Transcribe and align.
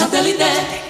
Satellite. 0.00 0.89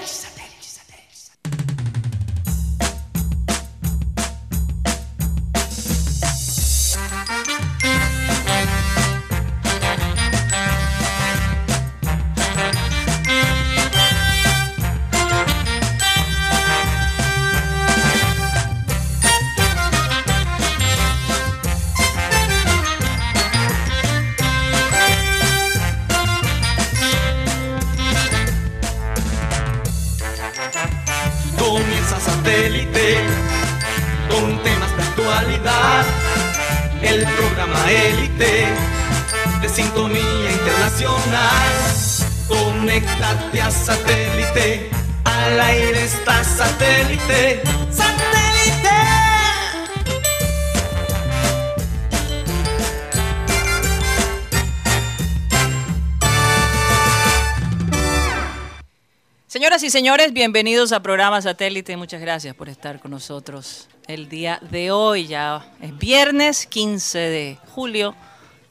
Señores, 60.10 60.32
bienvenidos 60.32 60.90
a 60.90 61.00
programa 61.00 61.40
Satélite. 61.40 61.96
Muchas 61.96 62.20
gracias 62.20 62.52
por 62.56 62.68
estar 62.68 62.98
con 62.98 63.12
nosotros 63.12 63.86
el 64.08 64.28
día 64.28 64.58
de 64.72 64.90
hoy. 64.90 65.28
Ya 65.28 65.72
es 65.80 65.96
viernes 65.96 66.66
15 66.66 67.16
de 67.16 67.58
julio, 67.68 68.16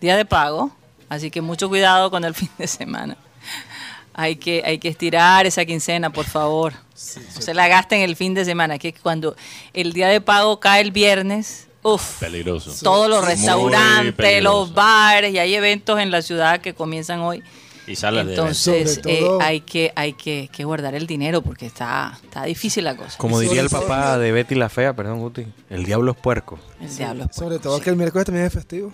día 0.01 0.17
de 0.17 0.25
pago. 0.25 0.69
Así 1.07 1.31
que 1.31 1.39
mucho 1.39 1.69
cuidado 1.69 2.11
con 2.11 2.25
el 2.25 2.35
fin 2.35 2.49
de 2.57 2.67
semana. 2.67 3.15
Hay 4.13 4.35
que, 4.35 4.61
hay 4.65 4.79
que 4.79 4.89
estirar 4.89 5.45
esa 5.45 5.63
quincena, 5.63 6.09
por 6.09 6.25
favor. 6.25 6.73
no 6.73 7.41
se 7.41 7.53
la 7.53 7.69
gasten 7.69 8.01
el 8.01 8.17
fin 8.17 8.33
de 8.33 8.43
semana, 8.43 8.77
que 8.77 8.91
cuando 8.91 9.37
el 9.71 9.93
día 9.93 10.09
de 10.09 10.19
pago 10.19 10.59
cae 10.59 10.81
el 10.81 10.91
viernes, 10.91 11.69
uff, 11.83 12.19
Peligroso. 12.19 12.73
todos 12.83 13.09
los 13.09 13.23
restaurantes, 13.23 14.43
los 14.43 14.73
bares, 14.73 15.33
y 15.33 15.39
hay 15.39 15.55
eventos 15.55 16.01
en 16.01 16.11
la 16.11 16.21
ciudad 16.21 16.59
que 16.59 16.73
comienzan 16.73 17.21
hoy. 17.21 17.41
Y 17.89 17.95
salas 17.95 18.25
de 18.25 18.33
Entonces 18.33 18.95
Sobre 19.01 19.19
eh, 19.19 19.27
hay 19.41 19.61
que 19.61 19.91
hay 19.95 20.13
que, 20.13 20.49
que 20.51 20.63
guardar 20.63 20.93
el 20.95 21.07
dinero 21.07 21.41
porque 21.41 21.65
está, 21.65 22.17
está 22.23 22.43
difícil 22.43 22.83
la 22.83 22.95
cosa. 22.95 23.17
Como 23.17 23.39
diría 23.39 23.61
el 23.61 23.69
Sobre 23.69 23.87
papá 23.87 24.17
de 24.19 24.31
Betty 24.31 24.55
la 24.55 24.69
Fea, 24.69 24.93
perdón, 24.93 25.19
Guti, 25.19 25.47
el 25.69 25.85
diablo 25.85 26.11
es 26.11 26.17
puerco. 26.17 26.59
El 26.79 26.95
diablo 26.95 27.23
es 27.25 27.35
Sobre 27.35 27.47
puerco, 27.49 27.63
todo 27.63 27.77
sí. 27.77 27.83
que 27.83 27.89
el 27.89 27.95
miércoles 27.95 28.25
también 28.25 28.45
es 28.45 28.53
festivo. 28.53 28.93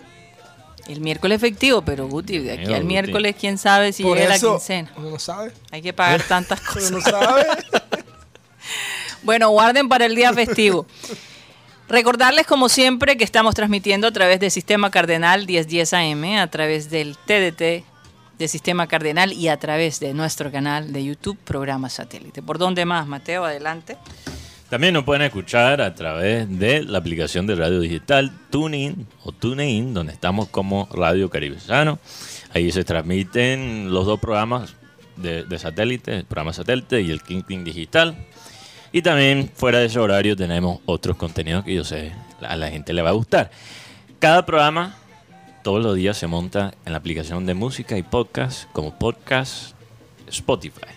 El 0.88 1.00
miércoles 1.00 1.36
efectivo, 1.36 1.82
pero 1.82 2.06
Guti, 2.08 2.38
de 2.38 2.52
aquí 2.52 2.66
al 2.72 2.82
Guti. 2.82 2.86
miércoles, 2.86 3.36
quién 3.38 3.58
sabe 3.58 3.92
si 3.92 4.02
Por 4.02 4.16
llega 4.16 4.34
eso, 4.36 4.52
la 4.52 4.58
quincena. 4.58 4.92
uno 4.96 5.10
no 5.10 5.18
sabe. 5.18 5.52
Hay 5.70 5.82
que 5.82 5.92
pagar 5.92 6.22
tantas 6.28 6.60
Uno 6.60 6.72
cosas. 6.72 6.90
no 6.92 7.00
sabe. 7.02 7.46
Bueno, 9.22 9.50
guarden 9.50 9.88
para 9.88 10.06
el 10.06 10.14
día 10.14 10.32
festivo. 10.32 10.86
Recordarles, 11.88 12.46
como 12.46 12.68
siempre, 12.68 13.16
que 13.16 13.24
estamos 13.24 13.54
transmitiendo 13.54 14.06
a 14.06 14.12
través 14.12 14.38
del 14.40 14.50
Sistema 14.52 14.90
Cardenal 14.90 15.46
1010 15.46 15.92
AM, 15.94 16.24
a 16.38 16.46
través 16.48 16.90
del 16.90 17.16
TDT 17.16 17.84
de 18.38 18.48
Sistema 18.48 18.86
Cardenal 18.86 19.32
y 19.32 19.48
a 19.48 19.58
través 19.58 20.00
de 20.00 20.12
nuestro 20.14 20.52
canal 20.52 20.92
de 20.92 21.04
YouTube, 21.04 21.38
Programa 21.38 21.88
Satélite. 21.88 22.42
¿Por 22.42 22.58
dónde 22.58 22.84
más, 22.84 23.06
Mateo? 23.06 23.44
Adelante. 23.44 23.96
También 24.68 24.94
nos 24.94 25.04
pueden 25.04 25.22
escuchar 25.22 25.80
a 25.80 25.94
través 25.94 26.58
de 26.58 26.82
la 26.82 26.98
aplicación 26.98 27.46
de 27.46 27.54
radio 27.54 27.78
digital 27.78 28.32
TuneIn 28.50 29.06
o 29.22 29.32
TuneIn, 29.32 29.94
donde 29.94 30.12
estamos 30.12 30.48
como 30.48 30.88
Radio 30.92 31.30
Caribesano. 31.30 32.00
Ahí 32.52 32.72
se 32.72 32.84
transmiten 32.84 33.92
los 33.92 34.06
dos 34.06 34.18
programas 34.18 34.74
de, 35.16 35.58
satélite, 35.58 36.16
el 36.16 36.24
programa 36.24 36.52
satélite 36.52 37.00
y 37.00 37.10
el 37.10 37.22
King 37.22 37.64
Digital. 37.64 38.16
Y 38.92 39.02
también 39.02 39.50
fuera 39.54 39.78
de 39.78 39.86
ese 39.86 39.98
horario 39.98 40.36
tenemos 40.36 40.80
otros 40.86 41.16
contenidos 41.16 41.64
que 41.64 41.74
yo 41.74 41.84
sé 41.84 42.12
a 42.40 42.56
la 42.56 42.68
gente 42.68 42.92
le 42.92 43.02
va 43.02 43.10
a 43.10 43.12
gustar. 43.12 43.50
Cada 44.18 44.44
programa 44.44 44.96
todos 45.66 45.82
los 45.82 45.96
días 45.96 46.16
se 46.16 46.28
monta 46.28 46.74
en 46.84 46.92
la 46.92 46.98
aplicación 46.98 47.44
de 47.44 47.54
música 47.54 47.98
y 47.98 48.04
podcast 48.04 48.70
como 48.70 48.96
podcast 48.96 49.72
Spotify. 50.28 50.94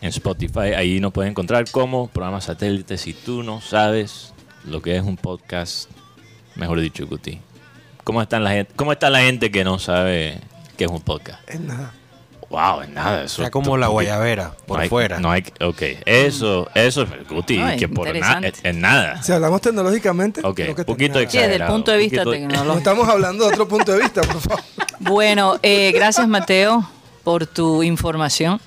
En 0.00 0.10
Spotify 0.10 0.74
ahí 0.76 1.00
nos 1.00 1.12
pueden 1.12 1.32
encontrar 1.32 1.68
como 1.68 2.06
programa 2.06 2.40
satélite 2.40 2.96
si 2.96 3.12
tú 3.12 3.42
no 3.42 3.60
sabes 3.60 4.32
lo 4.64 4.80
que 4.80 4.94
es 4.94 5.02
un 5.02 5.16
podcast, 5.16 5.90
mejor 6.54 6.80
dicho, 6.80 7.08
Guti. 7.08 7.40
¿Cómo, 8.04 8.22
la 8.22 8.50
gente, 8.52 8.72
¿Cómo 8.76 8.92
está 8.92 9.10
la 9.10 9.22
gente 9.22 9.50
que 9.50 9.64
no 9.64 9.80
sabe 9.80 10.38
qué 10.76 10.84
es 10.84 10.90
un 10.92 11.00
podcast? 11.00 11.40
Es 11.50 11.58
nada. 11.58 11.92
Wow, 12.50 12.80
es 12.82 12.88
nada. 12.88 13.22
Eso 13.24 13.42
Sea 13.42 13.50
como 13.50 13.76
la 13.76 13.86
Guti. 13.86 13.92
guayabera, 13.94 14.52
por 14.66 14.78
no 14.78 14.82
hay- 14.82 14.88
fuera. 14.88 15.20
No 15.20 15.30
hay, 15.30 15.44
ok, 15.60 15.82
eso, 16.04 16.68
eso, 16.74 17.06
Guti, 17.28 17.58
No, 17.58 17.68
es 17.70 17.78
que 17.78 17.88
por 17.88 18.08
es, 18.08 18.60
es 18.64 18.74
nada. 18.74 19.22
Si 19.22 19.30
hablamos 19.32 19.60
tecnológicamente, 19.60 20.40
Ok, 20.44 20.56
creo 20.56 20.74
que 20.74 20.80
un 20.82 20.86
poquito 20.86 21.20
está- 21.20 21.30
Sí, 21.30 21.38
desde 21.38 21.56
el 21.56 21.66
punto 21.66 21.92
de 21.92 21.98
vista 21.98 22.24
poquito- 22.24 22.42
No 22.42 22.48
tecnológico. 22.48 22.78
estamos 22.78 23.08
hablando 23.08 23.44
de 23.46 23.52
otro 23.52 23.68
punto 23.68 23.92
de 23.92 24.00
vista, 24.00 24.22
por 24.22 24.40
favor. 24.40 24.64
Bueno, 24.98 25.58
eh, 25.62 25.92
gracias 25.94 26.26
Mateo 26.26 26.88
por 27.22 27.46
tu 27.46 27.84
información. 27.84 28.60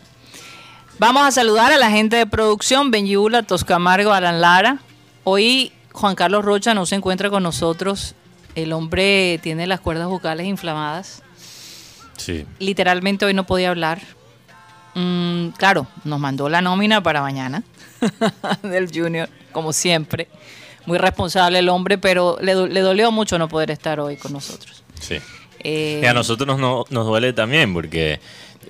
Vamos 0.99 1.27
a 1.27 1.31
saludar 1.31 1.71
a 1.73 1.77
la 1.77 1.89
gente 1.89 2.15
de 2.15 2.25
producción, 2.25 2.89
Benjula, 2.91 3.43
Toscamargo, 3.43 4.13
Alan 4.13 4.39
Lara. 4.39 4.77
Hoy 5.25 5.73
Juan 5.91 6.15
Carlos 6.15 6.45
Rocha 6.45 6.73
no 6.73 6.85
se 6.85 6.95
encuentra 6.95 7.29
con 7.29 7.43
nosotros. 7.43 8.15
El 8.55 8.71
hombre 8.71 9.39
tiene 9.43 9.65
las 9.67 9.79
cuerdas 9.81 10.07
vocales 10.07 10.45
inflamadas. 10.47 11.22
Sí. 12.17 12.45
Literalmente 12.59 13.25
hoy 13.25 13.33
no 13.33 13.45
podía 13.45 13.69
hablar. 13.69 13.99
Mm, 14.95 15.49
claro, 15.57 15.87
nos 16.03 16.19
mandó 16.19 16.49
la 16.49 16.61
nómina 16.61 17.01
para 17.01 17.21
mañana 17.21 17.63
del 18.63 18.89
Junior, 18.93 19.29
como 19.51 19.73
siempre. 19.73 20.27
Muy 20.85 20.97
responsable 20.97 21.59
el 21.59 21.69
hombre, 21.69 21.97
pero 21.97 22.37
le, 22.41 22.53
le 22.67 22.81
dolió 22.81 23.11
mucho 23.11 23.39
no 23.39 23.47
poder 23.47 23.71
estar 23.71 23.99
hoy 23.99 24.17
con 24.17 24.33
nosotros. 24.33 24.83
Sí. 24.99 25.15
Eh, 25.59 26.01
Y 26.03 26.05
a 26.05 26.13
nosotros 26.13 26.45
nos, 26.45 26.59
no- 26.59 26.85
nos 26.89 27.05
duele 27.05 27.31
también, 27.33 27.73
porque 27.73 28.19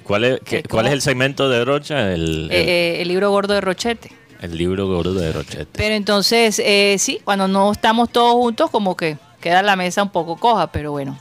¿cuál 0.03 0.23
es, 0.25 0.39
qué- 0.45 0.59
Eh, 0.59 0.63
¿cuál 0.69 0.85
es 0.87 0.93
el 0.93 1.01
segmento 1.01 1.49
de 1.49 1.65
Rocha? 1.65 2.13
El, 2.13 2.21
el, 2.21 2.51
eh, 2.51 2.97
eh, 2.97 3.01
el 3.01 3.07
libro 3.07 3.31
gordo 3.31 3.55
de 3.55 3.61
Rochete. 3.61 4.11
el 4.41 4.55
libro 4.57 4.87
gordo 4.87 5.13
de 5.15 5.31
Rochete. 5.33 5.67
Pero 5.73 5.95
entonces, 5.95 6.59
eh, 6.59 6.95
sí, 6.99 7.19
cuando 7.23 7.47
no 7.47 7.71
estamos 7.71 8.11
todos 8.11 8.33
juntos, 8.33 8.69
como 8.69 8.95
que 8.95 9.17
queda 9.41 9.63
la 9.63 9.75
mesa 9.75 10.03
un 10.03 10.11
poco 10.11 10.37
coja, 10.37 10.71
pero 10.71 10.91
bueno, 10.91 11.17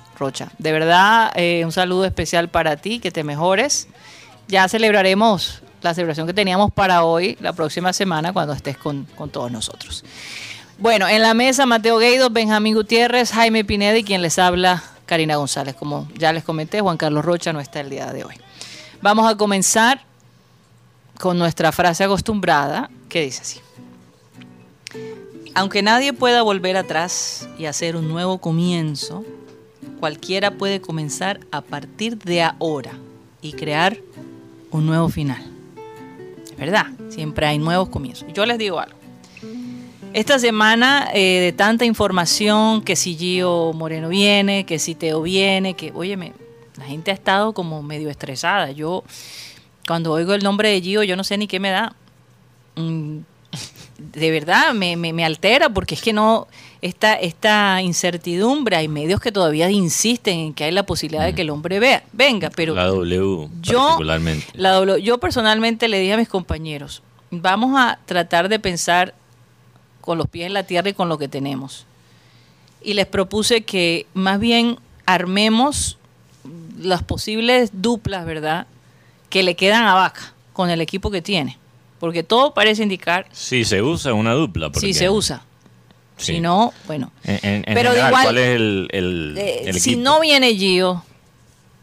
De 0.59 0.73
verdad, 0.73 1.33
eh, 1.35 1.63
un 1.65 1.73
saludo 1.73 2.05
especial 2.05 2.49
para 2.49 2.77
ti, 2.77 3.01
que 3.01 3.11
te 3.11 3.25
mejores. 3.25 3.89
Ya 4.49 4.69
celebraremos 4.69 5.63
la 5.83 5.95
celebración 5.95 6.27
que 6.27 6.35
teníamos 6.35 6.73
para 6.73 7.05
hoy, 7.05 7.37
la 7.41 7.53
próxima 7.53 7.93
semana, 7.93 8.33
cuando 8.33 8.53
estés 8.53 8.77
con, 8.77 9.05
con 9.17 9.31
todos 9.31 9.51
nosotros. 9.51 10.05
Bueno, 10.79 11.09
en 11.09 11.23
la 11.23 11.35
mesa, 11.35 11.67
Mateo 11.67 11.99
Gueido, 11.99 12.31
Benjamín 12.31 12.75
Gutiérrez, 12.75 13.31
Jaime 13.33 13.65
Pineda 13.65 13.97
y 13.97 14.05
quien 14.05 14.23
les 14.23 14.39
habla, 14.39 14.83
Karina 15.07 15.37
González. 15.37 15.75
Como 15.75 16.09
ya 16.17 16.33
les 16.33 16.45
comenté, 16.45 16.81
Juan 16.81 16.97
Carlos 16.97 17.25
Rocha 17.25 17.53
no 17.53 17.61
está 17.61 17.81
el 17.81 17.91
día 17.91 18.13
de 18.13 18.25
hoy. 18.25 18.35
Vamos 19.01 19.31
a 19.31 19.37
comenzar 19.37 20.01
con 21.19 21.39
nuestra 21.39 21.71
frase 21.73 22.05
acostumbrada 22.05 22.91
que 23.09 23.23
dice 23.23 23.43
así. 23.43 23.61
Aunque 25.55 25.83
nadie 25.83 26.13
pueda 26.13 26.43
volver 26.43 26.77
atrás 26.77 27.49
y 27.59 27.67
hacer 27.67 27.95
un 27.95 28.09
nuevo 28.09 28.39
comienzo, 28.39 29.25
cualquiera 30.03 30.51
puede 30.51 30.81
comenzar 30.81 31.39
a 31.53 31.61
partir 31.61 32.19
de 32.19 32.43
ahora 32.43 32.91
y 33.41 33.53
crear 33.53 33.97
un 34.73 34.85
nuevo 34.85 35.09
final. 35.09 35.41
Es 36.45 36.57
verdad, 36.57 36.87
siempre 37.09 37.47
hay 37.47 37.59
nuevos 37.59 37.89
comienzos. 37.89 38.27
Yo 38.35 38.45
les 38.45 38.59
digo 38.59 38.81
algo. 38.81 38.99
Esta 40.13 40.41
semana 40.41 41.09
eh, 41.15 41.39
de 41.41 41.53
tanta 41.53 41.85
información, 41.85 42.83
que 42.83 42.97
si 42.97 43.15
Gio 43.15 43.73
Moreno 43.75 44.09
viene, 44.09 44.67
que 44.67 44.81
si 44.81 44.97
Teo 44.97 45.23
viene, 45.23 45.75
que, 45.75 45.93
óyeme, 45.95 46.33
la 46.79 46.85
gente 46.85 47.13
ha 47.13 47.15
estado 47.15 47.53
como 47.53 47.81
medio 47.85 48.11
estresada. 48.11 48.73
Yo, 48.73 49.05
cuando 49.87 50.11
oigo 50.11 50.35
el 50.35 50.43
nombre 50.43 50.71
de 50.71 50.81
Gio, 50.81 51.05
yo 51.05 51.15
no 51.15 51.23
sé 51.23 51.39
ni 51.39 51.47
qué 51.47 51.61
me 51.61 51.71
da. 51.71 51.95
Mm, 52.75 53.19
de 53.99 54.31
verdad, 54.33 54.75
me, 54.75 55.25
altera 55.25 55.69
porque 55.69 55.95
es 55.95 56.03
que 56.03 56.13
no, 56.13 56.49
esta, 56.83 57.15
esta 57.15 57.81
incertidumbre, 57.81 58.77
hay 58.77 58.89
medios 58.89 59.21
que 59.21 59.33
todavía 59.33 59.71
insisten 59.71 60.39
en 60.39 60.55
que 60.55 60.65
hay 60.65 60.73
la 60.73 60.85
posibilidad 60.85 61.25
de 61.25 61.35
que 61.35 61.43
el 61.43 61.51
hombre 61.51 61.79
vea, 61.79 62.03
venga, 62.13 62.51
pero 62.51 62.75
la 62.75 62.87
W 62.87 63.49
yo, 63.63 63.79
particularmente. 63.79 64.47
la 64.55 64.73
W- 64.73 65.01
yo 65.03 65.19
personalmente 65.19 65.89
le 65.89 65.99
dije 66.01 66.13
a 66.15 66.17
mis 66.17 66.29
compañeros, 66.29 67.03
vamos 67.31 67.75
a 67.79 67.99
tratar 68.05 68.49
de 68.49 68.59
pensar 68.59 69.15
con 70.01 70.19
los 70.19 70.29
pies 70.29 70.47
en 70.49 70.55
la 70.55 70.65
tierra 70.65 70.89
y 70.91 70.93
con 70.95 71.09
lo 71.09 71.17
que 71.19 71.29
tenemos. 71.29 71.87
Y 72.83 72.95
les 72.95 73.07
propuse 73.07 73.63
que 73.63 74.07
más 74.13 74.41
bien 74.41 74.77
armemos 75.07 75.99
las 76.81 77.03
posibles 77.05 77.71
duplas, 77.73 78.27
¿verdad? 78.27 78.67
Que 79.31 79.45
le 79.45 79.55
quedan 79.55 79.85
a 79.85 79.95
Vaca. 79.95 80.35
con 80.53 80.69
el 80.69 80.81
equipo 80.81 81.11
que 81.13 81.23
tiene. 81.23 81.57
Porque 82.01 82.25
todo 82.25 82.53
parece 82.53 82.83
indicar 82.83 83.27
Sí, 83.31 83.65
se 83.65 83.81
usa 83.81 84.13
una 84.13 84.33
dupla. 84.33 84.71
si 84.75 84.93
se 84.93 85.09
usa. 85.09 85.45
Sí. 86.23 86.35
Si 86.35 86.41
no, 86.41 86.73
bueno. 86.87 87.11
En, 87.25 87.35
en- 87.43 87.55
en 87.67 87.75
Pero 87.75 87.91
general, 87.91 88.09
igual, 88.09 88.25
¿cuál 88.25 88.39
es 88.39 88.49
el, 88.57 88.89
el- 88.93 89.35
Eh, 89.39 89.63
el 89.67 89.81
si 89.81 89.97
no 89.97 90.21
viene 90.21 90.55
Gio, 90.55 91.05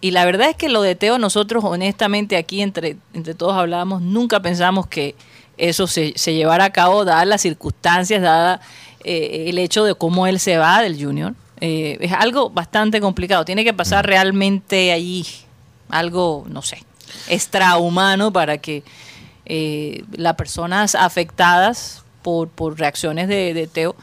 y 0.01 0.11
la 0.11 0.23
verdad 0.25 0.49
es 0.49 0.55
que 0.55 0.69
lo 0.69 0.81
de 0.81 0.95
Teo, 0.95 1.17
nosotros 1.19 1.63
honestamente 1.65 2.37
aquí 2.37 2.61
entre, 2.61 2.97
entre 3.13 3.33
todos 3.35 3.55
hablábamos, 3.55 4.01
nunca 4.01 4.41
pensamos 4.41 4.87
que 4.87 5.13
eso 5.57 5.87
se, 5.87 6.13
se 6.15 6.33
llevara 6.33 6.63
a 6.65 6.69
cabo, 6.71 7.03
dadas 7.03 7.27
las 7.27 7.41
circunstancias, 7.41 8.21
dada 8.21 8.61
eh, 9.03 9.45
el 9.47 9.57
hecho 9.57 9.83
de 9.83 9.95
cómo 9.95 10.25
él 10.25 10.39
se 10.39 10.57
va 10.57 10.81
del 10.81 11.01
Junior. 11.03 11.33
Eh, 11.61 11.97
es 11.99 12.13
algo 12.13 12.49
bastante 12.49 13.01
complicado. 13.01 13.43
Tiene 13.43 13.65
que 13.65 13.73
pasar 13.73 14.05
realmente 14.05 14.93
allí 14.93 15.25
algo, 15.89 16.45
no 16.49 16.61
sé, 16.61 16.81
extrahumano 17.27 18.31
para 18.31 18.57
que 18.59 18.83
eh, 19.45 20.03
las 20.15 20.35
personas 20.35 20.95
afectadas 20.95 22.03
por, 22.21 22.49
por 22.49 22.77
reacciones 22.79 23.27
de, 23.27 23.53
de 23.53 23.67
Teo 23.67 23.95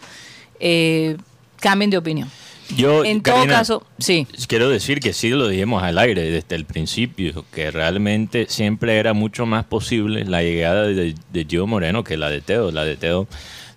eh, 0.60 1.16
cambien 1.60 1.90
de 1.90 1.98
opinión. 1.98 2.30
Yo, 2.76 3.04
En 3.04 3.22
todo 3.22 3.46
caso, 3.46 3.86
sí. 3.98 4.26
Quiero 4.48 4.68
decir 4.68 4.98
que 4.98 5.12
sí 5.12 5.30
lo 5.30 5.46
dijimos 5.46 5.84
al 5.84 5.98
aire 5.98 6.22
desde 6.28 6.56
el 6.56 6.64
principio, 6.64 7.44
que 7.52 7.70
realmente 7.70 8.46
siempre 8.48 8.98
era 8.98 9.12
mucho 9.12 9.46
más 9.46 9.64
posible 9.64 10.24
la 10.24 10.42
llegada 10.42 10.82
de, 10.88 11.14
de 11.32 11.44
Gio 11.48 11.68
Moreno 11.68 12.02
que 12.02 12.16
la 12.16 12.28
de 12.28 12.40
Teo. 12.40 12.72
La 12.72 12.84
de 12.84 12.96
Teo 12.96 13.28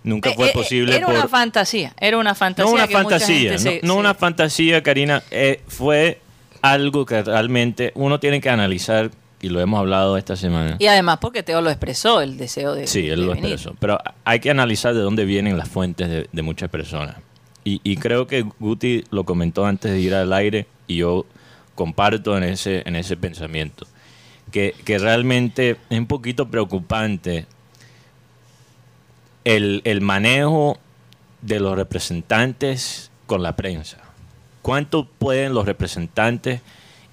nunca 0.02 0.32
fue 0.32 0.46
Eh, 0.46 0.50
eh, 0.50 0.52
posible 0.52 0.96
Era 0.96 1.06
por... 1.06 1.14
una 1.14 1.28
fantasía, 1.28 1.92
era 2.00 2.18
una 2.18 2.34
fantasía. 2.34 2.68
no 2.68 2.74
una 2.74 2.88
que 2.88 2.94
fantasía, 2.94 3.52
no, 3.52 3.58
se- 3.58 3.80
no 3.84 3.92
se- 3.94 3.98
una 4.00 4.14
fantasía, 4.14 4.82
Karina, 4.82 5.22
eh, 5.30 5.60
fue 5.68 6.20
algo 6.60 7.06
que 7.06 7.22
realmente 7.22 7.92
uno 7.94 8.18
tiene 8.18 8.40
que 8.40 8.50
analizar 8.50 9.12
y 9.40 9.48
lo 9.48 9.60
hemos 9.60 9.78
hablado 9.80 10.16
esta 10.16 10.36
semana. 10.36 10.76
Y 10.78 10.86
además 10.86 11.18
porque 11.20 11.42
Teo 11.42 11.60
lo 11.62 11.70
expresó, 11.70 12.20
el 12.20 12.36
deseo 12.36 12.74
de 12.74 12.86
Sí, 12.86 13.08
él 13.08 13.20
de 13.20 13.26
lo 13.26 13.34
venir. 13.34 13.52
expresó. 13.52 13.76
Pero 13.80 13.98
hay 14.24 14.40
que 14.40 14.50
analizar 14.50 14.94
de 14.94 15.00
dónde 15.00 15.24
vienen 15.24 15.56
las 15.56 15.68
fuentes 15.68 16.08
de, 16.08 16.28
de 16.30 16.42
muchas 16.42 16.68
personas. 16.70 17.16
Y, 17.64 17.80
y 17.84 17.96
creo 17.96 18.26
que 18.26 18.42
Guti 18.58 19.04
lo 19.10 19.24
comentó 19.24 19.66
antes 19.66 19.92
de 19.92 20.00
ir 20.00 20.14
al 20.14 20.32
aire 20.32 20.66
y 20.86 20.96
yo 20.96 21.26
comparto 21.74 22.36
en 22.36 22.44
ese, 22.44 22.82
en 22.86 22.96
ese 22.96 23.16
pensamiento. 23.16 23.86
Que, 24.50 24.74
que 24.84 24.98
realmente 24.98 25.76
es 25.90 25.98
un 25.98 26.06
poquito 26.06 26.48
preocupante 26.50 27.46
el, 29.44 29.80
el 29.84 30.00
manejo 30.00 30.78
de 31.42 31.60
los 31.60 31.76
representantes 31.76 33.10
con 33.26 33.42
la 33.42 33.56
prensa. 33.56 33.98
¿Cuánto 34.62 35.04
pueden 35.06 35.54
los 35.54 35.64
representantes 35.66 36.60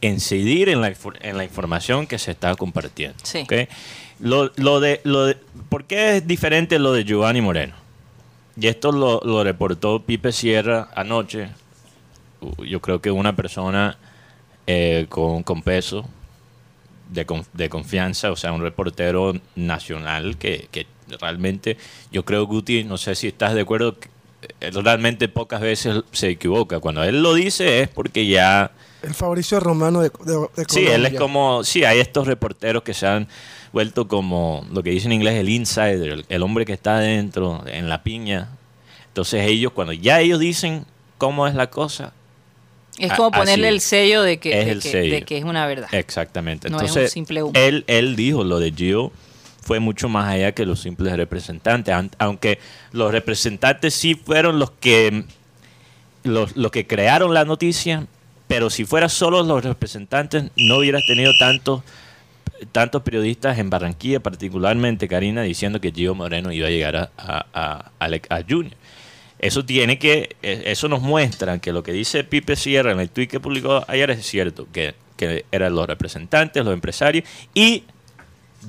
incidir 0.01 0.69
en 0.69 0.81
la, 0.81 0.94
en 1.21 1.38
la 1.38 1.44
información 1.44 2.07
que 2.07 2.17
se 2.19 2.31
está 2.31 2.55
compartiendo? 2.55 3.17
Sí. 3.23 3.39
¿ok? 3.39 3.53
Lo, 4.19 4.51
lo 4.55 4.79
de, 4.79 5.01
lo 5.03 5.25
de- 5.25 5.38
¿Por 5.69 5.85
qué 5.85 6.17
es 6.17 6.27
diferente 6.27 6.79
lo 6.79 6.94
de 6.94 7.03
Giovanni 7.03 7.41
Moreno? 7.41 7.73
Y 8.59 8.67
esto 8.67 8.91
lo, 8.91 9.21
lo 9.23 9.44
reportó 9.44 10.01
Pipe 10.01 10.31
Sierra 10.31 10.89
anoche. 10.95 11.49
Yo 12.67 12.81
creo 12.81 13.01
que 13.01 13.11
una 13.11 13.35
persona 13.35 13.97
eh, 14.65 15.05
con, 15.09 15.44
con 15.44 15.61
peso 15.61 16.07
de, 17.09 17.25
de 17.53 17.69
confianza, 17.69 18.31
o 18.31 18.35
sea, 18.35 18.51
un 18.53 18.61
reportero 18.61 19.33
nacional 19.55 20.38
que, 20.38 20.67
que 20.71 20.88
realmente, 21.19 21.77
yo 22.11 22.25
creo, 22.25 22.45
Guti, 22.45 22.83
no 22.83 22.97
sé 22.97 23.15
si 23.15 23.27
estás 23.27 23.53
de 23.53 23.61
acuerdo, 23.61 24.00
que 24.00 24.09
él 24.59 24.73
realmente 24.83 25.27
pocas 25.29 25.61
veces 25.61 26.03
se 26.11 26.29
equivoca. 26.29 26.79
Cuando 26.79 27.03
él 27.03 27.21
lo 27.21 27.33
dice 27.33 27.81
es 27.81 27.88
porque 27.89 28.25
ya... 28.27 28.71
El 29.03 29.13
Fabricio 29.13 29.59
Romano 29.59 30.01
de, 30.01 30.09
de, 30.25 30.33
de 30.55 30.65
Sí, 30.67 30.85
él 30.88 31.05
es 31.05 31.13
como, 31.19 31.63
sí, 31.63 31.83
hay 31.83 31.99
estos 31.99 32.25
reporteros 32.27 32.83
que 32.83 32.94
se 32.94 33.05
han 33.07 33.27
vuelto 33.71 34.07
como 34.07 34.65
lo 34.71 34.81
que 34.81 34.89
dice 34.89 35.05
en 35.07 35.13
inglés 35.13 35.35
el 35.35 35.49
insider, 35.49 36.09
el, 36.09 36.25
el 36.29 36.44
hombre 36.44 36.65
que 36.65 36.73
está 36.73 36.97
adentro, 36.97 37.63
en 37.67 37.89
la 37.89 38.01
piña. 38.03 38.49
Entonces 39.09 39.45
ellos, 39.47 39.71
cuando 39.73 39.94
ya 39.94 40.19
ellos 40.19 40.39
dicen 40.39 40.85
cómo 41.17 41.47
es 41.47 41.53
la 41.55 41.69
cosa, 41.69 42.13
Es 42.97 43.11
A- 43.11 43.15
como 43.15 43.31
ponerle 43.31 43.67
el 43.69 43.81
sello 43.81 44.23
de 44.23 44.39
que, 44.39 44.59
es 44.59 44.65
de 44.65 44.71
el 44.71 44.81
que, 44.81 44.89
sello. 44.91 45.13
de 45.15 45.21
que 45.23 45.38
es 45.38 45.43
una 45.43 45.67
verdad. 45.67 45.93
exactamente. 45.93 46.69
No 46.69 46.77
es 46.77 46.81
un 46.83 46.88
Entonces 46.88 47.11
simple 47.11 47.43
humo. 47.43 47.53
él, 47.55 47.83
él 47.88 48.15
dijo 48.15 48.43
lo 48.43 48.59
de 48.59 48.71
Gio 48.71 49.11
fue 49.61 49.79
mucho 49.79 50.07
más 50.09 50.27
allá 50.29 50.53
que 50.53 50.65
los 50.65 50.79
simples 50.79 51.15
representantes, 51.17 51.93
An- 51.93 52.09
aunque 52.19 52.57
los 52.93 53.11
representantes 53.11 53.93
sí 53.93 54.15
fueron 54.15 54.57
los 54.59 54.71
que 54.71 55.25
los, 56.23 56.55
los 56.57 56.71
que 56.71 56.88
crearon 56.88 57.33
la 57.33 57.45
noticia, 57.45 58.07
pero 58.47 58.69
si 58.69 58.85
fuera 58.85 59.09
solo 59.09 59.44
los 59.44 59.63
representantes 59.63 60.45
no 60.55 60.77
hubieras 60.77 61.03
tenido 61.07 61.31
tantos 61.39 61.81
tantos 62.71 63.03
periodistas 63.03 63.59
en 63.59 63.69
Barranquilla, 63.69 64.19
particularmente 64.19 65.07
Karina, 65.07 65.44
diciendo 65.44 65.79
que 65.79 65.91
Gio 65.91 66.15
Moreno 66.15 66.51
iba 66.51 66.65
a 66.67 66.71
llegar 66.71 66.95
a, 66.95 67.11
a, 67.17 67.45
a- 67.53 67.91
a 68.29 68.41
Junior. 68.49 68.73
Eso 69.38 69.63
tiene 69.63 69.99
que, 69.99 70.35
eh, 70.41 70.63
eso 70.65 70.88
nos 70.88 71.01
muestra 71.03 71.59
que 71.59 71.71
lo 71.71 71.83
que 71.83 71.91
dice 71.91 72.23
Pipe 72.23 72.55
Sierra 72.55 72.91
en 72.91 72.99
el 72.99 73.11
tweet 73.11 73.27
que 73.27 73.39
publicó 73.39 73.85
ayer 73.88 74.09
es 74.09 74.25
cierto, 74.25 74.67
que, 74.73 74.95
que 75.15 75.45
eran 75.51 75.75
los 75.75 75.85
representantes, 75.85 76.65
los 76.65 76.73
empresarios 76.73 77.25
y 77.53 77.83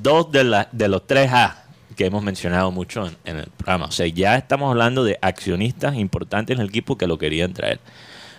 dos 0.03 0.31
de, 0.33 0.45
la- 0.45 0.69
de 0.71 0.89
los 0.89 1.07
tres 1.07 1.31
A 1.33 1.65
que 1.97 2.05
hemos 2.05 2.23
mencionado 2.23 2.71
mucho 2.71 3.07
en, 3.07 3.17
en 3.25 3.39
el 3.39 3.47
programa. 3.47 3.87
O 3.87 3.93
sea, 3.93 4.07
ya 4.07 4.37
estamos 4.37 4.71
hablando 4.71 5.03
de 5.03 5.19
accionistas 5.23 5.97
importantes 5.97 6.55
en 6.55 6.61
el 6.61 6.69
equipo 6.69 6.99
que 6.99 7.07
lo 7.07 7.17
querían 7.17 7.55
traer. 7.55 7.81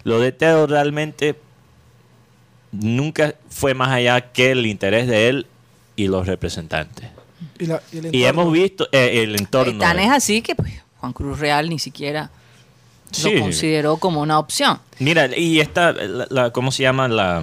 Lo 0.04 0.20
de 0.20 0.32
Teo 0.32 0.66
realmente 0.68 1.36
nunca 2.72 3.36
fue 3.50 3.74
más 3.74 3.90
allá 3.90 4.22
que 4.32 4.52
el 4.52 4.66
interés 4.66 5.08
de 5.08 5.30
él 5.30 5.48
y 5.96 6.08
los 6.08 6.28
representantes. 6.28 7.10
Y, 7.58 7.66
la- 7.66 7.82
y 7.92 7.98
el 7.98 8.04
Y 8.16 8.24
entorno. 8.26 8.28
hemos 8.42 8.54
visto 8.54 8.88
eh, 8.92 9.24
el 9.24 9.36
entorno. 9.36 9.80
Tan 9.80 10.00
es 10.00 10.12
así 10.12 10.42
que 10.42 10.56
pues, 10.56 10.74
Juan 11.00 11.14
Cruz 11.14 11.40
Real 11.40 11.70
ni 11.70 11.80
siquiera 11.80 12.30
Sí. 13.12 13.34
lo 13.34 13.42
consideró 13.42 13.98
como 13.98 14.22
una 14.22 14.38
opción. 14.38 14.80
Mira, 15.00 15.36
y 15.36 15.60
esta, 15.60 15.94
la, 15.94 16.28
la- 16.30 16.52
¿cómo 16.52 16.72
se 16.72 16.84
llama? 16.84 17.08
La, 17.08 17.42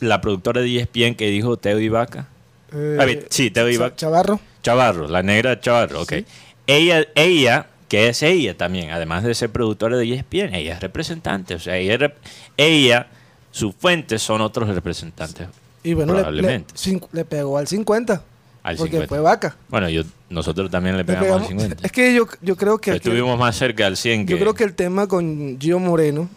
la 0.00 0.20
productora 0.20 0.60
de 0.60 0.76
ESPN 0.80 1.14
que 1.14 1.30
dijo 1.30 1.56
Teo 1.56 1.78
Ibaka. 1.78 2.26
Eh, 2.72 2.96
A 3.00 3.04
ver, 3.04 3.26
sí, 3.30 3.50
Teo 3.52 3.68
Ibaka. 3.70 3.94
Chavarro. 3.94 4.40
Chavarro, 4.62 5.06
la 5.06 5.22
negra 5.22 5.60
Chavarro, 5.60 6.02
ok. 6.02 6.08
Sí. 6.12 6.24
Ella, 6.66 7.06
ella, 7.14 7.66
que 7.88 8.08
es 8.08 8.22
ella 8.22 8.56
también, 8.56 8.90
además 8.90 9.22
de 9.22 9.34
ser 9.34 9.50
productora 9.50 9.96
de 9.96 10.12
ESPN, 10.12 10.54
ella 10.54 10.74
es 10.74 10.80
representante. 10.80 11.54
O 11.54 11.58
sea, 11.60 11.76
ella, 11.76 12.12
ella 12.56 13.06
sus 13.52 13.74
fuentes 13.74 14.22
son 14.22 14.40
otros 14.40 14.68
representantes. 14.68 15.46
Y 15.82 15.94
bueno, 15.94 16.12
le, 16.14 16.18
le, 16.18 16.24
Probablemente. 16.24 16.74
cincu- 16.74 17.08
le 17.12 17.24
pegó 17.24 17.58
al 17.58 17.68
50. 17.68 18.22
Al 18.64 18.76
porque 18.76 18.90
50. 18.92 19.08
fue 19.08 19.20
vaca. 19.20 19.56
Bueno, 19.68 19.88
yo, 19.88 20.02
nosotros 20.28 20.68
también 20.70 20.96
le 20.96 21.02
Le 21.02 21.04
pegamos, 21.04 21.28
pegamos- 21.28 21.42
al 21.42 21.48
50. 21.60 21.86
Es 21.86 21.92
que 21.92 22.12
yo, 22.12 22.26
yo 22.42 22.56
creo 22.56 22.78
que... 22.78 22.90
Pero 22.90 22.96
aquí- 22.96 23.08
estuvimos 23.08 23.38
más 23.38 23.54
cerca 23.56 23.86
al 23.86 23.96
100 23.96 24.26
que... 24.26 24.32
yo 24.32 24.38
creo 24.40 24.54
que 24.54 24.64
el 24.64 24.74
tema 24.74 25.06
con 25.06 25.56
Gio 25.60 25.78
Moreno, 25.78 26.28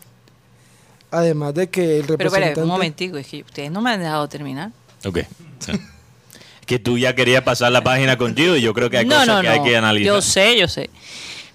además 1.12 1.56
de 1.56 1.68
que 1.70 1.82
el 1.98 2.02
Pero 2.06 2.12
representante... 2.14 2.50
espere, 2.50 2.64
un 2.64 2.70
momentico, 2.70 3.18
es 3.18 3.28
que 3.28 3.42
ustedes 3.42 3.72
no 3.72 3.82
me 3.82 3.90
han 3.92 4.00
dejado 4.00 4.28
terminar. 4.30 4.70
Ok. 5.06 5.20
sí. 5.60 5.72
que 6.68 6.78
tú 6.78 7.00
ya 7.00 7.16
querías 7.16 7.42
pasar 7.42 7.72
la 7.72 7.84
página 7.84 8.16
con 8.18 8.36
Gio 8.36 8.56
y 8.56 8.62
yo 8.62 8.76
creo 8.76 8.92
que 8.92 9.00
hay 9.00 9.08
cosas 9.08 9.42
que 9.42 9.48
hay 9.50 9.64
que 9.64 9.76
analizar. 9.76 10.14
Yo 10.14 10.22
sé, 10.22 10.60
yo 10.60 10.68
sé. 10.68 10.92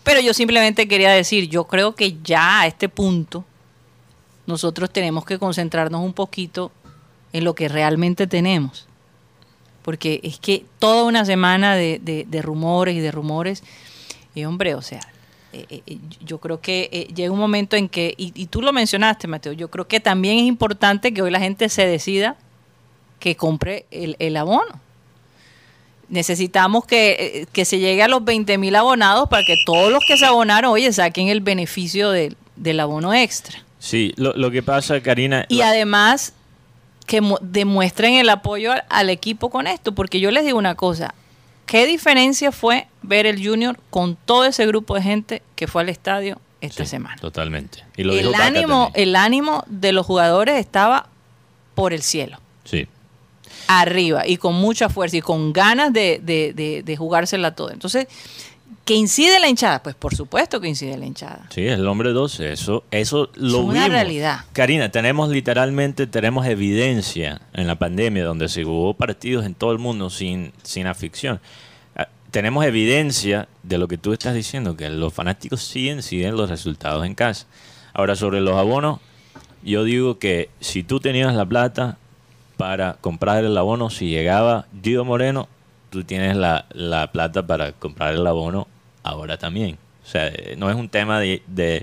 Pero 0.04 0.20
yo 0.20 0.32
simplemente 0.34 0.86
quería 0.86 1.10
decir, 1.10 1.48
yo 1.48 1.64
creo 1.64 1.94
que 1.94 2.16
ya 2.22 2.60
a 2.60 2.66
este 2.66 2.88
punto 2.88 3.44
nosotros 4.46 4.90
tenemos 4.92 5.24
que 5.24 5.38
concentrarnos 5.38 6.02
un 6.02 6.12
poquito 6.12 6.70
en 7.32 7.44
lo 7.44 7.54
que 7.54 7.68
realmente 7.68 8.26
tenemos. 8.26 8.86
Porque 9.82 10.20
es 10.22 10.38
que 10.38 10.64
toda 10.78 11.04
una 11.04 11.24
semana 11.24 11.74
de, 11.74 11.98
de- 12.02 12.24
de 12.28 12.42
rumores 12.42 12.94
y 12.94 13.00
de 13.00 13.10
rumores, 13.10 13.62
y 14.34 14.44
hombre, 14.44 14.74
o 14.74 14.82
sea, 14.82 15.00
eh, 15.52 15.66
eh, 15.70 15.82
eh, 15.86 15.98
yo 16.24 16.38
creo 16.38 16.60
que 16.60 17.08
llega 17.14 17.32
un 17.32 17.38
momento 17.38 17.76
en 17.76 17.88
que, 17.88 18.14
y, 18.16 18.32
y 18.34 18.46
tú 18.46 18.60
lo 18.60 18.72
mencionaste, 18.72 19.26
Mateo, 19.28 19.52
yo 19.52 19.70
creo 19.70 19.86
que 19.88 20.00
también 20.00 20.38
es 20.38 20.44
importante 20.44 21.14
que 21.14 21.22
hoy 21.22 21.30
la 21.30 21.38
gente 21.40 21.68
se 21.68 21.86
decida 21.86 22.36
que 23.20 23.36
compre 23.36 23.86
el, 23.90 24.16
el 24.18 24.36
abono. 24.36 24.80
Necesitamos 26.08 26.84
que, 26.84 27.12
eh, 27.42 27.46
que 27.52 27.64
se 27.64 27.78
llegue 27.78 28.02
a 28.02 28.08
los 28.08 28.24
20 28.24 28.58
mil 28.58 28.74
abonados 28.76 29.28
para 29.28 29.42
que 29.44 29.56
todos 29.66 29.90
los 29.92 30.04
que 30.06 30.16
se 30.16 30.26
abonaron, 30.26 30.70
oye, 30.72 30.92
saquen 30.92 31.28
el 31.28 31.40
beneficio 31.40 32.10
del- 32.10 32.36
del 32.56 32.80
abono 32.80 33.12
extra. 33.14 33.64
Sí, 33.78 34.12
lo, 34.16 34.32
lo 34.34 34.50
que 34.50 34.62
pasa, 34.62 35.00
Karina... 35.02 35.44
Y 35.48 35.60
además 35.62 36.32
que 37.06 37.20
mu- 37.20 37.38
demuestren 37.40 38.14
el 38.14 38.28
apoyo 38.30 38.72
al, 38.72 38.84
al 38.88 39.10
equipo 39.10 39.50
con 39.50 39.66
esto, 39.66 39.94
porque 39.94 40.20
yo 40.20 40.30
les 40.30 40.44
digo 40.44 40.56
una 40.58 40.74
cosa, 40.74 41.14
¿qué 41.66 41.86
diferencia 41.86 42.50
fue 42.52 42.86
ver 43.02 43.26
el 43.26 43.46
Junior 43.46 43.78
con 43.90 44.16
todo 44.16 44.44
ese 44.46 44.66
grupo 44.66 44.94
de 44.94 45.02
gente 45.02 45.42
que 45.56 45.66
fue 45.66 45.82
al 45.82 45.88
estadio 45.90 46.40
esta 46.62 46.84
sí, 46.84 46.90
semana? 46.90 47.16
Totalmente. 47.20 47.84
Y 47.96 48.04
lo 48.04 48.12
El 48.14 48.34
ánimo, 48.34 48.90
el 48.94 49.16
ánimo 49.16 49.64
de 49.66 49.92
los 49.92 50.06
jugadores 50.06 50.58
estaba 50.58 51.08
por 51.74 51.92
el 51.92 52.02
cielo, 52.02 52.38
Sí. 52.64 52.86
Arriba, 53.68 54.26
y 54.26 54.36
con 54.36 54.54
mucha 54.54 54.88
fuerza 54.88 55.16
y 55.16 55.20
con 55.20 55.52
ganas 55.52 55.92
de, 55.92 56.20
de, 56.22 56.52
de, 56.54 56.82
de 56.82 56.96
jugársela 56.96 57.54
toda. 57.54 57.72
Entonces, 57.72 58.06
¿Que 58.84 58.92
incide 58.94 59.40
la 59.40 59.48
hinchada? 59.48 59.82
Pues 59.82 59.94
por 59.94 60.14
supuesto 60.14 60.60
que 60.60 60.68
incide 60.68 60.98
la 60.98 61.06
hinchada. 61.06 61.46
Sí, 61.48 61.66
es 61.66 61.78
el 61.78 61.86
hombre 61.88 62.12
12. 62.12 62.52
Eso, 62.52 62.84
eso 62.90 63.30
lo 63.34 63.60
Es 63.60 63.64
una 63.64 63.72
vimos. 63.84 63.88
realidad. 63.88 64.40
Karina, 64.52 64.90
tenemos 64.90 65.30
literalmente, 65.30 66.06
tenemos 66.06 66.44
evidencia 66.46 67.40
en 67.54 67.66
la 67.66 67.76
pandemia 67.78 68.24
donde 68.26 68.46
se 68.50 68.62
jugó 68.62 68.92
partidos 68.92 69.46
en 69.46 69.54
todo 69.54 69.72
el 69.72 69.78
mundo 69.78 70.10
sin, 70.10 70.52
sin 70.64 70.86
afición. 70.86 71.40
Ah, 71.96 72.08
Tenemos 72.30 72.62
evidencia 72.66 73.48
de 73.62 73.78
lo 73.78 73.88
que 73.88 73.96
tú 73.96 74.12
estás 74.12 74.34
diciendo, 74.34 74.76
que 74.76 74.90
los 74.90 75.14
fanáticos 75.14 75.62
sí 75.62 75.88
inciden 75.88 76.36
los 76.36 76.50
resultados 76.50 77.06
en 77.06 77.14
casa. 77.14 77.46
Ahora, 77.94 78.16
sobre 78.16 78.42
los 78.42 78.54
abonos, 78.58 79.00
yo 79.62 79.84
digo 79.84 80.18
que 80.18 80.50
si 80.60 80.82
tú 80.82 81.00
tenías 81.00 81.34
la 81.34 81.46
plata 81.46 81.96
para 82.56 82.94
comprar 83.00 83.44
el 83.44 83.56
abono, 83.56 83.90
si 83.90 84.08
llegaba 84.08 84.66
Gio 84.82 85.04
Moreno, 85.04 85.48
tú 85.90 86.04
tienes 86.04 86.36
la, 86.36 86.66
la 86.72 87.10
plata 87.12 87.46
para 87.46 87.72
comprar 87.72 88.14
el 88.14 88.26
abono 88.26 88.66
ahora 89.02 89.36
también. 89.38 89.78
O 90.04 90.06
sea, 90.06 90.30
no 90.58 90.68
es 90.70 90.76
un 90.76 90.88
tema 90.88 91.18
de, 91.20 91.42
de, 91.46 91.82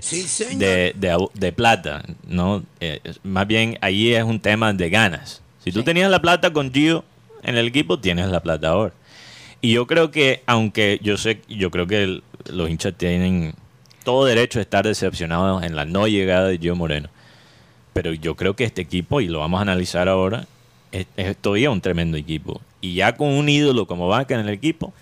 de, 0.56 1.26
de 1.34 1.52
plata, 1.52 2.02
¿no? 2.26 2.62
Eh, 2.80 3.00
más 3.24 3.46
bien 3.46 3.78
ahí 3.80 4.12
es 4.14 4.22
un 4.22 4.38
tema 4.40 4.72
de 4.72 4.90
ganas. 4.90 5.42
Si 5.64 5.72
tú 5.72 5.80
Sí. 5.80 5.84
tenías 5.84 6.10
la 6.10 6.20
plata 6.22 6.52
con 6.52 6.72
Gio 6.72 7.04
en 7.42 7.56
el 7.56 7.66
equipo, 7.66 7.98
tienes 7.98 8.28
la 8.28 8.40
plata 8.40 8.68
ahora. 8.68 8.92
Y 9.60 9.72
yo 9.72 9.86
creo 9.86 10.10
que, 10.10 10.42
aunque 10.46 11.00
yo 11.02 11.16
sé, 11.16 11.40
yo 11.48 11.70
creo 11.70 11.86
que 11.86 12.02
el- 12.04 12.22
los 12.50 12.68
hinchas 12.70 12.94
tienen 12.96 13.54
todo 14.04 14.24
derecho 14.24 14.58
a 14.58 14.62
estar 14.62 14.84
decepcionados 14.84 15.62
en 15.62 15.74
la 15.76 15.84
no 15.84 16.06
llegada 16.08 16.48
de 16.48 16.58
Gio 16.58 16.74
Moreno. 16.76 17.08
Pero 17.92 18.12
yo 18.14 18.36
creo 18.36 18.54
que 18.56 18.64
este 18.64 18.82
equipo, 18.82 19.20
y 19.20 19.28
lo 19.28 19.40
vamos 19.40 19.58
a 19.58 19.62
analizar 19.62 20.08
ahora, 20.08 20.46
es, 20.92 21.06
es 21.16 21.36
todavía 21.36 21.70
un 21.70 21.80
tremendo 21.80 22.16
equipo. 22.16 22.60
Y 22.80 22.94
ya 22.94 23.16
con 23.16 23.28
un 23.28 23.48
ídolo 23.48 23.86
como 23.86 24.08
Vaca 24.08 24.34
en 24.34 24.40
el 24.40 24.48
equipo, 24.50 24.92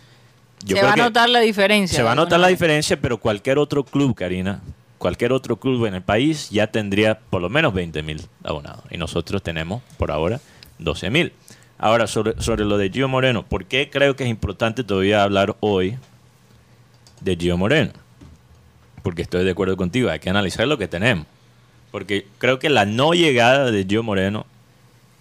yo 0.65 0.77
se 0.77 0.83
creo 0.83 0.87
va 0.87 0.93
a 0.93 0.97
notar 0.97 1.29
la 1.29 1.41
diferencia. 1.41 1.97
se 1.97 2.03
va 2.03 2.13
a 2.13 2.15
notar 2.15 2.41
la 2.41 2.49
diferencia, 2.49 3.01
pero 3.01 3.19
cualquier 3.19 3.59
otro 3.59 3.85
club, 3.85 4.15
Karina, 4.15 4.61
cualquier 4.99 5.33
otro 5.33 5.57
club 5.57 5.87
en 5.87 5.95
el 5.95 6.03
país 6.03 6.51
ya 6.51 6.67
tendría 6.67 7.19
por 7.19 7.41
lo 7.41 7.49
menos 7.49 7.73
20 7.73 8.03
mil 8.03 8.21
abonados. 8.45 8.85
Y 8.91 8.99
nosotros 8.99 9.43
tenemos 9.43 9.83
por 9.97 10.11
ahora 10.11 10.41
12 10.79 11.11
mil. 11.11 11.33
Ahora, 11.79 12.07
sobre, 12.07 12.41
sobre 12.43 12.67
lo 12.67 12.77
de 12.77 12.91
Gio 12.91 13.09
Moreno, 13.09 13.43
¿por 13.43 13.65
qué 13.65 13.89
creo 13.89 14.15
que 14.15 14.25
es 14.25 14.31
importante 14.31 14.85
todavía 14.85 15.23
hablar 15.23 15.57
hoy 15.61 15.97
de 17.23 17.37
Gio 17.37 17.57
Moreno? 17.57 17.93
Porque 19.03 19.23
estoy 19.23 19.45
de 19.45 19.53
acuerdo 19.53 19.79
contigo, 19.79 20.11
hay 20.11 20.19
que 20.19 20.29
analizar 20.29 20.69
lo 20.69 20.77
que 20.77 20.89
tenemos. 20.89 21.27
Porque 21.91 22.27
creo 22.37 22.59
que 22.59 22.69
la 22.69 22.85
no 22.85 23.15
llegada 23.15 23.71
de 23.71 23.87
Gio 23.89 24.03
Moreno 24.03 24.45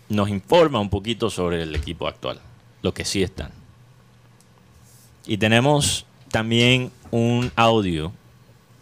nos 0.10 0.30
informa 0.30 0.80
un 0.80 0.90
poquito 0.90 1.30
sobre 1.30 1.62
el 1.62 1.76
equipo 1.76 2.08
actual, 2.08 2.40
lo 2.82 2.94
que 2.94 3.06
sí 3.06 3.24
están. 3.24 3.52
Y 5.26 5.38
tenemos 5.38 6.06
también 6.32 6.92
un 7.12 7.52
audio 7.56 8.12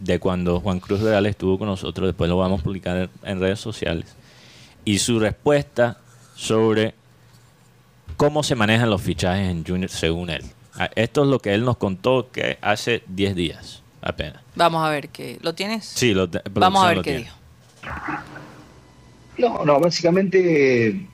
de 0.00 0.18
cuando 0.18 0.60
Juan 0.60 0.80
Cruz 0.80 1.00
Real 1.00 1.26
estuvo 1.26 1.58
con 1.58 1.68
nosotros, 1.68 2.08
después 2.08 2.30
lo 2.30 2.38
vamos 2.38 2.60
a 2.60 2.64
publicar 2.64 3.10
en, 3.22 3.40
redes 3.40 3.60
sociales, 3.60 4.14
y 4.84 4.98
su 4.98 5.18
respuesta 5.18 5.98
sobre 6.34 6.94
cómo 8.16 8.42
se 8.42 8.54
manejan 8.54 8.88
los 8.88 9.02
fichajes 9.02 9.48
en 9.48 9.66
Junior 9.66 9.90
según 9.90 10.30
él. 10.30 10.44
Ah, 10.74 10.88
Esto 10.94 11.24
es 11.24 11.28
lo 11.28 11.40
que 11.40 11.52
él 11.54 11.64
nos 11.64 11.76
contó 11.76 12.30
que 12.30 12.58
hace 12.62 13.02
10 13.08 13.34
días 13.34 13.82
apenas. 14.00 14.42
Vamos 14.54 14.86
a 14.86 14.90
ver 14.90 15.08
qué. 15.08 15.38
¿Lo 15.42 15.54
tienes? 15.54 15.84
Sí, 15.84 16.14
lo 16.14 16.28
Vamos 16.52 16.84
a 16.84 16.88
ver 16.88 16.98
qué 16.98 17.02
tiene. 17.02 17.18
dijo. 17.24 17.36
No, 19.38 19.64
no, 19.64 19.80
básicamente 19.80 21.08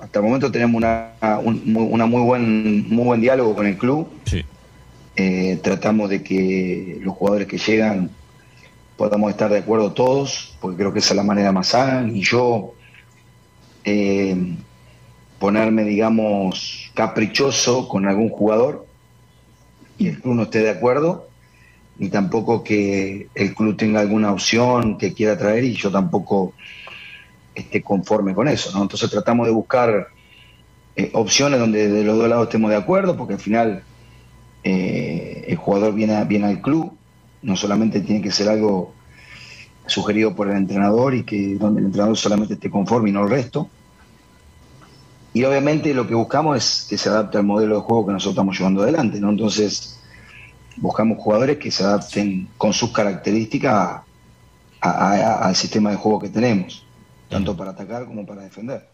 hasta 0.00 0.18
el 0.20 0.24
momento 0.24 0.50
tenemos 0.52 0.76
una, 0.76 1.12
un- 1.42 1.62
una 1.90 2.06
muy 2.06 2.22
buen 2.22 2.88
muy 2.88 3.04
buen 3.04 3.20
diálogo 3.20 3.54
con 3.54 3.66
el 3.66 3.76
club. 3.76 4.08
Sí. 4.24 4.44
Eh, 5.16 5.58
tratamos 5.62 6.08
de 6.10 6.22
que 6.22 6.98
los 7.02 7.14
jugadores 7.14 7.48
que 7.48 7.58
llegan 7.58 8.10
podamos 8.96 9.30
estar 9.30 9.50
de 9.50 9.58
acuerdo 9.58 9.92
todos, 9.92 10.56
porque 10.60 10.76
creo 10.76 10.92
que 10.92 10.98
esa 11.00 11.10
es 11.14 11.16
la 11.16 11.22
manera 11.24 11.50
más 11.52 11.68
sana. 11.68 12.08
Y 12.12 12.20
yo 12.22 12.74
eh, 13.84 14.36
ponerme, 15.38 15.84
digamos, 15.84 16.90
caprichoso 16.94 17.88
con 17.88 18.06
algún 18.06 18.28
jugador 18.28 18.86
y 19.98 20.08
el 20.08 20.20
club 20.20 20.34
no 20.34 20.42
esté 20.44 20.60
de 20.60 20.70
acuerdo, 20.70 21.28
ni 21.98 22.08
tampoco 22.08 22.62
que 22.62 23.28
el 23.34 23.54
club 23.54 23.76
tenga 23.76 24.00
alguna 24.00 24.32
opción 24.32 24.98
que 24.98 25.12
quiera 25.14 25.36
traer 25.38 25.64
y 25.64 25.74
yo 25.74 25.90
tampoco 25.90 26.52
esté 27.60 27.82
conforme 27.82 28.34
con 28.34 28.48
eso. 28.48 28.70
¿no? 28.76 28.82
Entonces 28.82 29.10
tratamos 29.10 29.46
de 29.46 29.52
buscar 29.52 30.08
eh, 30.96 31.10
opciones 31.14 31.60
donde 31.60 31.88
de 31.88 32.04
los 32.04 32.18
dos 32.18 32.28
lados 32.28 32.48
estemos 32.48 32.70
de 32.70 32.76
acuerdo, 32.76 33.16
porque 33.16 33.34
al 33.34 33.40
final 33.40 33.82
eh, 34.64 35.44
el 35.48 35.56
jugador 35.56 35.94
viene, 35.94 36.24
viene 36.24 36.46
al 36.46 36.60
club, 36.60 36.92
no 37.42 37.56
solamente 37.56 38.00
tiene 38.00 38.20
que 38.20 38.30
ser 38.30 38.48
algo 38.48 38.92
sugerido 39.86 40.34
por 40.34 40.50
el 40.50 40.56
entrenador 40.56 41.14
y 41.14 41.24
que 41.24 41.54
donde 41.54 41.80
el 41.80 41.86
entrenador 41.86 42.16
solamente 42.16 42.54
esté 42.54 42.70
conforme 42.70 43.10
y 43.10 43.12
no 43.12 43.22
el 43.24 43.30
resto. 43.30 43.68
Y 45.32 45.44
obviamente 45.44 45.94
lo 45.94 46.06
que 46.06 46.14
buscamos 46.14 46.56
es 46.56 46.86
que 46.88 46.98
se 46.98 47.08
adapte 47.08 47.38
al 47.38 47.44
modelo 47.44 47.76
de 47.76 47.82
juego 47.82 48.06
que 48.06 48.12
nosotros 48.12 48.34
estamos 48.34 48.58
llevando 48.58 48.82
adelante, 48.82 49.20
¿no? 49.20 49.30
Entonces 49.30 49.98
buscamos 50.76 51.18
jugadores 51.18 51.58
que 51.58 51.70
se 51.70 51.84
adapten 51.84 52.48
con 52.56 52.72
sus 52.72 52.92
características 52.92 54.00
al 54.80 55.56
sistema 55.56 55.90
de 55.90 55.96
juego 55.96 56.20
que 56.20 56.28
tenemos, 56.28 56.84
tanto 57.28 57.56
para 57.56 57.70
atacar 57.72 58.06
como 58.06 58.24
para 58.26 58.42
defender. 58.42 58.86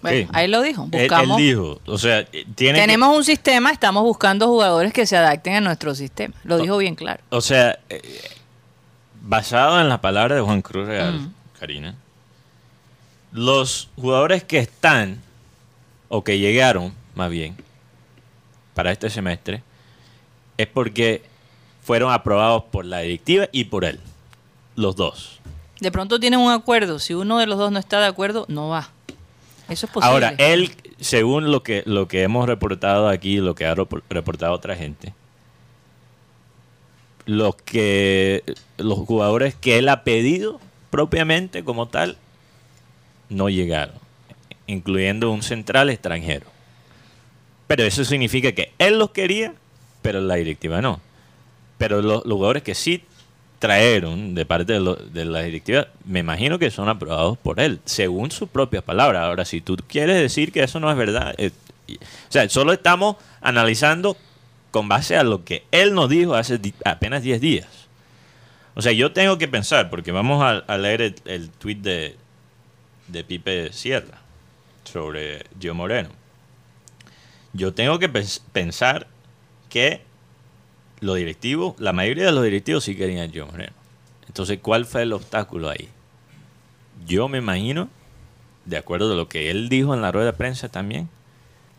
Bueno, 0.00 0.26
Sí. 0.26 0.28
ahí 0.32 0.48
lo 0.48 0.62
dijo. 0.62 0.88
Él, 0.90 1.00
Buscamos. 1.02 1.38
él 1.38 1.44
dijo, 1.46 1.80
o 1.86 1.96
sea, 1.98 2.24
que- 2.24 2.44
tenemos 2.56 3.16
un 3.16 3.24
sistema, 3.24 3.70
estamos 3.70 4.02
buscando 4.02 4.48
jugadores 4.48 4.92
que 4.92 5.06
se 5.06 5.16
adapten 5.16 5.54
a 5.54 5.60
nuestro 5.60 5.94
sistema. 5.94 6.34
Lo 6.44 6.58
dijo 6.58 6.76
bien 6.78 6.96
claro. 6.96 7.22
O 7.30 7.40
sea, 7.40 7.78
eh, 7.88 8.02
basado 9.22 9.80
en 9.80 9.88
la 9.88 10.00
palabra 10.00 10.34
de 10.34 10.40
Juan 10.40 10.60
Cruz 10.62 10.88
Real, 10.88 11.20
Mm. 11.20 11.34
Karina, 11.60 11.94
los 13.32 13.88
jugadores 13.96 14.42
que 14.44 14.58
están, 14.58 15.20
o 16.08 16.24
que 16.24 16.38
llegaron, 16.38 16.92
más 17.14 17.30
bien, 17.30 17.56
para 18.74 18.90
este 18.92 19.08
semestre, 19.08 19.62
es 20.58 20.66
porque 20.66 21.22
fueron 21.82 22.12
aprobados 22.12 22.64
por 22.64 22.84
la 22.84 22.98
directiva 23.00 23.48
y 23.52 23.64
por 23.64 23.84
él. 23.84 24.00
Los 24.76 24.96
dos. 24.96 25.38
De 25.82 25.90
pronto 25.90 26.20
tienen 26.20 26.38
un 26.38 26.52
acuerdo. 26.52 27.00
Si 27.00 27.12
uno 27.12 27.38
de 27.38 27.46
los 27.46 27.58
dos 27.58 27.72
no 27.72 27.80
está 27.80 27.98
de 28.00 28.06
acuerdo, 28.06 28.46
no 28.48 28.68
va. 28.68 28.90
Eso 29.68 29.86
es 29.86 29.92
posible. 29.92 30.12
Ahora, 30.12 30.34
él, 30.38 30.70
según 31.00 31.50
lo 31.50 31.64
que, 31.64 31.82
lo 31.86 32.06
que 32.06 32.22
hemos 32.22 32.46
reportado 32.46 33.08
aquí, 33.08 33.38
lo 33.38 33.56
que 33.56 33.66
ha 33.66 33.74
repor- 33.74 34.02
reportado 34.08 34.52
otra 34.52 34.76
gente, 34.76 35.12
los 37.26 37.56
que 37.56 38.44
los 38.78 38.98
jugadores 39.00 39.56
que 39.56 39.78
él 39.78 39.88
ha 39.88 40.04
pedido 40.04 40.60
propiamente 40.90 41.64
como 41.64 41.88
tal 41.88 42.16
no 43.28 43.48
llegaron, 43.48 43.96
incluyendo 44.68 45.32
un 45.32 45.42
central 45.42 45.90
extranjero. 45.90 46.46
Pero 47.66 47.82
eso 47.82 48.04
significa 48.04 48.52
que 48.52 48.72
él 48.78 49.00
los 49.00 49.10
quería, 49.10 49.54
pero 50.00 50.20
la 50.20 50.36
directiva 50.36 50.80
no. 50.80 51.00
Pero 51.78 52.02
los, 52.02 52.24
los 52.24 52.34
jugadores 52.34 52.62
que 52.62 52.76
sí 52.76 53.02
trajeron 53.62 54.34
de 54.34 54.44
parte 54.44 54.72
de, 54.72 54.80
lo- 54.80 54.96
de 54.96 55.24
la 55.24 55.42
directiva, 55.42 55.86
me 56.04 56.18
imagino 56.18 56.58
que 56.58 56.68
son 56.72 56.88
aprobados 56.88 57.38
por 57.38 57.60
él, 57.60 57.78
según 57.84 58.32
sus 58.32 58.48
propias 58.48 58.82
palabras. 58.82 59.22
Ahora, 59.22 59.44
si 59.44 59.60
tú 59.60 59.76
quieres 59.86 60.20
decir 60.20 60.50
que 60.50 60.64
eso 60.64 60.80
no 60.80 60.90
es 60.90 60.96
verdad, 60.96 61.32
eh, 61.38 61.52
o 61.88 61.94
sea, 62.28 62.48
solo 62.48 62.72
estamos 62.72 63.14
analizando 63.40 64.16
con 64.72 64.88
base 64.88 65.16
a 65.16 65.22
lo 65.22 65.44
que 65.44 65.62
él 65.70 65.94
nos 65.94 66.10
dijo 66.10 66.34
hace 66.34 66.58
apenas 66.84 67.22
10 67.22 67.40
días. 67.40 67.68
O 68.74 68.82
sea, 68.82 68.90
yo 68.90 69.12
tengo 69.12 69.38
que 69.38 69.46
pensar, 69.46 69.90
porque 69.90 70.10
vamos 70.10 70.42
a, 70.42 70.76
leer 70.78 71.00
el, 71.02 71.14
el 71.26 71.50
tweet 71.50 71.76
de, 71.76 72.16
de 73.06 73.22
Pipe 73.22 73.72
Sierra 73.72 74.18
sobre 74.82 75.44
Gio 75.60 75.72
Moreno. 75.76 76.08
Yo 77.52 77.72
tengo 77.72 78.00
que 78.00 78.12
pens- 78.12 78.40
pensar 78.52 79.06
que 79.68 80.00
los 81.02 81.16
directivos, 81.16 81.74
la 81.78 81.92
mayoría 81.92 82.26
de 82.26 82.32
los 82.32 82.44
directivos 82.44 82.84
sí 82.84 82.94
querían 82.94 83.28
a 83.28 83.30
Gio 83.30 83.46
Moreno. 83.46 83.72
Entonces, 84.28 84.60
¿cuál 84.62 84.86
fue 84.86 85.02
el 85.02 85.12
obstáculo 85.12 85.68
ahí? 85.68 85.88
Yo 87.06 87.28
me 87.28 87.38
imagino, 87.38 87.88
de 88.64 88.76
acuerdo 88.76 89.12
a 89.12 89.16
lo 89.16 89.28
que 89.28 89.50
él 89.50 89.68
dijo 89.68 89.94
en 89.94 90.00
la 90.00 90.12
rueda 90.12 90.26
de 90.26 90.32
prensa 90.32 90.68
también, 90.68 91.08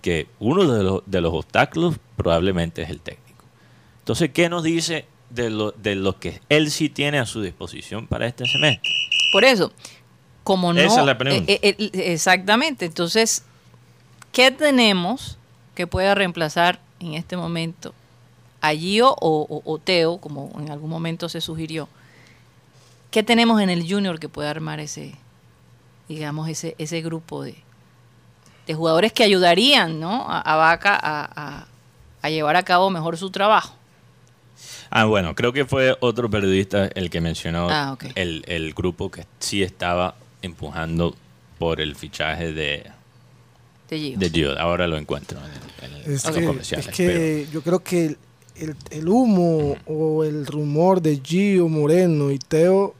que 0.02 0.28
uno 0.40 0.68
de 0.68 0.84
los, 0.84 1.04
de 1.06 1.22
los 1.22 1.34
obstáculos 1.34 1.96
probablemente 2.18 2.82
es 2.82 2.90
el 2.90 3.00
técnico. 3.00 3.46
Entonces, 4.00 4.32
¿qué 4.34 4.50
nos 4.50 4.62
dice 4.62 5.06
de 5.30 5.50
lo, 5.50 5.72
de 5.72 5.96
lo 5.96 6.20
que 6.20 6.42
él 6.50 6.70
sí 6.70 6.90
tiene 6.90 7.18
a 7.20 7.26
su 7.26 7.42
disposición 7.42 8.08
para 8.08 8.28
este 8.28 8.46
semestre? 8.46 8.92
Por 9.32 9.46
eso, 9.46 9.72
como 10.44 10.74
no. 10.74 10.82
Esa 10.82 11.00
es 11.00 11.06
la 11.06 11.18
pregunta. 11.18 11.50
eh, 11.50 11.60
eh, 11.62 11.76
eh, 11.80 12.12
exactamente. 12.12 12.84
Entonces, 12.84 13.46
¿qué 14.34 14.52
tenemos 14.52 15.38
que 15.76 15.88
pueda 15.88 16.14
reemplazar 16.14 16.82
en 17.00 17.14
este 17.14 17.38
momento 17.38 17.96
a 18.64 18.74
Gio 18.74 19.10
o, 19.20 19.46
o- 19.50 19.62
o 19.72 19.78
Teo, 19.78 20.18
como 20.18 20.50
en 20.60 20.72
algún 20.72 20.90
momento 20.90 21.28
se 21.30 21.42
sugirió? 21.42 21.88
¿Qué 23.12 23.22
tenemos 23.24 23.62
en 23.62 23.70
el 23.70 23.88
Junior 23.88 24.20
que 24.20 24.30
pueda 24.30 24.50
armar 24.50 24.80
ese, 24.80 25.14
digamos, 26.10 26.48
ese, 26.50 26.74
ese 26.80 27.02
grupo 27.02 27.44
de, 27.44 27.56
de 28.66 28.74
jugadores 28.74 29.14
que 29.14 29.24
ayudarían 29.24 30.00
¿no? 30.00 30.26
a, 30.28 30.40
a 30.42 30.56
Vaca 30.56 30.96
a, 31.02 31.30
a- 31.36 31.68
a 32.22 32.30
llevar 32.30 32.56
a 32.56 32.64
cabo 32.64 32.90
mejor 32.90 33.18
su 33.18 33.30
trabajo. 33.30 33.76
Ah, 34.90 35.04
bueno, 35.06 35.36
creo 35.36 35.52
que 35.52 35.66
fue 35.66 35.98
otro 36.00 36.30
periodista 36.30 36.86
el 36.86 37.10
que 37.10 37.20
mencionó 37.20 37.68
Ah, 37.70 37.98
el, 38.16 38.46
el 38.48 38.74
grupo 38.74 39.12
que 39.12 39.26
sí 39.40 39.62
estaba 39.62 40.16
empujando 40.42 41.16
por 41.60 41.82
el 41.82 41.96
fichaje 41.98 42.54
de, 42.54 42.90
De 43.90 44.00
Gio. 44.00 44.18
de 44.20 44.30
Gio. 44.30 44.58
Ahora 44.60 44.88
lo 44.88 44.98
encuentro 44.98 45.38
en, 45.82 45.92
en 45.92 46.14
Es 46.14 46.24
los 46.26 46.36
que, 46.36 46.46
comerciales. 46.46 46.88
es 46.88 46.96
que 46.96 47.48
yo 47.52 47.62
creo 47.62 47.80
que 47.84 48.16
el, 48.56 48.76
el- 48.92 49.08
humo 49.10 49.76
o 49.86 50.24
el 50.24 50.46
rumor 50.46 51.02
de 51.02 51.20
Gio 51.24 51.68
Moreno 51.68 52.32
y 52.32 52.40
Teo 52.40 52.94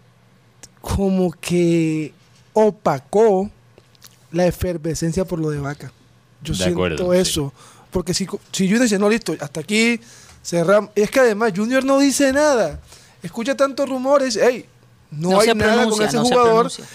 como 0.82 1.32
que 1.32 2.14
opacó 2.54 3.50
la 4.32 4.46
efervescencia 4.48 5.26
por 5.26 5.40
lo 5.40 5.50
de 5.50 5.60
Vaca. 5.60 5.92
Yo 6.42 6.54
De 6.54 6.58
siento 6.58 6.76
acuerdo, 6.80 7.14
sí. 7.14 7.20
eso. 7.20 7.54
Porque 7.92 8.14
si, 8.14 8.26
si 8.52 8.66
Junior 8.66 8.82
dice, 8.84 8.98
no, 9.00 9.08
listo, 9.10 9.36
hasta 9.40 9.60
aquí 9.62 10.00
cerramos. 10.44 10.90
Es 10.96 11.10
que 11.12 11.20
además 11.20 11.54
Junior 11.56 11.84
no 11.86 12.00
dice 12.00 12.34
nada. 12.34 12.80
Escucha 13.22 13.56
tantos 13.56 13.88
rumores, 13.88 14.38
hey, 14.42 14.66
no, 15.12 15.40
hay 15.40 15.48
se 15.50 15.56
nada 15.56 15.88
con 15.88 16.02
ese 16.02 16.18
no 16.18 16.24
jugador. 16.24 16.54
pronuncia. 16.54 16.86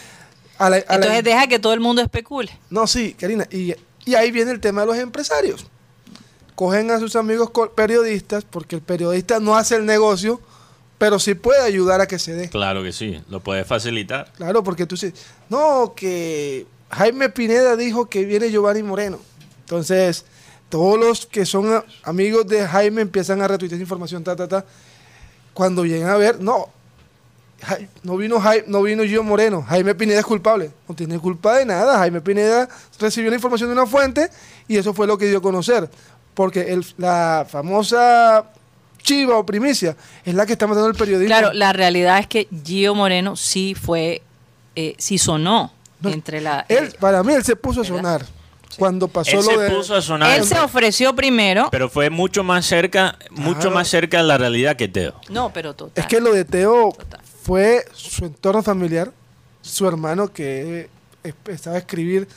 A 0.59 0.69
la- 0.69 0.77
a 0.77 0.81
la- 0.81 0.95
Entonces 0.97 1.25
deja 1.25 1.47
que 1.47 1.59
todo 1.59 1.73
el 1.73 1.81
mundo 1.81 2.03
especule. 2.03 2.51
no, 2.69 2.87
sí, 2.87 3.15
Karina. 3.15 3.47
Y, 3.51 3.75
y 4.05 4.15
ahí 4.17 4.31
viene 4.33 4.51
el 4.51 4.61
tema 4.61 4.81
de 4.83 4.89
los 4.89 4.97
empresarios. 4.99 5.67
Cogen 6.59 6.91
a 6.91 6.99
sus 6.99 7.15
amigos 7.15 7.53
periodistas, 7.77 8.45
porque 8.45 8.75
el 8.75 8.83
periodista 8.83 9.39
no 9.39 9.57
hace 9.57 9.77
el 9.77 9.87
negocio, 9.87 10.41
pero 10.99 11.21
sí 11.21 11.35
puede 11.35 11.63
ayudar 11.63 12.01
a 12.01 12.09
que 12.09 12.19
se 12.19 12.33
dé. 12.33 12.49
Claro 12.49 12.83
que 12.83 12.93
sí, 12.93 13.23
lo 13.29 13.39
puede 13.39 13.65
facilitar. 13.65 14.33
Claro, 14.37 14.65
porque 14.65 14.85
tú 14.85 14.97
dices, 14.97 15.15
no, 15.49 15.93
que 15.95 16.67
Jaime 16.91 17.29
Pineda 17.29 17.77
dijo 17.77 18.07
que 18.07 18.25
viene 18.25 18.51
Giovanni 18.51 18.83
Moreno. 18.83 19.21
Entonces, 19.61 20.25
todos 20.69 20.99
los 20.99 21.27
que 21.27 21.47
son 21.47 21.85
amigos 22.03 22.49
de 22.49 22.67
Jaime 22.67 23.03
empiezan 23.03 23.41
a 23.41 23.47
retuitear 23.47 23.81
información, 23.81 24.25
ta, 24.25 24.35
ta, 24.35 24.49
ta. 24.49 24.65
Cuando 25.55 25.87
llegan 25.87 26.11
a 26.11 26.17
ver, 26.17 26.41
no, 26.41 26.71
no 28.03 28.17
vino 28.17 28.41
Jaime, 28.41 28.65
no 28.67 28.83
vino 28.83 29.05
Gio 29.05 29.23
Moreno, 29.23 29.63
Jaime 29.63 29.95
Pineda 29.95 30.19
es 30.19 30.27
culpable. 30.27 30.73
No 30.89 30.97
tiene 30.97 31.21
culpa 31.21 31.59
de 31.59 31.67
nada, 31.67 31.99
Jaime 31.99 32.21
Pineda 32.21 32.69
recibió 32.99 33.31
la 33.31 33.37
información 33.37 33.69
de 33.69 33.75
una 33.75 33.87
fuente 33.87 34.29
y 34.67 34.77
eso 34.77 34.93
fue 34.93 35.07
lo 35.07 35.17
que 35.17 35.27
dio 35.27 35.39
a 35.39 35.43
conocer. 35.43 35.89
Porque 36.39 36.73
el- 36.73 36.87
la 36.99 37.45
famosa 37.51 38.45
chiva 39.03 39.37
o 39.37 39.45
primicia 39.45 39.97
es 40.25 40.33
la 40.37 40.47
que 40.47 40.53
está 40.53 40.69
matando 40.69 40.89
el 40.89 40.95
periodismo. 40.95 41.27
Claro, 41.27 41.53
la 41.53 41.73
realidad 41.73 42.21
es 42.21 42.29
que 42.29 42.47
Gio 42.65 42.95
Moreno 42.95 43.35
sí 43.35 43.75
fue, 43.75 44.23
eh, 44.77 44.95
sí 44.99 45.19
sonó 45.19 45.73
No, 46.01 46.11
entre 46.11 46.41
la... 46.41 46.65
Él, 46.69 46.85
eh, 46.85 46.97
para 47.01 47.25
mí, 47.25 47.33
él 47.33 47.43
se 47.43 47.57
puso 47.57 47.81
a 47.81 47.85
sonar 47.85 48.25
cuando 48.79 49.09
pasó 49.09 49.33
Él 49.33 49.37
lo 49.39 49.43
se 49.43 49.59
de. 49.59 49.71
puso 49.71 49.97
a 49.97 50.01
sonar, 50.01 50.39
él 50.39 50.45
se 50.45 50.57
ofreció 50.61 51.13
primero. 51.17 51.71
pero 51.73 51.89
fue 51.89 52.09
mucho 52.09 52.45
más 52.45 52.65
cerca, 52.65 53.19
mucho 53.31 53.59
Claro. 53.63 53.71
más 53.73 53.89
cerca 53.89 54.21
a 54.21 54.23
la 54.23 54.39
realidad 54.39 54.77
que 54.77 54.87
Teo. 54.87 55.15
No, 55.31 55.53
pero 55.53 55.75
total. 55.75 56.01
Es 56.01 56.07
que 56.09 56.21
lo 56.21 56.33
de 56.33 56.45
Teo 56.45 56.93
Total. 56.97 57.21
fue 57.43 57.85
su 57.95 58.25
entorno 58.27 58.63
familiar, 58.63 59.11
su 59.61 59.89
hermano 59.89 60.29
que 60.33 60.89
empezaba 61.25 61.75
a 61.75 61.81
escribir, 61.81 62.29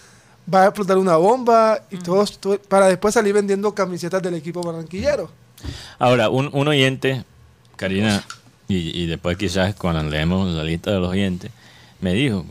va 0.54 0.64
a 0.64 0.66
explotar 0.68 0.98
una 0.98 1.16
bomba 1.18 1.84
y 1.92 1.98
todo, 1.98 2.26
todo- 2.40 2.60
para 2.60 2.88
después 2.88 3.14
salir 3.14 3.34
vendiendo 3.34 3.74
camisetas 3.74 4.22
del 4.22 4.36
equipo 4.36 4.62
barranquillero. 4.62 5.30
Ahora, 6.00 6.30
un, 6.30 6.50
un 6.54 6.68
oyente, 6.68 7.24
Karina, 7.76 8.24
y, 8.68 9.02
y 9.04 9.06
después 9.06 9.38
quizás 9.38 9.76
cuando 9.76 10.04
leemos 10.04 10.50
la 10.52 10.64
lista 10.64 10.92
de 10.92 11.00
los 11.00 11.10
oyentes, 11.10 11.52
me 12.00 12.14
dijo, 12.14 12.46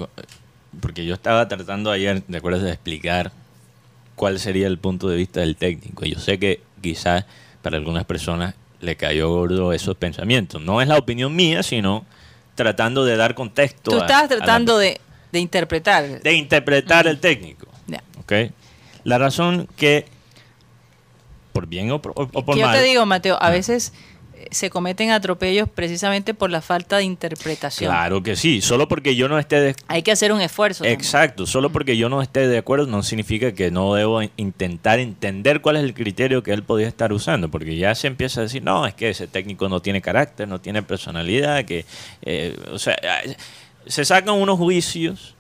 porque 0.81 1.05
yo 1.05 1.15
estaba 1.15 1.49
tratando 1.49 1.91
ayer, 1.91 2.23
¿de 2.27 2.39
acuerdo?, 2.39 2.61
de 2.63 2.71
explicar 2.73 3.33
cuál 4.15 4.39
sería 4.39 4.67
el 4.67 4.79
punto 4.79 5.09
de 5.09 5.17
vista 5.17 5.41
del 5.41 5.57
técnico. 5.57 6.05
Yo 6.05 6.19
sé 6.21 6.39
que 6.39 6.61
quizás 6.81 7.25
para 7.63 7.77
algunas 7.79 8.05
personas 8.05 8.55
le 8.81 8.97
cayó 8.97 9.29
gordo 9.31 9.73
esos 9.73 9.97
pensamientos. 9.97 10.63
No 10.63 10.81
es 10.81 10.89
la 10.89 10.97
opinión 10.99 11.35
mía, 11.35 11.63
sino 11.63 12.05
tratando 12.55 13.05
de 13.05 13.17
dar 13.17 13.35
contexto. 13.35 13.91
Tú 13.91 13.97
a- 13.99 14.03
estabas 14.03 14.31
a 14.31 14.35
la- 14.35 14.37
tratando 14.37 14.79
de, 14.79 15.01
de 15.33 15.39
interpretar. 15.41 16.23
de 16.23 16.33
interpretar 16.35 17.07
el 17.09 17.19
técnico. 17.19 17.67
La 19.05 19.19
razón 19.19 19.67
que, 19.77 20.07
por 21.53 21.67
bien 21.67 21.91
o 21.91 22.01
por, 22.01 22.13
o 22.17 22.27
por 22.27 22.55
Que 22.55 22.61
yo 22.61 22.67
mal, 22.67 22.77
te 22.79 22.83
digo, 22.85 23.05
Mateo, 23.07 23.37
a 23.41 23.51
veces 23.51 23.93
eh, 24.35 24.47
se 24.51 24.71
cometen 24.71 25.11
atropellos 25.11 25.69
precisamente 25.69 26.33
por 26.35 26.51
la 26.51 26.61
falta 26.61 26.99
de 26.99 27.05
interpretación. 27.05 27.91
claro 27.91 28.23
que 28.23 28.37
sí, 28.37 28.61
solo 28.61 28.89
porque 28.89 29.17
yo 29.17 29.29
no 29.29 29.39
esté 29.39 29.61
de, 29.61 29.75
Hay 29.89 30.03
que 30.03 30.13
hacer 30.13 30.33
un 30.33 30.41
esfuerzo. 30.41 30.85
también. 30.85 31.01
Exacto, 31.01 31.47
solo 31.47 31.71
porque 31.71 31.97
yo 31.97 32.09
no 32.09 32.23
esté 32.23 32.47
de 32.47 32.59
acuerdo 32.59 32.87
no 32.87 33.03
significa 33.03 33.53
que 33.53 33.71
no 33.71 33.95
debo 33.95 34.23
in- 34.23 34.31
intentar 34.37 34.99
entender 35.01 35.61
cuál 35.61 35.77
es 35.77 35.83
el 35.85 35.95
criterio 35.95 36.43
que 36.43 36.53
él 36.53 36.63
podía 36.63 36.87
estar 36.89 37.13
usando, 37.13 37.51
porque 37.51 37.77
ya 37.77 37.95
se 37.95 38.07
empieza 38.07 38.41
a 38.41 38.45
decir, 38.45 38.63
no, 38.63 38.87
es 38.87 38.95
que 38.95 39.11
ese 39.11 39.27
técnico 39.27 39.69
no 39.69 39.81
tiene 39.81 40.01
carácter, 40.03 40.47
no 40.47 40.61
tiene 40.61 40.83
personalidad, 40.83 41.65
que, 41.65 41.85
eh, 42.23 42.57
o 42.71 42.79
sea, 42.79 42.95
eh, 43.25 43.37
se 43.87 44.05
sacan 44.05 44.35
unos 44.37 44.59
juicios 44.59 45.35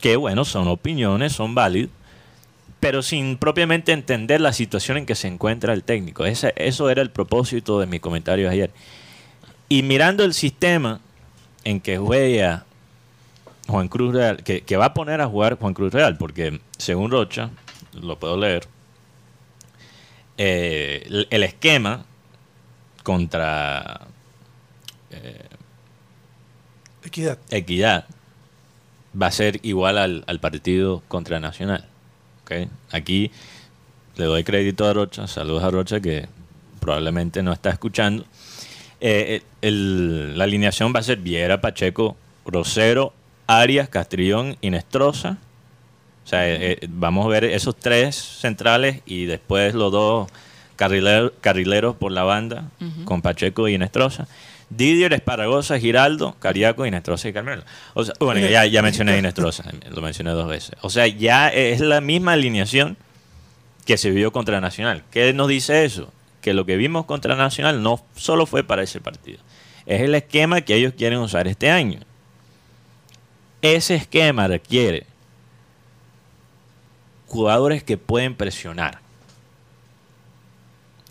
que, 0.00 0.16
bueno, 0.16 0.44
son 0.44 0.68
opiniones, 0.68 1.32
son 1.32 1.54
válidos, 1.54 1.90
pero 2.82 3.00
sin 3.00 3.36
propiamente 3.36 3.92
entender 3.92 4.40
la 4.40 4.52
situación 4.52 4.96
en 4.96 5.06
que 5.06 5.14
se 5.14 5.28
encuentra 5.28 5.72
el 5.72 5.84
técnico. 5.84 6.26
Ese- 6.26 6.52
eso 6.56 6.90
era 6.90 7.00
el 7.00 7.10
propósito 7.10 7.78
de 7.78 7.86
mis 7.86 8.00
comentarios 8.00 8.50
ayer. 8.50 8.72
Y 9.68 9.84
mirando 9.84 10.24
el 10.24 10.34
sistema 10.34 10.98
en 11.62 11.80
que 11.80 11.96
juega 11.96 12.64
Juan 13.68 13.86
Cruz 13.86 14.12
Real, 14.12 14.42
que, 14.42 14.62
que 14.62 14.76
va 14.76 14.86
a 14.86 14.94
poner 14.94 15.20
a 15.20 15.28
jugar 15.28 15.58
Juan 15.60 15.74
Cruz 15.74 15.92
Real, 15.92 16.18
porque 16.18 16.60
según 16.76 17.12
Rocha, 17.12 17.50
lo 17.92 18.18
puedo 18.18 18.36
leer, 18.36 18.66
eh, 20.36 21.04
el, 21.06 21.28
el 21.30 21.42
esquema 21.44 22.04
contra 23.04 24.08
Equidad. 27.04 27.38
Equidad 27.50 28.06
va 29.20 29.26
a 29.28 29.30
ser 29.30 29.60
igual 29.62 29.98
al, 29.98 30.24
al 30.26 30.40
partido 30.40 31.02
contra 31.06 31.38
Nacional. 31.38 31.86
¿Ok? 32.60 32.68
Aquí 32.92 33.30
le 34.16 34.24
doy 34.26 34.44
crédito 34.44 34.86
a 34.86 34.92
Rocha, 34.92 35.26
saludos 35.26 35.64
a 35.64 35.70
Rocha 35.70 36.00
que 36.00 36.28
probablemente 36.80 37.42
no 37.42 37.52
está 37.52 37.70
escuchando. 37.70 38.24
Eh, 39.00 39.42
el- 39.62 40.36
la 40.38 40.44
alineación 40.44 40.92
va 40.94 41.00
a 41.00 41.02
ser 41.02 41.18
Viera, 41.18 41.60
Pacheco, 41.60 42.16
Rosero, 42.44 43.12
Arias, 43.46 43.88
Castrillón 43.88 44.56
y 44.60 44.70
Nestroza. 44.70 45.38
O 46.24 46.28
sea, 46.28 46.48
eh, 46.48 46.78
eh, 46.80 46.86
vamos 46.88 47.26
a 47.26 47.28
ver 47.28 47.44
esos 47.44 47.74
tres 47.76 48.14
centrales 48.16 49.00
y 49.06 49.24
después 49.24 49.74
los 49.74 49.90
dos 49.90 50.30
carrileros, 50.76 51.32
carrileros 51.40 51.96
por 51.96 52.12
la 52.12 52.22
banda 52.22 52.68
con 53.04 53.22
Pacheco 53.22 53.68
y 53.68 53.76
Nestroza. 53.78 54.28
Didier, 54.76 55.12
Esparagosa, 55.12 55.78
Giraldo, 55.78 56.36
Cariaco, 56.38 56.86
Inestrosa 56.86 57.28
y 57.28 57.32
Carmelo. 57.32 57.62
O 57.94 58.04
sea, 58.04 58.14
bueno, 58.20 58.40
ya, 58.46 58.64
ya 58.66 58.82
mencioné 58.82 59.12
a 59.12 59.18
Inestrosa, 59.18 59.64
lo 59.90 60.00
mencioné 60.02 60.30
dos 60.30 60.48
veces. 60.48 60.76
O 60.80 60.90
sea, 60.90 61.06
ya 61.06 61.48
es 61.48 61.80
la 61.80 62.00
misma 62.00 62.32
alineación 62.32 62.96
que 63.84 63.96
se 63.96 64.10
vio 64.10 64.32
contra 64.32 64.60
Nacional. 64.60 65.04
¿Qué 65.10 65.32
nos 65.32 65.48
dice 65.48 65.84
eso? 65.84 66.12
Que 66.40 66.54
lo 66.54 66.64
que 66.66 66.76
vimos 66.76 67.04
contra 67.04 67.36
Nacional 67.36 67.82
no 67.82 68.04
solo 68.16 68.46
fue 68.46 68.64
para 68.64 68.82
ese 68.82 69.00
partido. 69.00 69.38
Es 69.86 70.00
el 70.00 70.14
esquema 70.14 70.60
que 70.60 70.74
ellos 70.74 70.94
quieren 70.96 71.18
usar 71.18 71.48
este 71.48 71.70
año. 71.70 72.00
Ese 73.60 73.94
esquema 73.94 74.48
requiere 74.48 75.06
jugadores 77.26 77.82
que 77.82 77.96
pueden 77.96 78.34
presionar. 78.34 79.00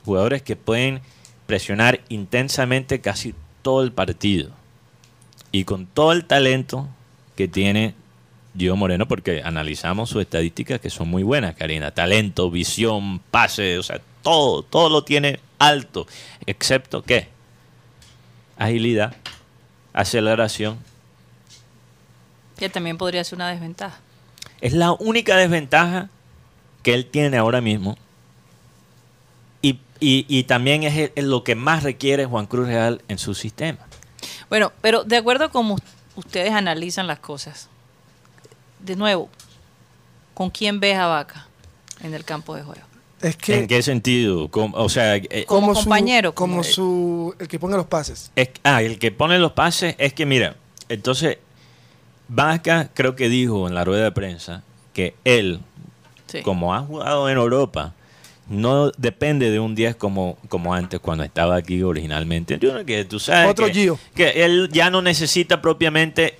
Jugadores 0.05 0.41
que 0.41 0.55
pueden 0.55 1.01
presionar 1.45 2.01
intensamente 2.09 3.01
casi 3.01 3.35
todo 3.61 3.83
el 3.83 3.91
partido. 3.91 4.51
Y 5.51 5.65
con 5.65 5.85
todo 5.85 6.11
el 6.13 6.25
talento 6.25 6.87
que 7.35 7.47
tiene 7.47 7.95
Gio 8.57 8.75
Moreno, 8.75 9.07
porque 9.07 9.41
analizamos 9.43 10.09
sus 10.09 10.21
estadísticas 10.21 10.79
que 10.79 10.89
son 10.89 11.09
muy 11.09 11.23
buenas, 11.23 11.55
Karina. 11.55 11.91
Talento, 11.91 12.51
visión, 12.51 13.19
pase, 13.31 13.77
o 13.77 13.83
sea, 13.83 14.01
todo, 14.21 14.63
todo 14.63 14.89
lo 14.89 15.03
tiene 15.03 15.39
alto, 15.59 16.07
excepto 16.45 17.03
que 17.03 17.29
agilidad, 18.57 19.15
aceleración. 19.93 20.77
Que 22.57 22.69
también 22.69 22.97
podría 22.97 23.23
ser 23.23 23.37
una 23.37 23.49
desventaja. 23.49 23.99
Es 24.59 24.73
la 24.73 24.91
única 24.91 25.35
desventaja 25.35 26.09
que 26.83 26.93
él 26.93 27.07
tiene 27.07 27.37
ahora 27.37 27.61
mismo. 27.61 27.97
Y, 30.01 30.25
y- 30.27 30.43
también 30.43 30.83
es 30.83 30.97
el- 30.97 31.11
es 31.15 31.23
lo 31.23 31.43
que 31.45 31.55
más 31.55 31.83
requiere 31.83 32.25
Juan 32.25 32.47
Cruz 32.47 32.67
Real 32.67 33.01
en 33.07 33.17
su 33.19 33.33
sistema. 33.35 33.77
Bueno, 34.49 34.73
pero 34.81 35.03
de 35.03 35.15
acuerdo 35.15 35.45
a 35.45 35.49
cómo 35.51 35.77
ustedes 36.15 36.51
analizan 36.51 37.05
las 37.07 37.19
cosas, 37.19 37.69
de 38.79 38.95
nuevo, 38.95 39.29
¿con 40.33 40.49
quién 40.49 40.79
ves 40.79 40.97
a 40.97 41.05
Vaca 41.07 41.47
en 42.01 42.13
el 42.15 42.25
campo 42.25 42.55
de 42.55 42.63
juego? 42.63 42.81
Es 43.21 43.35
que 43.37 43.59
¿En 43.59 43.67
qué 43.67 43.83
sentido? 43.83 44.49
¿Cómo- 44.49 44.75
o 44.75 44.89
sea, 44.89 45.15
eh, 45.17 45.45
como 45.47 45.75
su- 45.75 45.81
compañero, 45.81 46.33
como, 46.33 46.53
como- 46.53 46.63
su 46.63 47.35
el 47.37 47.47
que 47.47 47.59
ponga 47.59 47.77
los 47.77 47.85
pases. 47.85 48.31
es- 48.35 48.49
ah, 48.63 48.81
el 48.81 48.97
que 48.97 49.11
pone 49.11 49.37
los 49.37 49.51
pases 49.51 49.93
es 49.99 50.13
que, 50.13 50.25
mira, 50.25 50.55
entonces, 50.89 51.37
Vaca 52.27 52.89
creo 52.93 53.15
que 53.15 53.29
dijo 53.29 53.67
en 53.67 53.75
la 53.75 53.83
rueda 53.83 54.05
de 54.05 54.11
prensa 54.11 54.63
que 54.93 55.15
él, 55.25 55.59
Sí. 56.25 56.41
como 56.41 56.73
ha 56.73 56.79
jugado 56.79 57.29
en 57.29 57.37
Europa, 57.37 57.93
no 58.51 58.91
depende 58.97 59.49
de 59.49 59.59
un 59.59 59.73
10 59.75 59.95
como, 59.95 60.37
como 60.49 60.73
antes 60.73 60.99
cuando 60.99 61.23
estaba 61.23 61.55
aquí 61.55 61.81
originalmente. 61.81 62.57
Yo 62.59 62.71
creo 62.73 62.85
que 62.85 63.05
tú 63.05 63.19
sabes 63.19 63.49
Otro 63.49 63.67
que, 63.67 63.73
Gio. 63.73 63.99
que 64.13 64.43
él 64.45 64.69
ya 64.71 64.89
no 64.89 65.01
necesita 65.01 65.61
propiamente... 65.61 66.37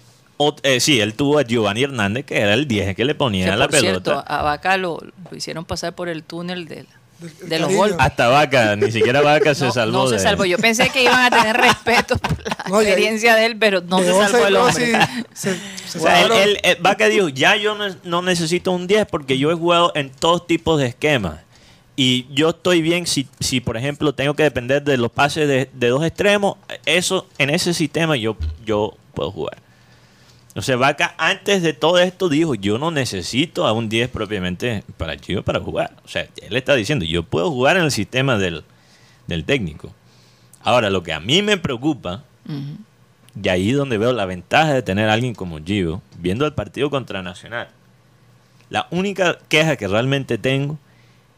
eh, 0.63 0.79
sí, 0.79 0.99
él 0.99 1.13
tuvo 1.13 1.39
a 1.39 1.43
Giovanni 1.43 1.83
Hernández, 1.83 2.25
que 2.25 2.37
era 2.39 2.53
el 2.53 2.67
10 2.67 2.95
que 2.95 3.05
le 3.05 3.15
ponía 3.15 3.45
Que, 3.51 3.55
la 3.55 3.67
por 3.67 3.71
pelota. 3.79 4.11
cierto, 4.11 4.23
a 4.27 4.41
Vaca 4.43 4.77
lo, 4.77 4.99
lo 5.29 5.37
hicieron 5.37 5.65
pasar 5.65 5.93
por 5.95 6.09
el 6.09 6.23
túnel 6.23 6.67
de, 6.67 6.85
Del- 7.19 7.49
de 7.49 7.59
los 7.59 7.71
golpes. 7.73 7.97
Hasta 7.99 8.27
Vaca, 8.29 8.75
ni 8.75 8.91
siquiera 8.91 9.21
Vaca 9.23 9.53
se 9.55 9.65
no, 9.65 9.71
salvó. 9.71 9.97
no 10.03 10.07
se 10.07 10.17
salvó. 10.19 10.43
Yo 10.45 10.57
pensé 10.57 10.89
que 10.89 11.03
iban 11.03 11.23
a 11.23 11.29
tener 11.29 11.55
respeto 11.61 12.17
por 12.17 12.31
la 12.43 12.57
No, 12.67 12.81
experiencia 12.81 13.35
de 13.35 13.45
él, 13.45 13.57
pero 13.57 13.81
no 13.81 13.99
se 13.99 14.11
salvó 14.11 14.47
el 14.47 14.55
hombre. 14.55 14.85
sí, 14.85 15.23
se- 15.33 15.55
se 15.85 15.99
O 15.99 16.01
sea, 16.01 16.15
él, 16.19 16.27
salvaron. 16.27 16.49
él- 16.49 16.59
él- 16.63 16.77
Vaca 16.81 17.07
dijo, 17.07 17.29
ya 17.29 17.55
yo 17.55 17.75
no, 17.75 17.85
no 18.03 18.21
necesito 18.23 18.71
un 18.71 18.87
10 18.87 19.05
porque 19.05 19.37
yo 19.37 19.51
he 19.51 19.55
jugado 19.55 19.91
en 19.95 20.09
todos 20.09 20.47
tipos 20.47 20.79
de 20.79 20.87
esquemas. 20.87 21.39
Y 21.95 22.25
yo 22.33 22.49
estoy 22.49 22.81
bien 22.81 23.05
si, 23.05 23.27
si 23.39 23.59
por 23.59 23.77
ejemplo, 23.77 24.13
tengo 24.13 24.33
que 24.33 24.43
depender 24.43 24.83
de 24.83 24.97
los 24.97 25.11
pases 25.11 25.47
de, 25.47 25.69
de 25.73 25.87
dos 25.89 26.03
extremos. 26.05 26.57
Eso, 26.85 27.27
en 27.37 27.49
ese 27.49 27.73
sistema 27.73 28.15
yo, 28.15 28.37
yo 28.65 28.95
puedo 29.13 29.31
jugar. 29.31 29.57
O 30.55 30.61
sea, 30.61 30.75
Vaca 30.75 31.15
antes 31.17 31.61
de 31.61 31.73
todo 31.73 31.99
esto 31.99 32.27
dijo, 32.27 32.55
yo 32.55 32.77
no 32.77 32.91
necesito 32.91 33.65
a 33.65 33.71
un 33.71 33.87
10 33.87 34.09
propiamente 34.09 34.83
para 34.97 35.17
Chivas 35.17 35.43
para 35.43 35.59
jugar. 35.59 35.95
O 36.03 36.07
sea, 36.07 36.27
él 36.41 36.55
está 36.55 36.75
diciendo, 36.75 37.05
yo 37.05 37.23
puedo 37.23 37.49
jugar 37.49 37.77
en 37.77 37.83
el 37.83 37.91
sistema 37.91 38.37
del, 38.37 38.63
del 39.27 39.45
técnico. 39.45 39.93
Ahora, 40.61 40.89
lo 40.89 41.03
que 41.03 41.13
a 41.13 41.19
mí 41.19 41.41
me 41.41 41.57
preocupa 41.57 42.23
Ujú. 42.45 42.77
y 43.41 43.49
ahí 43.49 43.69
es 43.71 43.77
donde 43.77 43.97
veo 43.97 44.11
la 44.11 44.25
ventaja 44.25 44.73
de 44.73 44.81
tener 44.81 45.09
a 45.09 45.13
alguien 45.13 45.33
como 45.33 45.59
Gio, 45.63 46.01
viendo 46.19 46.45
el 46.45 46.53
partido 46.53 46.89
contra 46.89 47.23
Nacional. 47.23 47.69
La 48.69 48.87
única 48.91 49.37
queja 49.47 49.75
que 49.77 49.87
realmente 49.87 50.37
tengo 50.37 50.77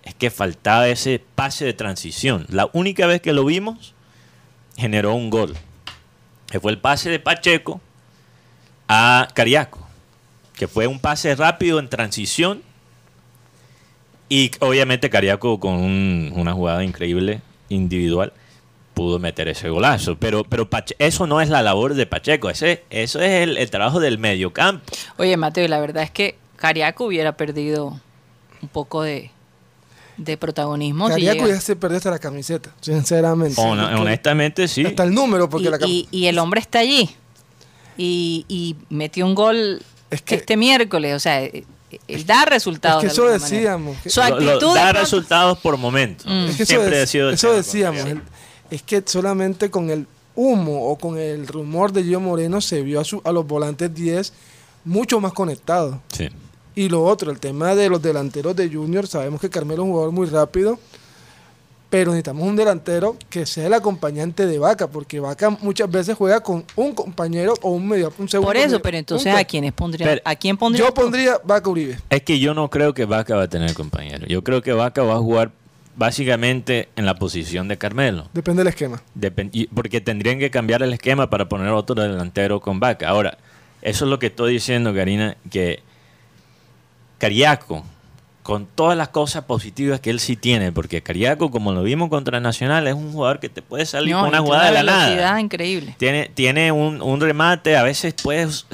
es 0.04 0.14
que 0.16 0.30
faltaba 0.32 0.88
ese 0.88 1.22
pase 1.36 1.66
de 1.66 1.74
transición. 1.74 2.46
La 2.50 2.70
única 2.74 3.08
vez 3.08 3.22
que 3.22 3.34
lo 3.34 3.46
vimos, 3.46 3.94
generó 4.78 5.14
un 5.14 5.30
gol. 5.30 5.56
Que 6.48 6.60
fue 6.60 6.72
el 6.72 6.78
pase 6.78 7.10
de 7.10 7.20
Pacheco 7.20 7.80
a 8.88 9.28
Cariaco. 9.34 9.88
Que 10.56 10.68
fue 10.68 10.88
un 10.88 11.00
pase 11.00 11.34
rápido 11.36 11.80
en 11.80 11.90
transición. 11.90 12.62
Y 14.30 14.52
obviamente 14.60 15.10
Cariaco 15.10 15.60
con 15.60 15.74
un- 15.76 16.34
una 16.36 16.54
jugada 16.54 16.84
increíble 16.84 17.42
individual 17.70 18.34
pudo 18.94 19.20
meter 19.20 19.48
ese 19.48 19.70
golazo. 19.70 20.18
Pero, 20.18 20.44
pero 20.44 20.68
eso 21.00 21.26
no 21.28 21.42
es 21.42 21.50
la 21.50 21.62
labor 21.64 21.94
de 21.96 22.06
Pacheco. 22.06 22.50
Ese, 22.50 22.84
eso 22.90 23.20
es 23.22 23.32
el, 23.44 23.58
el 23.58 23.70
trabajo 23.72 24.00
del 24.00 24.18
mediocampo. 24.20 24.84
Oye, 25.18 25.36
Mateo, 25.38 25.68
la 25.68 25.80
verdad 25.80 26.04
es 26.04 26.12
que 26.12 26.36
Cariaco 26.58 27.06
hubiera 27.06 27.36
perdido 27.36 28.00
un 28.62 28.70
poco 28.70 29.02
de, 29.02 29.32
de 30.18 30.38
protagonismo. 30.38 31.08
si 31.08 31.14
Cariaco 31.14 31.48
ya 31.48 31.60
se 31.62 31.76
perdió 31.76 31.98
hasta 31.98 32.12
la 32.12 32.20
camiseta, 32.20 32.72
sinceramente. 32.82 33.56
Porque- 33.56 33.82
honestamente, 33.96 34.68
sí. 34.68 34.86
Hasta 34.86 35.04
el 35.04 35.14
número, 35.14 35.50
porque 35.50 35.68
y, 35.68 35.72
la 35.72 35.78
y- 35.88 36.08
y 36.12 36.26
el 36.28 36.38
hombre 36.40 36.60
está 36.62 36.80
allí. 36.80 37.10
Y, 37.98 38.46
y 38.48 38.76
metió 38.90 39.26
un 39.26 39.36
gol 39.36 39.82
Es 40.10 40.22
que- 40.22 40.36
este 40.36 40.58
miércoles. 40.58 41.16
O 41.16 41.20
sea, 41.20 41.44
eh, 41.44 41.64
él 42.08 42.26
da 42.26 42.46
resultados. 42.46 43.04
Es 43.04 43.14
que 43.14 43.22
de 43.22 43.28
eso 43.36 43.40
manera. 43.40 43.44
decíamos, 43.44 43.98
que- 44.02 44.10
Su 44.10 44.20
Lo- 44.22 44.40
lo- 44.40 44.52
actitud. 44.52 44.76
da 44.76 44.88
de 44.88 44.94
resultados 44.94 45.58
por 45.60 45.78
momentos. 45.78 46.26
Mm. 46.26 46.46
Es 46.50 46.58
que 46.58 46.64
eso, 46.64 46.70
Siempre 46.74 47.00
dec- 47.00 47.04
ha 47.04 47.08
sido 47.08 47.30
eso 47.30 47.54
decíamos. 47.54 48.06
el- 48.06 48.22
es 48.72 48.82
que 48.82 49.04
solamente 49.06 49.70
con 49.70 49.90
el 49.92 50.08
humo 50.36 50.88
o 50.90 50.98
con 50.98 51.20
el 51.20 51.46
rumor 51.48 51.92
de 51.92 52.04
Gio 52.04 52.20
Moreno 52.20 52.60
se 52.62 52.82
vio 52.82 53.00
a, 53.00 53.04
su- 53.04 53.22
a 53.24 53.32
los 53.32 53.46
volantes 53.46 53.94
10 53.94 54.34
mucho 54.86 55.20
más 55.20 55.34
conectados. 55.34 55.98
Sí. 56.12 56.30
Y 56.76 56.90
lo 56.90 57.04
otro, 57.04 57.32
el 57.32 57.40
tema 57.40 57.76
de 57.76 57.90
los 57.90 58.02
delanteros 58.02 58.56
de 58.56 58.70
Junior, 58.70 59.06
sabemos 59.08 59.40
que 59.40 59.50
Carmelo 59.50 59.84
es 59.84 59.86
un 59.88 59.92
jugador 59.92 60.12
muy 60.12 60.28
rápido, 60.28 60.80
pero 61.90 62.10
necesitamos 62.12 62.48
un 62.48 62.56
delantero 62.56 63.16
que 63.30 63.46
sea 63.46 63.68
el 63.68 63.74
acompañante 63.76 64.48
de 64.48 64.58
Vaca, 64.58 64.88
porque 64.88 65.20
Vaca 65.20 65.52
muchas 65.52 65.92
veces 65.92 66.16
juega 66.18 66.42
con 66.42 66.66
un 66.76 66.96
compañero 66.96 67.54
o 67.62 67.70
un 67.70 67.88
medio, 67.88 68.12
un 68.18 68.28
segundo. 68.28 68.48
Por 68.50 68.58
eso, 68.58 68.66
medio 68.68 68.82
pero 68.82 68.98
entonces. 68.98 69.36
¿a 69.36 69.44
quiénes 69.46 69.74
pondría? 69.74 70.08
Pero- 70.08 70.22
¿A 70.26 70.36
quién 70.36 70.58
pondría? 70.58 70.86
Yo 70.88 70.94
pondría 70.94 71.40
Vaca 71.44 71.70
Uribe. 71.70 72.00
Es 72.10 72.24
que 72.24 72.40
yo 72.40 72.56
no 72.56 72.70
creo 72.72 72.96
que 72.96 73.06
Vaca 73.06 73.36
va 73.36 73.44
a 73.44 73.48
tener 73.48 73.74
compañero. 73.76 74.26
Yo 74.26 74.44
creo 74.44 74.64
que 74.64 74.74
Vaca 74.74 75.04
va 75.04 75.14
a 75.16 75.20
jugar 75.20 75.52
básicamente 75.96 76.90
en 76.96 77.06
la 77.06 77.14
posición 77.16 77.68
de 77.68 77.78
Carmelo. 77.78 78.28
Depende 78.34 78.62
del 78.64 78.70
esquema. 78.70 79.04
Y- 79.52 79.68
porque 79.68 80.02
tendrían 80.02 80.40
que 80.40 80.50
cambiar 80.50 80.82
el 80.82 80.92
esquema 80.94 81.30
para 81.30 81.48
poner 81.48 81.70
otro 81.70 81.94
delantero 82.02 82.60
con 82.60 82.80
Vaca. 82.80 83.08
Ahora, 83.08 83.38
eso 83.84 84.06
es 84.06 84.10
lo 84.10 84.18
que 84.18 84.26
estoy 84.28 84.54
diciendo, 84.54 84.94
Karina, 84.96 85.38
que 85.52 85.84
Cariaco, 87.24 87.86
con 88.42 88.66
todas 88.66 88.98
las 88.98 89.08
cosas 89.08 89.46
positivas 89.46 90.02
que 90.02 90.10
él 90.10 90.20
sí 90.20 90.36
tiene, 90.36 90.74
porque 90.74 91.02
Cariaco, 91.02 91.52
como 91.52 91.72
lo 91.72 91.82
vimos 91.82 92.10
contra 92.10 92.42
Nacional, 92.42 92.86
es 92.86 92.94
un 92.96 93.14
jugador 93.14 93.40
que 93.40 93.48
te 93.48 93.62
puede 93.62 93.86
salir 93.86 94.12
No, 94.14 94.20
con 94.20 94.28
una 94.28 94.42
jugada 94.42 94.66
de 94.66 94.72
la 94.74 94.82
velocidad 94.82 95.26
nada. 95.28 95.40
increíble. 95.40 95.96
Tiene, 95.98 96.30
tiene 96.34 96.74
un, 96.74 97.02
un 97.02 97.22
remate, 97.22 97.78
a 97.78 97.84
veces 97.84 98.14
puedes 98.22 98.66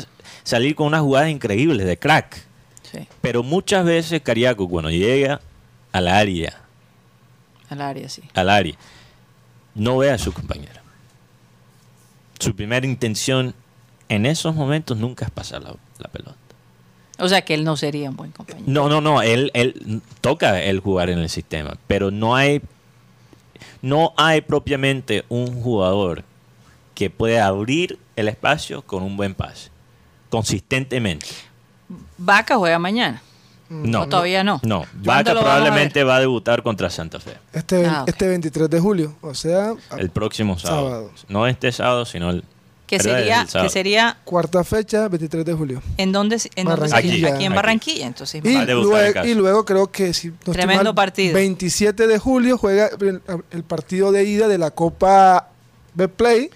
salir 0.41 0.73
con 0.73 0.87
unas 0.87 1.01
jugadas 1.01 1.29
increíbles 1.29 1.85
de 1.85 1.97
crack. 1.99 2.43
Sí, 2.91 3.07
Pero 3.21 3.43
muchas 3.43 3.85
veces 3.85 4.19
Cariaco, 4.21 4.67
cuando 4.67 4.89
llega 4.89 5.41
al 5.91 6.07
área, 6.07 6.63
al 7.69 7.81
área, 7.81 8.09
sí. 8.09 8.23
al 8.33 8.49
área, 8.49 8.73
no 9.75 9.97
ve 9.99 10.09
a 10.09 10.17
su 10.17 10.33
compañero. 10.33 10.81
Su 12.39 12.55
primera 12.55 12.83
intención 12.87 13.53
en 14.07 14.25
esos 14.25 14.55
momentos 14.55 14.97
nunca 14.97 15.25
es 15.25 15.29
pasar 15.31 15.61
la, 15.61 15.75
la 15.99 16.07
pelota. 16.09 16.38
O 17.19 17.27
sea 17.29 17.41
que 17.43 17.53
él 17.53 17.63
no 17.63 17.75
sería 17.77 18.09
un 18.09 18.15
buen 18.15 18.31
compañero. 18.31 18.65
No, 18.67 18.89
no, 18.89 19.01
no, 19.01 19.21
él, 19.21 19.51
él 19.53 20.01
toca 20.21 20.61
el 20.61 20.79
jugar 20.79 21.09
en 21.09 21.19
el 21.19 21.29
sistema, 21.29 21.75
pero 21.87 22.11
no 22.11 22.35
hay, 22.35 22.61
no 23.81 24.13
hay 24.17 24.41
propiamente 24.41 25.25
un 25.29 25.61
jugador 25.61 26.23
que 26.95 27.09
pueda 27.09 27.45
abrir 27.47 27.97
el 28.15 28.27
espacio 28.27 28.81
con 28.81 29.03
un 29.03 29.15
buen 29.17 29.33
pase, 29.33 29.69
consistentemente. 30.29 31.27
Vaca 32.17 32.57
juega 32.57 32.79
mañana. 32.79 33.21
No, 33.69 34.01
¿O 34.01 34.07
todavía 34.09 34.43
no? 34.43 34.59
No, 34.63 34.79
¿Cuándo 35.03 35.05
Vaca 35.05 35.31
a 35.31 35.35
probablemente 35.35 36.03
va 36.03 36.15
a 36.15 36.19
debutar 36.19 36.63
contra 36.63 36.89
Santa 36.89 37.19
Fe 37.19 37.37
Este, 37.53 37.85
Ah, 37.85 38.03
este 38.07 38.27
23 38.27 38.67
de 38.67 38.79
julio, 38.79 39.15
o 39.21 39.35
sea, 39.35 39.73
el 39.97 40.09
próximo 40.09 40.57
sábado. 40.57 40.89
Sábado. 40.89 41.11
No 41.27 41.45
este 41.45 41.71
sábado, 41.71 42.05
sino 42.05 42.31
el 42.31 42.43
Que 42.89 42.99
sería, 42.99 43.45
que 43.45 43.69
sería 43.69 44.17
cuarta 44.23 44.63
fecha, 44.63 45.07
23 45.07 45.45
de 45.45 45.53
julio. 45.53 45.81
en 45.97 46.11
dónde, 46.11 46.39
se- 46.39 46.49
en 46.55 46.67
dónde 46.67 46.89
aquí 46.95 47.23
en. 47.45 47.53
Barranquilla. 47.53 48.07
Entonces, 48.07 48.41
Y 48.43 48.53
Va 48.55 48.61
a 48.61 48.65
debutar 48.65 48.75
en 48.75 48.89
luego, 49.03 49.13
casa. 49.13 49.27
y 49.27 49.33
luego 49.35 49.65
creo 49.65 49.91
que 49.91 50.13
si 50.13 50.29
no 50.29 50.51
Tremendo 50.53 50.85
mal, 50.85 50.95
partido. 50.95 51.35
27 51.35 52.07
de 52.07 52.17
julio 52.17 52.57
juega 52.57 52.89
el, 52.99 53.21
el 53.51 53.63
partido 53.63 54.11
de 54.11 54.23
ida 54.23 54.47
de 54.47 54.57
la 54.57 54.71
Copa 54.71 55.49
Betplay 55.93 56.49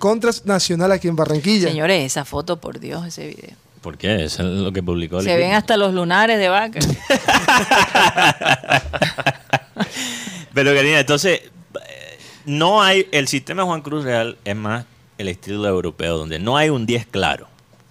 contra 0.00 0.32
Nacional 0.44 0.90
aquí 0.90 1.06
en 1.06 1.14
Barranquilla. 1.14 1.68
señores, 1.68 2.04
esa 2.04 2.24
foto, 2.24 2.60
por 2.60 2.80
Dios, 2.80 3.06
ese 3.06 3.28
video. 3.28 3.56
¿Por 3.80 3.96
qué? 3.96 4.24
Eso 4.24 4.42
es 4.42 4.48
lo 4.58 4.72
que 4.72 4.82
publicó 4.82 5.18
el 5.20 5.24
Se 5.24 5.30
equipo. 5.32 5.46
ven 5.46 5.54
hasta 5.56 5.76
los 5.76 5.94
lunares 5.94 6.38
de 6.38 6.48
vaca. 6.48 6.80
Pero 10.52 10.74
Karina, 10.74 11.00
entonces, 11.00 11.40
eh, 11.42 12.18
no 12.44 12.82
hay, 12.82 13.06
el 13.12 13.28
sistema 13.28 13.62
Juan 13.64 13.80
Cruz 13.82 14.04
Real 14.04 14.36
es 14.44 14.56
más 14.56 14.84
el 15.20 15.28
estilo 15.28 15.66
europeo, 15.66 16.16
donde 16.16 16.38
no 16.38 16.56
hay 16.56 16.70
un 16.70 16.86
10 16.86 17.06
claro. 17.06 17.48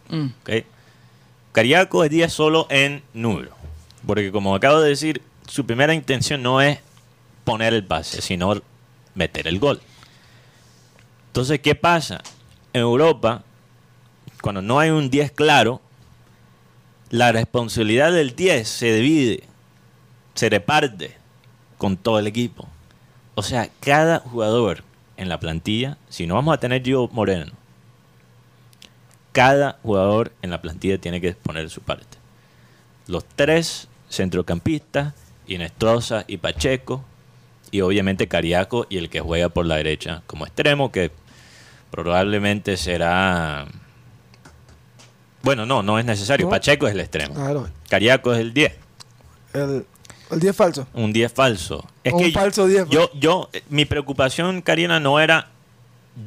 Mm. 0.10 0.28
¿ok? 0.42 0.50
Cariaco 1.52 2.04
es 2.04 2.10
10 2.10 2.32
solo 2.32 2.68
en 2.70 3.04
número. 3.13 3.52
Porque 4.06 4.32
como 4.32 4.56
acabo 4.56 4.80
de 4.80 4.89
decir, 4.89 5.22
su 5.48 5.65
primera 5.65 5.94
intención 5.94 6.42
no 6.42 6.62
es 6.62 6.80
poner 7.44 7.74
el 7.74 7.86
pase, 7.86 8.22
sino 8.22 8.62
meter 9.13 9.48
el 9.48 9.60
gol. 9.60 9.82
Entonces, 11.28 11.60
¿qué 11.60 11.76
pasa? 11.76 12.22
En 12.74 12.82
Europa, 12.82 13.44
cuando 14.42 14.62
no 14.62 14.80
hay 14.80 14.89
un 14.89 15.10
10 15.10 15.32
claro, 15.32 15.82
la 17.10 17.32
responsabilidad 17.32 18.12
del 18.12 18.36
10 18.36 18.68
se 18.68 18.94
divide, 18.94 19.44
se 20.34 20.50
reparte 20.50 21.18
con 21.78 21.98
todo 21.98 22.20
el 22.20 22.28
equipo. 22.28 22.68
O 23.36 23.44
sea, 23.44 23.70
cada 23.80 24.20
jugador 24.20 24.84
en 25.20 25.28
la 25.28 25.38
plantilla, 25.38 25.98
si 26.08 26.26
no 26.26 26.36
vamos 26.36 26.54
a 26.54 26.60
tener 26.60 26.82
Gio 26.82 27.10
Moreno, 27.10 27.52
cada 29.34 29.78
jugador 29.84 30.32
en 30.42 30.50
la 30.50 30.62
plantilla 30.62 30.98
tiene 30.98 31.20
que 31.20 31.34
poner 31.34 31.70
su 31.70 31.82
parte. 31.82 32.18
Los 33.06 33.26
tres 33.26 33.90
centrocampistas, 34.10 35.14
Inestrosa 35.46 36.24
y 36.26 36.38
Pacheco, 36.38 37.04
y 37.70 37.82
obviamente 37.82 38.30
Cariaco 38.30 38.88
y 38.90 38.98
el 38.98 39.10
que 39.10 39.20
juega 39.20 39.50
por 39.50 39.66
la 39.66 39.76
derecha 39.76 40.24
como 40.26 40.46
extremo, 40.46 40.92
que 40.92 41.12
probablemente 41.92 42.78
será... 42.78 43.68
Bueno, 45.44 45.66
no, 45.66 45.84
no 45.84 46.00
es 46.00 46.06
necesario. 46.06 46.46
No. 46.46 46.52
Pacheco 46.52 46.88
es 46.88 46.94
el 46.94 47.02
extremo. 47.02 47.34
Claro, 47.34 47.70
Cariaco 47.90 48.34
es 48.34 48.40
el 48.40 48.54
10. 48.54 48.74
el, 49.54 49.86
el 50.32 50.39
10 50.39 50.56
falso. 50.56 50.88
Un 50.94 51.12
10 51.12 51.34
falso. 51.34 51.86
Es 52.04 52.13
O 52.13 52.18
un 52.18 52.32
falso 52.32 52.68
10, 52.68 52.89
Yo, 52.89 53.10
yo, 53.13 53.50
eh, 53.54 53.63
mi 53.70 53.86
preocupación, 53.86 54.62
Karina, 54.62 55.00
no 55.00 55.20
era 55.20 55.50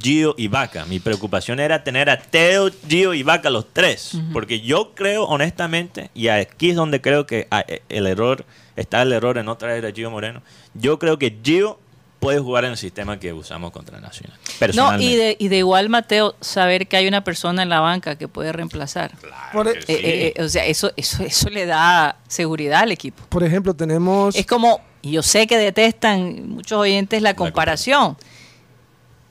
Gio 0.01 0.35
y 0.39 0.49
Vaca. 0.49 0.85
Mi 0.87 1.01
preocupación 1.01 1.61
era 1.61 1.85
tener 1.85 2.09
a 2.09 2.19
Teo, 2.19 2.71
Gio 2.89 3.15
y 3.15 3.23
Vaca 3.23 3.51
los 3.51 3.67
tres. 3.73 4.19
Porque 4.33 4.61
yo 4.61 4.95
creo, 4.95 5.25
honestamente, 5.25 6.11
y 6.15 6.29
aquí 6.29 6.71
es 6.71 6.77
donde 6.77 7.01
creo 7.01 7.27
que 7.27 7.47
ah, 7.51 7.65
eh, 7.67 7.83
el 7.89 8.07
error 8.07 8.45
está 8.77 9.03
el 9.03 9.13
error 9.13 9.39
en 9.39 9.47
no 9.47 9.57
traer 9.57 9.85
a 9.87 9.93
Gio 9.93 10.11
Moreno. 10.11 10.43
Yo 10.75 10.99
creo 10.99 11.19
que 11.19 11.37
Gio 11.43 11.79
puede 12.23 12.39
jugar 12.39 12.65
en 12.65 12.71
el 12.71 12.77
sistema 12.77 13.19
que 13.19 13.33
usamos 13.33 13.73
contra 13.73 14.01
Nacional. 14.01 14.39
No, 14.75 14.99
y 15.01 15.17
de, 15.17 15.37
y 15.41 15.49
de 15.49 15.59
igual, 15.59 15.89
Mateo, 15.89 16.37
saber 16.41 16.87
que 16.87 16.97
hay 16.97 17.09
una 17.09 17.25
persona 17.25 17.65
en 17.65 17.69
la 17.69 17.81
banca 17.81 18.17
que 18.17 18.29
puede 18.29 18.53
reemplazar. 18.53 19.11
Por, 19.53 19.67
e- 19.67 19.73
Eh, 19.73 19.85
eh, 19.89 20.33
eh, 20.37 20.43
o 20.43 20.49
sea, 20.49 20.65
eso, 20.65 20.93
eso, 20.97 21.25
eso 21.25 21.51
le 21.51 21.67
da 21.67 22.17
seguridad 22.29 22.83
al 22.83 22.93
equipo. 22.93 23.25
por 23.29 23.43
ejemplo, 23.43 23.75
tenemos... 23.75 24.37
Es 24.37 24.47
como, 24.47 24.81
y 25.03 25.11
yo 25.11 25.23
sé 25.23 25.49
que 25.49 25.59
detestan 25.59 26.49
muchos 26.49 26.79
oyentes 26.79 27.21
la 27.23 27.35
comparación, 27.35 28.17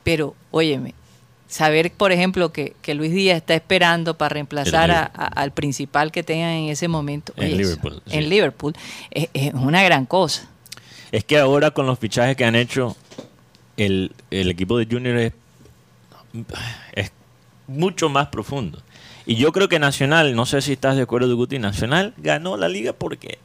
pero 0.03 0.35
óyeme, 0.51 0.93
saber, 1.47 1.91
por 1.93 2.11
ejemplo, 2.11 2.51
que, 2.51 2.75
que 2.81 2.93
Luis 2.93 3.11
Díaz 3.13 3.37
está 3.37 3.53
esperando 3.53 4.17
para 4.17 4.29
reemplazar 4.33 4.91
a- 4.91 5.03
a- 5.13 5.27
al 5.27 5.51
principal 5.51 6.11
que 6.11 6.23
tengan 6.23 6.49
en 6.49 6.69
ese 6.69 6.87
momento 6.89 7.31
En 7.37 7.43
oye, 7.45 7.53
eso, 7.53 7.61
Liverpool, 7.61 8.01
sí. 8.05 8.17
en 8.17 8.29
Liverpool, 8.29 8.73
es, 9.11 9.29
es 9.33 9.53
una 9.53 9.81
gran 9.81 10.05
cosa. 10.05 10.49
Es 11.11 11.23
que 11.25 11.37
ahora 11.39 11.71
con 11.71 11.85
los 11.85 11.99
fichajes 11.99 12.35
que 12.37 12.45
han 12.45 12.55
hecho, 12.55 12.95
el, 13.77 14.11
el 14.29 14.49
equipo 14.49 14.77
de 14.77 14.85
Junior 14.89 15.17
es, 15.17 15.33
es 16.93 17.11
mucho 17.67 18.09
más 18.09 18.27
profundo. 18.27 18.81
Y 19.25 19.35
yo 19.35 19.51
creo 19.51 19.69
que 19.69 19.79
Nacional, 19.79 20.35
no 20.35 20.45
sé 20.45 20.61
si 20.61 20.73
estás 20.73 20.95
de 20.95 21.03
acuerdo, 21.03 21.35
Guti, 21.35 21.59
Nacional 21.59 22.13
ganó 22.17 22.57
la 22.57 22.67
liga 22.69 22.93
porque 22.93 23.37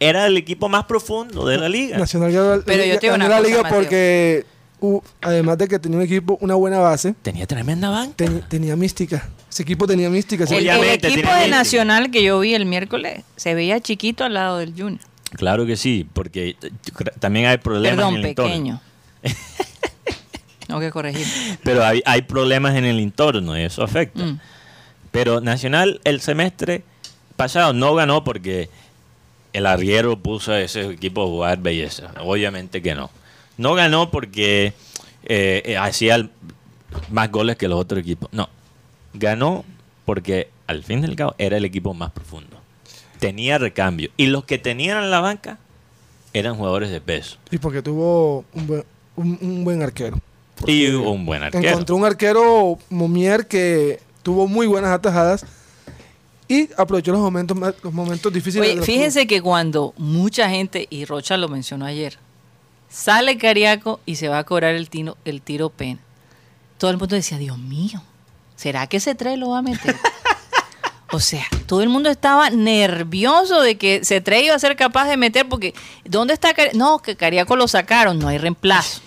era 0.00 0.26
el 0.26 0.36
equipo 0.36 0.68
más 0.68 0.84
profundo 0.84 1.46
de 1.46 1.58
la 1.58 1.68
liga. 1.68 1.98
Nacional 1.98 2.32
ganó, 2.32 2.62
Pero 2.64 2.84
yo 2.84 2.94
te 2.98 3.06
digo 3.06 3.12
ganó 3.12 3.26
una 3.26 3.34
la 3.34 3.36
cosa, 3.38 3.48
liga 3.48 3.62
Mateo. 3.62 3.78
porque, 3.78 4.46
uh, 4.80 5.00
además 5.20 5.58
de 5.58 5.68
que 5.68 5.78
tenía 5.78 5.98
un 5.98 6.04
equipo, 6.04 6.38
una 6.40 6.54
buena 6.54 6.78
base, 6.78 7.14
Tenía 7.22 7.46
tremenda 7.46 7.90
banca. 7.90 8.14
ten- 8.16 8.42
tenía 8.48 8.74
mística. 8.76 9.28
Ese 9.50 9.62
equipo 9.64 9.86
tenía 9.86 10.08
mística. 10.08 10.44
El, 10.44 10.66
equipo- 10.66 10.82
el 10.82 10.88
equipo 10.90 11.08
de 11.08 11.16
mística. 11.16 11.46
Nacional 11.48 12.10
que 12.10 12.22
yo 12.22 12.38
vi 12.40 12.54
el 12.54 12.64
miércoles 12.64 13.22
se 13.36 13.54
veía 13.54 13.80
chiquito 13.80 14.24
al 14.24 14.34
lado 14.34 14.58
del 14.58 14.70
Junior. 14.72 15.00
Claro 15.30 15.66
que 15.66 15.76
sí, 15.76 16.06
porque 16.12 16.56
eh, 16.60 16.70
también 17.18 17.46
hay 17.46 17.58
problemas 17.58 17.96
Perdón, 17.96 18.14
en 18.14 18.20
el 18.20 18.26
entorno. 18.26 18.50
pequeño. 18.50 18.80
Tengo 20.66 20.80
que 20.80 20.90
corregir. 20.90 21.26
Pero 21.64 21.84
hay, 21.84 22.02
hay 22.04 22.22
problemas 22.22 22.74
en 22.76 22.84
el 22.84 22.98
entorno 22.98 23.58
y 23.58 23.62
eso 23.62 23.82
afecta. 23.82 24.22
Mm. 24.22 24.40
Pero 25.10 25.40
Nacional 25.40 26.00
el 26.04 26.20
semestre 26.20 26.82
pasado 27.36 27.72
no 27.72 27.94
ganó 27.94 28.24
porque 28.24 28.68
el 29.52 29.66
arriero 29.66 30.18
puso 30.18 30.52
a 30.52 30.60
ese 30.60 30.90
equipo 30.90 31.22
a 31.22 31.26
jugar 31.26 31.58
belleza. 31.58 32.12
Obviamente 32.20 32.82
que 32.82 32.94
no. 32.94 33.10
No 33.56 33.74
ganó 33.74 34.10
porque 34.10 34.74
eh, 35.24 35.62
eh, 35.64 35.76
hacía 35.76 36.28
más 37.10 37.30
goles 37.30 37.56
que 37.56 37.68
los 37.68 37.80
otros 37.80 38.00
equipos. 38.00 38.28
No. 38.32 38.48
Ganó 39.14 39.64
porque 40.04 40.50
al 40.66 40.84
fin 40.84 41.00
del 41.00 41.16
cabo 41.16 41.34
era 41.38 41.56
el 41.56 41.64
equipo 41.64 41.94
más 41.94 42.12
profundo. 42.12 42.57
Tenía 43.18 43.58
recambio. 43.58 44.10
Y 44.16 44.26
los 44.26 44.44
que 44.44 44.58
tenían 44.58 45.02
en 45.02 45.10
la 45.10 45.20
banca 45.20 45.58
eran 46.32 46.56
jugadores 46.56 46.90
de 46.90 47.00
peso. 47.00 47.38
Y 47.50 47.58
porque 47.58 47.82
tuvo 47.82 48.44
un 48.52 48.66
buen, 48.66 48.84
un, 49.16 49.38
un 49.40 49.64
buen 49.64 49.82
arquero. 49.82 50.20
Y 50.66 50.86
un 50.88 51.24
buen 51.24 51.42
arquero. 51.42 51.68
Encontró 51.68 51.96
un 51.96 52.04
arquero 52.04 52.78
Momier 52.90 53.46
que 53.46 54.00
tuvo 54.22 54.48
muy 54.48 54.66
buenas 54.66 54.90
atajadas 54.90 55.46
y 56.48 56.70
aprovechó 56.76 57.12
los 57.12 57.20
momentos 57.20 57.56
los 57.82 57.92
momentos 57.92 58.32
difíciles. 58.32 58.72
Oye, 58.72 58.82
fíjense 58.82 59.26
que 59.26 59.42
cuando 59.42 59.92
mucha 59.98 60.48
gente, 60.48 60.86
y 60.90 61.04
Rocha 61.04 61.36
lo 61.36 61.48
mencionó 61.48 61.84
ayer, 61.84 62.18
sale 62.88 63.36
Cariaco 63.36 64.00
y 64.06 64.16
se 64.16 64.28
va 64.28 64.38
a 64.38 64.44
cobrar 64.44 64.74
el 64.74 64.88
tiro, 64.88 65.16
el 65.24 65.42
tiro 65.42 65.68
pena. 65.68 66.00
Todo 66.78 66.90
el 66.90 66.96
mundo 66.96 67.16
decía, 67.16 67.38
Dios 67.38 67.58
mío, 67.58 68.02
¿será 68.56 68.86
que 68.86 68.96
ese 68.96 69.14
tres 69.14 69.38
lo 69.38 69.50
va 69.50 69.58
a 69.58 69.62
meter? 69.62 69.94
o 71.10 71.20
sea, 71.20 71.44
todo 71.66 71.82
el 71.82 71.88
mundo 71.88 72.10
estaba 72.10 72.50
nervioso 72.50 73.60
de 73.62 73.76
que 73.78 74.00
tres 74.22 74.44
iba 74.44 74.54
a 74.54 74.58
ser 74.58 74.76
capaz 74.76 75.08
de 75.08 75.16
meter 75.16 75.48
porque 75.48 75.74
¿dónde 76.04 76.34
está 76.34 76.52
Cariaco? 76.54 76.76
No, 76.78 76.98
que 76.98 77.16
Cariaco 77.16 77.56
lo 77.56 77.66
sacaron, 77.68 78.18
no 78.18 78.28
hay 78.28 78.38
reemplazo. 78.38 79.00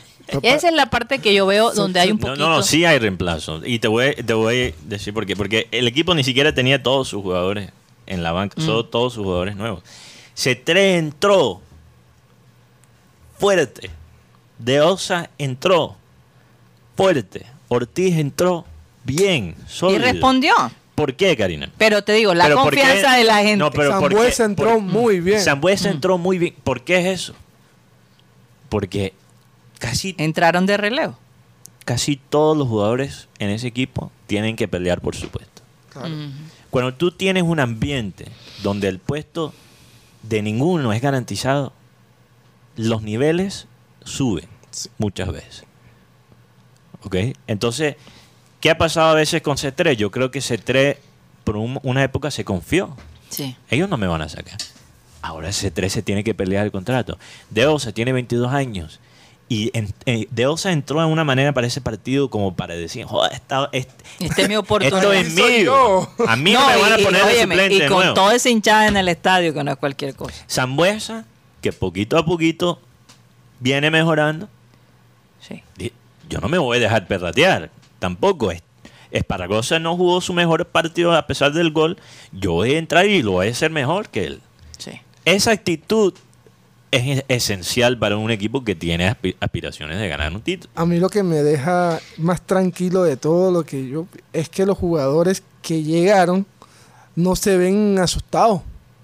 Esa 0.43 0.69
es 0.69 0.73
la 0.73 0.89
parte 0.89 1.19
que 1.19 1.33
yo 1.33 1.45
veo 1.45 1.71
donde 1.73 1.99
hay 1.99 2.11
un 2.11 2.17
No, 2.17 2.21
poquito... 2.27 2.37
no, 2.47 2.55
no, 2.55 2.63
sí 2.63 2.85
hay 2.85 2.99
reemplazo. 2.99 3.61
Y 3.65 3.79
te 3.79 3.87
voy, 3.89 4.13
te 4.15 4.33
voy 4.33 4.73
a 4.77 4.87
decir 4.87 5.13
por 5.13 5.25
qué. 5.25 5.35
Porque 5.35 5.67
el 5.71 5.87
equipo 5.87 6.15
ni 6.15 6.23
siquiera 6.23 6.53
tenía 6.53 6.81
todos 6.81 7.09
sus 7.09 7.21
jugadores 7.21 7.69
en 8.07 8.23
la 8.23 8.31
banca, 8.31 8.55
Mm. 8.57 8.65
solo 8.65 8.85
todos 8.85 9.13
sus 9.13 9.23
jugadores 9.25 9.55
nuevos. 9.57 9.83
C3 10.37 10.77
entró 10.99 11.61
fuerte. 13.37 13.89
De 14.57 14.81
Osa 14.81 15.29
entró 15.37 15.97
fuerte. 16.95 17.45
Ortiz 17.67 18.17
entró 18.17 18.65
bien, 19.03 19.55
y 19.89 19.97
respondió. 19.97 20.53
¿Por 20.95 21.15
qué, 21.15 21.35
Karina? 21.37 21.71
Pero 21.77 22.03
te 22.03 22.13
digo, 22.13 22.33
la 22.33 22.53
confianza 22.53 23.15
de 23.15 23.23
la 23.23 23.37
gente. 23.37 23.57
No, 23.57 23.71
pero 23.71 23.99
¿por 23.99 24.11
Sambuesa 24.11 24.43
qué? 24.43 24.49
entró 24.51 24.69
Por- 24.73 24.81
muy 24.81 25.19
bien. 25.19 25.41
Sambuesa 25.41 25.89
entró 25.89 26.17
muy 26.17 26.37
bien. 26.37 26.55
¿Por 26.63 26.83
qué 26.83 26.99
es 26.99 27.21
eso? 27.21 27.33
Porque 28.69 29.13
casi 29.79 30.15
Entraron 30.17 30.65
de 30.65 30.77
relevo. 30.77 31.17
casi 31.85 32.15
todos 32.17 32.55
los 32.57 32.67
jugadores 32.67 33.27
en 33.39 33.49
ese 33.49 33.67
equipo 33.67 34.11
tienen 34.27 34.55
que 34.55 34.67
pelear 34.67 35.01
por 35.01 35.15
su 35.15 35.29
puesto. 35.29 35.61
Claro. 35.91 36.09
Cuando 36.69 36.93
tú 36.93 37.11
tienes 37.11 37.43
un 37.43 37.59
ambiente 37.59 38.25
donde 38.63 38.87
el 38.87 38.99
puesto 38.99 39.53
de 40.23 40.41
ninguno 40.41 40.93
es 40.93 41.01
garantizado, 41.01 41.73
los 42.77 43.01
niveles 43.01 43.67
suben 44.03 44.45
muchas 44.97 45.31
veces. 45.31 45.63
¿Ok? 47.03 47.15
Entonces, 47.47 47.95
¿qué 48.61 48.69
ha 48.69 48.77
pasado 48.77 49.09
a 49.09 49.13
veces 49.15 49.41
con 49.41 49.57
C3? 49.57 49.95
Yo 49.97 50.09
creo 50.11 50.31
que 50.31 50.39
C3 50.39 50.97
por 51.43 51.57
un- 51.57 51.79
una 51.83 52.03
época 52.03 52.31
se 52.31 52.45
confió. 52.45 52.95
Sí. 53.29 53.55
Ellos 53.69 53.89
no 53.89 53.97
me 53.97 54.07
van 54.07 54.21
a 54.21 54.29
sacar. 54.29 54.57
Ahora 55.21 55.49
C3 55.49 55.89
se 55.89 56.01
tiene 56.01 56.23
que 56.23 56.33
pelear 56.33 56.65
el 56.65 56.71
contrato. 56.71 57.17
Deosa 57.49 57.91
tiene 57.91 58.13
22 58.13 58.51
años. 58.53 58.99
Y 59.49 59.69
en, 59.77 59.93
eh, 60.05 60.27
Deosa 60.31 60.71
entró 60.71 60.99
de 61.01 61.05
una 61.07 61.25
manera 61.25 61.51
para 61.53 61.67
ese 61.67 61.81
partido 61.81 62.29
como 62.29 62.55
para 62.55 62.73
decir, 62.73 63.03
joder, 63.05 63.33
esta, 63.33 63.67
este, 63.73 63.93
Esta 64.19 64.41
es 64.43 64.47
mi 64.49 64.55
oportunidad. 64.55 64.97
esto 65.03 65.11
es 65.13 65.33
soy 65.33 65.43
mío. 65.59 65.63
yo. 65.65 66.25
A 66.25 66.35
mí 66.37 66.53
no, 66.53 66.65
me 66.67 66.77
van 66.77 66.93
a 66.93 66.97
poner 66.97 67.21
de 67.25 67.27
óyeme, 67.33 67.55
suplente 67.55 67.75
y 67.75 67.79
de 67.81 67.87
con 67.87 67.97
nuevo. 67.97 68.13
toda 68.13 68.33
esa 68.35 68.49
hinchada 68.49 68.87
en 68.87 68.95
el 68.95 69.09
estadio, 69.09 69.53
que 69.53 69.61
no 69.63 69.71
es 69.71 69.77
cualquier 69.77 70.15
cosa. 70.15 70.33
Zambuesa, 70.49 71.25
que 71.61 71.73
poquito 71.73 72.17
a 72.17 72.25
poquito 72.25 72.79
viene 73.59 73.91
mejorando. 73.91 74.47
Sí. 75.41 75.61
Yo 76.29 76.39
no 76.39 76.47
me 76.47 76.57
voy 76.57 76.77
a 76.77 76.79
dejar 76.79 77.07
perratear. 77.07 77.69
Tampoco. 78.01 78.51
Es- 78.51 78.63
Esparragosa 79.11 79.77
no 79.77 79.95
jugó 79.97 80.21
su 80.21 80.31
mejor 80.33 80.65
partido 80.65 81.13
a 81.13 81.27
pesar 81.27 81.51
del 81.53 81.71
gol. 81.71 81.97
Yo 82.31 82.53
voy 82.53 82.73
a 82.75 82.77
entrar 82.79 83.05
y 83.05 83.21
lo 83.21 83.31
voy 83.33 83.47
a 83.47 83.51
hacer 83.51 83.69
mejor 83.69 84.07
que 84.09 84.23
él. 84.25 84.41
Sí. 84.77 84.91
Esa 85.25 85.51
actitud 85.51 86.13
es 86.91 87.19
es- 87.19 87.25
esencial 87.27 87.97
para 87.99 88.15
un 88.17 88.31
equipo 88.31 88.63
que 88.63 88.73
tiene 88.73 89.09
aspi- 89.11 89.35
aspiraciones 89.41 89.99
de 89.99 90.07
ganar 90.07 90.33
un 90.33 90.41
título. 90.41 90.71
A 90.75 90.85
mí 90.85 90.97
lo 90.97 91.09
que 91.09 91.23
me 91.23 91.37
deja 91.43 91.99
más 92.17 92.41
tranquilo 92.41 93.03
de 93.03 93.17
todo 93.17 93.51
lo 93.51 93.63
que 93.65 93.87
yo 93.87 94.07
es 94.33 94.47
que 94.49 94.65
los 94.65 94.77
jugadores 94.77 95.43
que 95.61 95.83
llegaron 95.83 96.45
no 97.15 97.35
se 97.35 97.57
ven 97.57 97.99
asustados. 97.99 98.61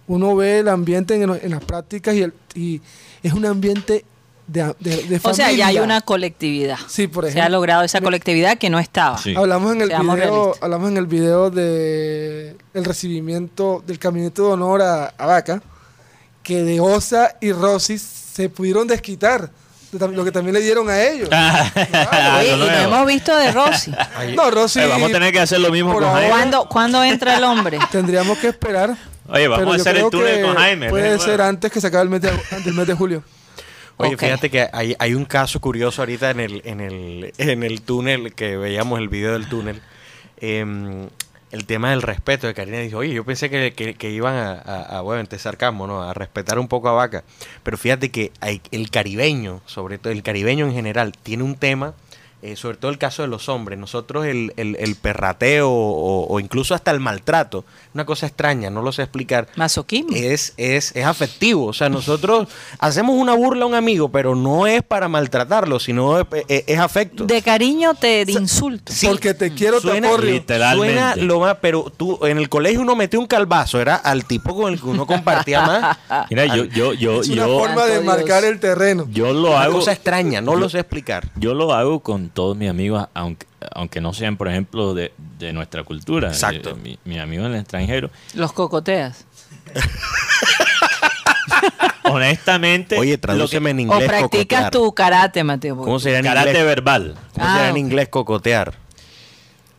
Uno 0.07 0.35
ve 0.37 0.59
el 0.59 0.69
ambiente 0.69 1.21
en, 1.21 1.29
en 1.29 1.51
las 1.51 1.63
prácticas 1.65 2.15
y, 2.15 2.21
el- 2.23 2.33
y 2.55 2.81
es 3.23 3.33
un 3.33 3.45
ambiente 3.45 4.05
de, 4.47 4.73
de, 4.79 5.03
de 5.03 5.19
O 5.23 5.33
sea, 5.33 5.51
ya 5.51 5.67
hay 5.67 5.79
una 5.79 6.01
colectividad. 6.01 6.77
Sí, 6.87 7.07
por 7.07 7.25
Se 7.25 7.29
ha 7.29 7.31
ejemplo. 7.33 7.57
logrado 7.57 7.83
esa 7.83 8.01
colectividad 8.01 8.57
que 8.57 8.69
no 8.69 8.79
estaba. 8.79 9.17
Sí. 9.17 9.35
Hablamos 9.35 9.73
en 9.73 9.81
el 9.81 9.89
Seamos 9.89 10.15
video, 10.15 10.29
realistas. 10.33 10.63
hablamos 10.63 10.89
en 10.91 10.97
el 10.97 11.05
video 11.07 11.49
de 11.49 12.55
el 12.73 12.85
recibimiento 12.85 13.83
del 13.85 13.99
caminito 13.99 14.47
de 14.47 14.53
honor 14.53 14.81
a, 14.81 15.07
a 15.17 15.25
Vaca, 15.25 15.61
que 16.43 16.63
de 16.63 16.79
Osa 16.79 17.35
y 17.41 17.51
Rossi 17.51 17.97
se 17.97 18.49
pudieron 18.49 18.87
desquitar 18.87 19.49
lo 19.91 20.23
que 20.25 20.31
también 20.31 20.53
le 20.53 20.61
dieron 20.61 20.89
a 20.89 21.01
ellos. 21.01 21.29
Ah, 21.93 22.37
Oye, 22.39 22.53
y 22.53 22.57
no 22.57 22.65
hemos 22.69 23.07
visto 23.07 23.35
de 23.35 23.51
Rossi. 23.51 23.91
no, 24.35 24.51
Rossi 24.51 24.79
Eh, 24.79 24.87
vamos 24.87 25.09
a 25.09 25.13
tener 25.13 25.31
que 25.33 25.39
hacer 25.39 25.59
lo 25.59 25.71
mismo 25.71 25.93
con 25.93 26.03
Jaime. 26.03 26.29
¿Cuándo, 26.29 26.67
¿Cuándo 26.69 27.03
entra 27.03 27.37
el 27.37 27.43
hombre? 27.43 27.79
tendríamos 27.91 28.37
que 28.37 28.47
esperar. 28.49 28.95
Oye, 29.29 29.47
vamos 29.47 29.77
a 29.77 29.81
hacer 29.81 29.97
el 29.97 30.09
que 30.09 30.41
con 30.41 30.55
Jaime. 30.55 30.89
Puede 30.89 31.17
ser 31.19 31.27
bueno. 31.37 31.43
antes 31.45 31.71
que 31.71 31.81
se 31.81 31.87
acabe 31.87 32.03
el 32.03 32.09
mes 32.09 32.21
de, 32.21 32.31
del 32.63 32.73
mes 32.73 32.87
de 32.87 32.93
julio. 32.93 33.23
Oye, 33.97 34.15
fíjate 34.27 34.49
que 34.49 34.67
hay, 34.71 34.95
hay 34.99 35.13
un 35.15 35.25
caso 35.25 35.59
curioso 35.59 36.01
ahorita 36.01 36.29
en 36.31 36.39
el, 36.39 36.61
en 36.65 36.81
el, 36.81 37.33
en 37.37 37.63
el 37.63 37.81
túnel, 37.81 38.33
que 38.33 38.55
veíamos 38.57 38.99
el 38.99 39.09
video 39.09 39.33
del 39.33 39.47
túnel. 39.49 39.81
Em, 40.39 41.09
el 41.51 41.65
tema 41.65 41.89
del 41.91 42.01
respeto 42.01 42.45
de 42.45 42.53
Karina 42.53 42.79
dijo, 42.79 42.97
oye, 42.99 43.13
yo 43.13 43.23
pensé 43.23 43.49
que, 43.49 43.73
que- 43.73 43.95
que 43.95 44.11
iban 44.11 44.35
a, 44.35 44.51
a, 44.53 44.97
a, 44.97 45.01
bueno, 45.01 45.21
entre 45.21 45.39
sarcasmo, 45.39 45.87
¿no? 45.87 46.03
A 46.03 46.13
respetar 46.13 46.59
un 46.59 46.67
poco 46.67 46.89
a 46.89 46.91
Vaca. 46.91 47.23
Pero 47.63 47.77
fíjate 47.77 48.11
que 48.11 48.31
hay- 48.41 48.61
el 48.71 48.91
caribeño, 48.91 49.61
sobre 49.65 49.97
todo 49.97 50.11
el 50.13 50.21
caribeño 50.23 50.65
en 50.67 50.73
general, 50.73 51.13
tiene 51.23 51.43
un 51.43 51.55
tema 51.55 51.93
eh, 52.41 52.55
sobre 52.55 52.77
todo 52.77 52.91
el 52.91 52.97
caso 52.97 53.21
de 53.23 53.27
los 53.27 53.49
hombres, 53.49 53.79
nosotros 53.79 54.25
el, 54.25 54.53
el- 54.57 54.75
el 54.79 54.95
perrateo 54.95 55.69
o, 55.71 56.27
o 56.27 56.39
incluso 56.39 56.75
hasta 56.75 56.91
el 56.91 56.99
maltrato, 56.99 57.65
una 57.93 58.05
cosa 58.05 58.27
extraña, 58.27 58.69
no 58.69 58.81
lo 58.81 58.91
sé 58.91 59.01
explicar. 59.01 59.47
Masoquismo. 59.55 60.15
Es, 60.15 60.53
es, 60.57 60.95
es 60.95 61.05
afectivo, 61.05 61.65
o 61.65 61.73
sea, 61.73 61.89
nosotros 61.89 62.47
hacemos 62.79 63.15
una 63.15 63.33
burla 63.33 63.63
a 63.63 63.67
un 63.67 63.73
amigo, 63.73 64.09
pero 64.09 64.35
no 64.35 64.67
es 64.67 64.83
para 64.83 65.07
maltratarlo, 65.07 65.79
sino 65.79 66.19
es, 66.19 66.25
es- 66.47 66.63
es 66.67 66.79
afecto. 66.79 67.25
De 67.25 67.41
cariño 67.41 67.93
te 67.95 68.23
de 68.25 68.31
insulto. 68.33 68.93
Sí. 68.93 69.07
Porque 69.07 69.33
te 69.33 69.53
quiero, 69.53 69.77
te 69.81 69.87
Suena, 69.87 70.07
aporrio. 70.09 70.31
Literalmente. 70.33 70.93
suena 70.93 71.15
lo 71.15 71.39
más, 71.39 71.57
pero 71.61 71.91
tú 71.95 72.19
en 72.25 72.37
el 72.37 72.49
colegio 72.49 72.81
uno 72.81 72.95
metió 72.95 73.19
un 73.19 73.25
calvazo, 73.27 73.81
era 73.81 73.95
al 73.95 74.25
tipo 74.25 74.55
con 74.55 74.71
el 74.71 74.79
que 74.79 74.85
uno 74.87 75.07
compartía 75.07 75.61
más. 75.61 75.97
Mira, 76.29 76.45
yo, 76.55 76.65
yo, 76.65 76.93
yo, 76.93 77.21
Es 77.21 77.29
una 77.29 77.47
yo, 77.47 77.59
forma 77.59 77.85
de 77.85 78.01
marcar 78.01 78.41
Dios. 78.43 78.53
el 78.53 78.59
terreno. 78.59 79.07
yo 79.09 79.33
lo 79.33 79.49
Una 79.51 79.61
hago. 79.63 79.73
cosa 79.73 79.91
extraña, 79.91 80.39
no 80.41 80.55
lo 80.55 80.69
sé 80.69 80.79
explicar. 80.79 81.27
Yo 81.35 81.53
lo 81.53 81.73
hago 81.73 81.99
con 82.01 82.26
todos 82.29 82.55
mis 82.57 82.69
amigos, 82.69 83.07
aunque, 83.13 83.45
aunque 83.73 84.01
no 84.01 84.13
sean, 84.13 84.37
por 84.37 84.47
ejemplo, 84.47 84.93
de, 84.93 85.13
de 85.39 85.53
nuestra 85.53 85.83
cultura. 85.83 86.29
Exacto. 86.29 86.71
Eh, 86.71 86.75
mi, 86.81 86.99
mi 87.05 87.19
amigo 87.19 87.45
en 87.45 87.53
el 87.53 87.59
extranjero. 87.59 88.09
Los 88.33 88.51
cocoteas. 88.53 89.25
Honestamente. 92.03 92.97
Oye, 92.97 93.11
lo 93.11 93.17
que- 93.17 93.21
tradúceme 93.21 93.69
en 93.71 93.77
O 93.77 93.81
inglés. 93.81 94.07
practicas 94.07 94.59
cocotear. 94.65 94.71
tu 94.71 94.93
karate, 94.93 95.43
Mateo. 95.43 95.77
¿Cómo 95.77 95.99
sería 95.99 96.19
en 96.19 96.25
karate 96.25 96.49
inglés? 96.49 96.65
verbal. 96.65 97.15
¿Cómo 97.33 97.45
Ah, 97.45 97.53
sería 97.53 97.65
en 97.69 97.73
ok. 97.73 97.77
inglés 97.79 98.09
cocotear? 98.09 98.73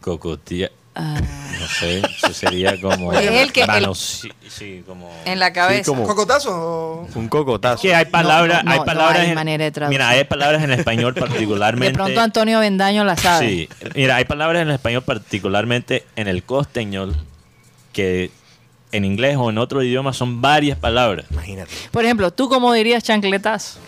Cocotía. 0.01 0.71
Ah, 1.01 1.21
No 1.61 1.67
sé, 1.69 1.99
eso 2.01 2.33
sería 2.35 2.81
como. 2.81 3.13
Es 3.19 3.31
el 3.31 3.53
que- 3.53 3.61
el- 3.63 3.67
Manos- 3.69 4.21
sí, 4.23 4.33
sí, 4.49 4.83
como. 4.85 5.09
en 5.25 5.39
la 5.39 5.53
cabeza. 5.53 5.85
como- 5.91 6.05
¿Cocotazo? 6.07 6.51
o- 6.53 7.09
Un 7.15 7.29
cocotazo. 7.29 7.81
que 7.83 7.95
hay 7.95 8.07
palabras, 8.07 8.65
no, 8.65 8.73
hay 8.73 8.79
no 8.81 8.85
palabras 8.85 9.21
hay 9.21 9.29
en- 9.29 9.35
manera 9.37 9.65
de 9.65 9.71
traducir. 9.71 9.95
Mira, 9.99 10.09
hay 10.09 10.25
palabras 10.25 10.63
en 10.65 10.73
español 10.73 11.15
de 11.15 11.21
particularmente. 11.21 11.95
pronto 11.95 12.21
Antonio 12.21 12.59
Bendaño 12.61 13.05
la 13.05 13.17
sabe. 13.17 13.49
Sí, 13.49 13.69
mira, 13.95 14.17
hay 14.17 14.25
palabras 14.25 14.63
en 14.63 14.71
español 14.71 15.03
particularmente 15.03 16.05
en 16.17 16.27
el 16.27 16.43
costeñol 16.43 17.15
que 17.93 18.31
en 18.91 19.05
inglés 19.05 19.37
o 19.39 19.51
en 19.51 19.59
otro 19.59 19.83
idioma 19.83 20.13
son 20.13 20.41
varias 20.41 20.79
palabras. 20.79 21.27
Imagínate. 21.31 21.71
Por 21.93 22.05
ejemplo, 22.05 22.33
¿tú 22.33 22.49
cómo 22.49 22.73
dirías 22.73 23.05
chancletazo? 23.05 23.79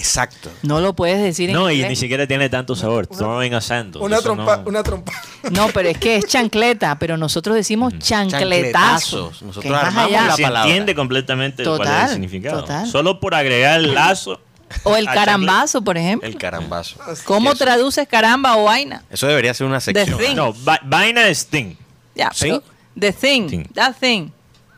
Exacto. 0.00 0.50
No 0.62 0.80
lo 0.80 0.94
puedes 0.94 1.22
decir 1.22 1.50
en 1.50 1.56
No, 1.56 1.70
y 1.70 1.74
inglés. 1.74 1.90
ni 1.90 1.96
siquiera 1.96 2.26
tiene 2.26 2.48
tanto 2.48 2.74
sabor. 2.74 3.06
Throwing 3.06 3.52
a 3.54 3.60
sandal. 3.60 4.02
Una 4.02 4.18
trompa, 4.20 4.56
no- 4.58 4.68
una 4.68 4.82
trompa. 4.82 5.12
No, 5.52 5.68
pero 5.68 5.88
es 5.88 5.98
que 5.98 6.16
es 6.16 6.26
chancleta, 6.26 6.98
pero 6.98 7.16
nosotros 7.16 7.54
decimos 7.56 7.92
chancletazo. 7.98 9.30
Chancletazos. 9.30 9.42
Nosotros 9.42 9.62
que 9.62 9.68
es 9.68 9.72
más 9.72 9.84
armamos 9.84 10.10
allá. 10.10 10.26
la 10.26 10.36
se 10.36 10.42
palabra. 10.42 10.68
entiende 10.70 10.94
completamente 10.94 11.64
cuál 11.64 11.74
es 11.74 11.78
Total, 11.86 12.02
el 12.04 12.10
significado. 12.10 12.60
total. 12.60 12.86
Solo 12.88 13.20
por 13.20 13.34
agregar 13.34 13.80
el 13.80 13.94
lazo. 13.94 14.40
O 14.84 14.96
el 14.96 15.06
carambazo, 15.06 15.82
por 15.82 15.96
ejemplo. 15.98 16.28
El 16.28 16.36
carambazo. 16.36 16.96
¿Cómo 17.24 17.50
Eso- 17.52 17.64
traduces 17.64 18.06
caramba 18.08 18.56
o 18.56 18.64
vaina? 18.64 19.02
Eso 19.10 19.26
debería 19.26 19.52
ser 19.54 19.66
una 19.66 19.80
sección. 19.80 20.18
thing. 20.18 20.34
No, 20.36 20.54
va- 20.66 20.80
vaina 20.84 21.26
es 21.28 21.46
thing. 21.46 21.74
Ya, 22.14 22.30
¿Sí? 22.32 22.46
pero 22.46 22.62
the 22.98 23.12
thing, 23.12 23.48
Thing. 23.48 23.64
that 23.74 23.94
thing. 23.98 24.28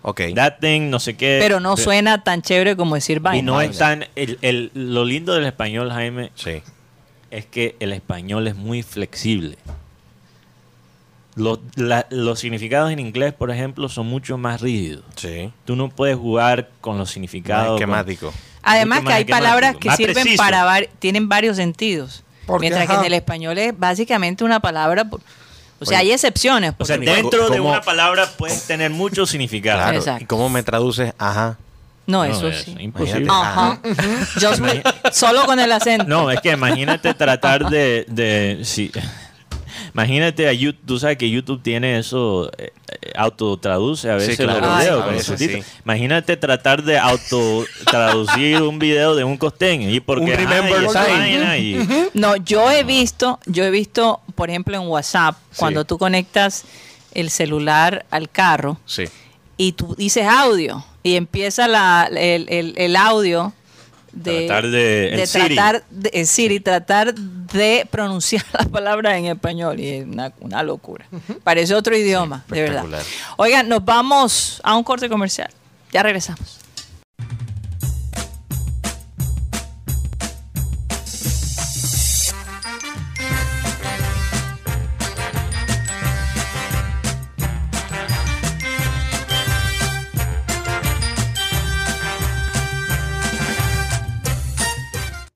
Ok. 0.03 0.21
That 0.35 0.55
thing, 0.61 0.91
no 0.91 0.99
sé 0.99 1.17
qué. 1.17 1.38
Pero 1.41 1.61
no 1.61 1.77
De- 1.77 1.83
suena 1.83 2.23
tan 2.25 2.43
chévere 2.43 2.77
como 2.77 2.95
decir 2.97 3.21
vaina. 3.21 3.38
Y 3.38 3.43
no 3.43 3.61
es 3.61 3.79
tan. 3.79 4.07
El, 4.17 4.38
el- 4.43 4.71
lo 4.75 5.05
lindo 5.05 5.33
del 5.35 5.45
español, 5.45 5.91
Jaime, 5.93 6.33
Sí. 6.35 6.62
es 7.31 7.47
que 7.47 7.77
el 7.81 7.93
español 7.93 8.47
es 8.49 8.57
muy 8.57 8.83
flexible. 8.83 9.57
Los, 11.35 11.61
la- 11.77 12.07
los 12.11 12.41
significados 12.41 12.91
en 12.93 12.99
inglés, 12.99 13.33
por 13.33 13.51
ejemplo, 13.51 13.88
son 13.88 14.07
mucho 14.07 14.37
más 14.37 14.61
rígidos. 14.61 15.05
Sí. 15.17 15.51
Tú 15.65 15.77
no 15.77 15.88
puedes 15.88 16.17
jugar 16.17 16.69
con 16.83 16.99
los 16.99 17.09
Más 17.09 17.12
significados. 17.15 17.67
con- 17.69 17.75
esquemático. 17.77 18.33
Además 18.62 18.99
que 19.01 19.05
más 19.07 19.15
hay 19.15 19.25
palabras 19.25 19.77
que 19.77 19.88
más 19.88 19.97
sirven 19.97 20.15
preciso. 20.15 20.43
para 20.43 20.65
var- 20.65 20.88
tienen 20.99 21.29
varios 21.29 21.57
sentidos. 21.57 22.23
Porque, 22.47 22.62
Mientras 22.69 22.87
que 22.88 22.95
en 22.95 23.05
el 23.07 23.15
español 23.15 23.57
es 23.57 23.79
básicamente 23.79 24.45
una 24.45 24.61
palabra. 24.61 25.09
O 25.83 25.87
sea, 25.87 25.99
Oye, 25.99 26.09
hay 26.09 26.12
excepciones. 26.12 26.73
O 26.79 26.85
sea, 26.85 26.97
dentro 26.97 27.51
de 27.51 27.61
una 27.61 27.81
palabra 27.83 28.29
puedes 28.37 28.66
tener 28.66 28.90
muchos 28.90 29.31
significados. 29.31 29.83
Claro. 29.83 29.99
Exacto. 29.99 30.25
¿Y 30.25 30.27
cómo 30.27 30.49
me 30.49 30.62
traduces? 30.62 31.12
Ajá. 31.18 31.59
no, 32.07 32.18
No, 32.18 32.25
eso 32.25 32.49
es 32.49 32.62
sí. 32.64 32.77
imposible. 32.79 33.29
Ajá. 33.31 33.81
Yo 34.40 34.53
solo 35.12 35.45
con 35.47 35.59
el 35.59 35.71
acento. 35.73 36.05
No, 36.05 36.31
es 36.31 36.40
que 36.40 36.53
imagínate 36.53 37.14
tratar 37.14 37.68
de... 37.68 38.05
de 38.09 38.61
sí. 38.64 38.90
Imagínate 39.94 40.48
a 40.48 40.52
YouTube, 40.52 40.81
tú 40.87 40.98
sabes 40.98 41.18
que 41.18 41.28
YouTube 41.28 41.62
tiene 41.62 41.98
eso, 41.98 42.50
eh, 42.57 42.72
eh, 43.02 43.12
autotraduce 43.14 44.11
a 44.11 44.14
veces 44.14 44.37
claro. 44.37 44.61
los 44.66 44.78
videos 44.78 45.05
con 45.05 45.14
veces 45.14 45.38
sí. 45.38 45.62
Imagínate 45.85 46.37
tratar 46.38 46.83
de 46.83 46.98
autotraducir 46.98 48.62
un 48.62 48.78
video 48.78 49.14
de 49.14 49.24
un 49.24 49.37
costeño 49.37 49.90
y 49.90 50.00
porque 50.00 50.33
y 51.59 51.76
y- 51.76 52.09
No, 52.14 52.37
yo 52.37 52.70
he 52.70 52.85
visto, 52.85 53.38
yo 53.46 53.64
he 53.64 53.70
visto, 53.70 54.20
por 54.35 54.50
ejemplo, 54.50 54.76
en 54.76 54.83
WhatsApp, 54.88 55.37
cuando 55.57 55.85
tú 55.85 55.98
conectas 55.98 56.64
el 57.12 57.31
celular 57.31 58.07
al 58.11 58.31
carro 58.31 58.78
Sí. 58.87 59.05
y 59.57 59.72
tú 59.72 59.94
dices 59.96 60.26
audio 60.26 60.85
y 61.02 61.16
empieza 61.16 61.68
la, 61.68 62.09
el, 62.11 62.46
el- 62.48 62.74
el 62.78 62.96
audio 62.96 63.52
de 64.12 64.46
Tratar 64.46 64.68
de- 64.68 65.11
tratar 65.57 65.85
de, 65.90 66.27
Siri, 66.27 66.61
tratar 66.61 67.14
de 67.14 67.87
pronunciar 67.90 68.44
las 68.53 68.68
palabras 68.68 69.14
en 69.18 69.27
español 69.27 69.81
y 69.81 69.88
es 69.88 70.07
una, 70.07 70.33
una 70.40 70.62
locura. 70.62 71.07
Parece 71.44 71.75
otro 71.75 71.96
idioma, 71.96 72.44
de 72.48 72.62
verdad. 72.62 72.85
Oigan, 73.37 73.68
nos 73.68 73.85
vamos 73.85 74.61
a 74.64 74.77
un 74.77 74.85
corte 74.85 75.09
comercial. 75.09 75.51
Ya 75.92 76.03
regresamos. 76.03 76.59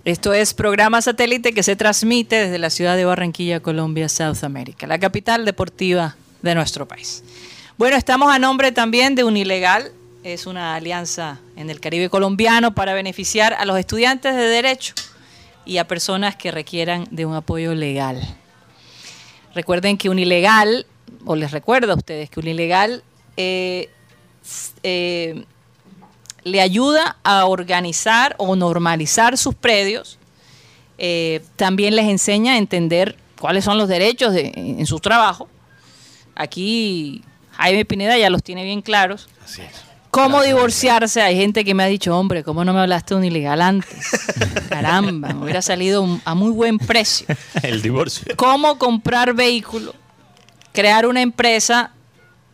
Esto 0.07 0.33
es 0.33 0.55
programa 0.55 1.03
satélite 1.03 1.53
que 1.53 1.64
se 1.64 1.75
transmite 1.75 2.37
desde 2.37 2.59
la 2.59 2.71
ciudad 2.71 2.97
de 2.97 3.05
Barranquilla, 3.05 3.59
Colombia, 3.59 4.09
South 4.09 4.45
America, 4.45 4.87
la 4.87 5.01
capital 5.01 5.45
deportiva 5.45 6.14
de 6.42 6.55
nuestro 6.55 6.87
país. 6.87 7.25
Bueno, 7.77 7.97
estamos 7.97 8.33
a 8.33 8.38
nombre 8.38 8.71
también 8.71 9.16
de 9.16 9.25
Unilegal, 9.25 9.90
es 10.23 10.47
una 10.47 10.77
alianza 10.77 11.40
en 11.57 11.71
el 11.71 11.81
Caribe 11.81 12.09
colombiano 12.09 12.73
para 12.73 12.95
beneficiar 12.95 13.55
a 13.55 13.64
los 13.64 13.77
estudiantes 13.81 14.37
de 14.37 14.42
Derecho 14.42 14.95
y 15.64 15.79
a 15.79 15.88
personas 15.88 16.37
que 16.37 16.53
requieran 16.53 17.09
de 17.11 17.27
un 17.27 17.35
apoyo 17.35 17.75
legal. 17.75 18.23
Recuerden 19.57 19.99
que 19.99 20.09
Unilegal, 20.09 20.87
o 21.25 21.35
les 21.35 21.51
recuerdo 21.51 21.95
a 21.95 21.97
ustedes 21.97 22.31
que 22.31 22.38
Unilegal 22.38 23.03
eh, 23.37 23.90
eh, 24.85 25.45
le 26.47 26.61
ayuda 26.61 27.17
a 27.25 27.45
organizar 27.47 28.37
o 28.39 28.55
normalizar 28.55 29.37
sus 29.37 29.57
predios. 29.57 30.17
Eh, 30.97 31.43
también 31.57 31.97
les 31.97 32.07
enseña 32.07 32.53
a 32.53 32.57
entender 32.59 33.17
cuáles 33.41 33.65
son 33.65 33.79
los 33.79 33.89
derechos 33.89 34.33
de- 34.33 34.53
en 34.55 34.87
su 34.87 35.01
trabajo. 35.01 35.49
Aquí 36.37 37.23
Jaime 37.53 37.85
Pineda 37.85 38.17
ya 38.17 38.31
los 38.31 38.45
tiene 38.45 38.63
bien 38.65 38.81
claros. 38.81 39.29
Así 39.45 39.63
es. 39.63 39.73
¿Cómo 40.13 40.41
divorciarse? 40.43 41.21
Hay 41.21 41.37
gente 41.37 41.65
que 41.65 41.75
me 41.75 41.83
ha 41.83 41.87
dicho, 41.87 42.17
hombre, 42.17 42.45
¿cómo 42.45 42.65
no 42.65 42.73
me 42.73 42.81
hablaste 42.81 43.15
de 43.15 43.19
un 43.19 43.25
ilegal 43.25 43.61
antes? 43.61 44.09
Caramba, 44.69 45.35
me 45.35 45.43
hubiera 45.45 45.61
salido 45.63 46.07
a 46.25 46.35
muy 46.37 46.53
buen 46.53 46.79
precio. 46.79 47.27
el 47.63 47.83
divorcio. 47.83 48.35
¿Cómo 48.37 48.79
comprar 48.79 49.35
vehículo? 49.35 49.95
Crear 50.73 51.07
una 51.07 51.23
empresa 51.23 51.91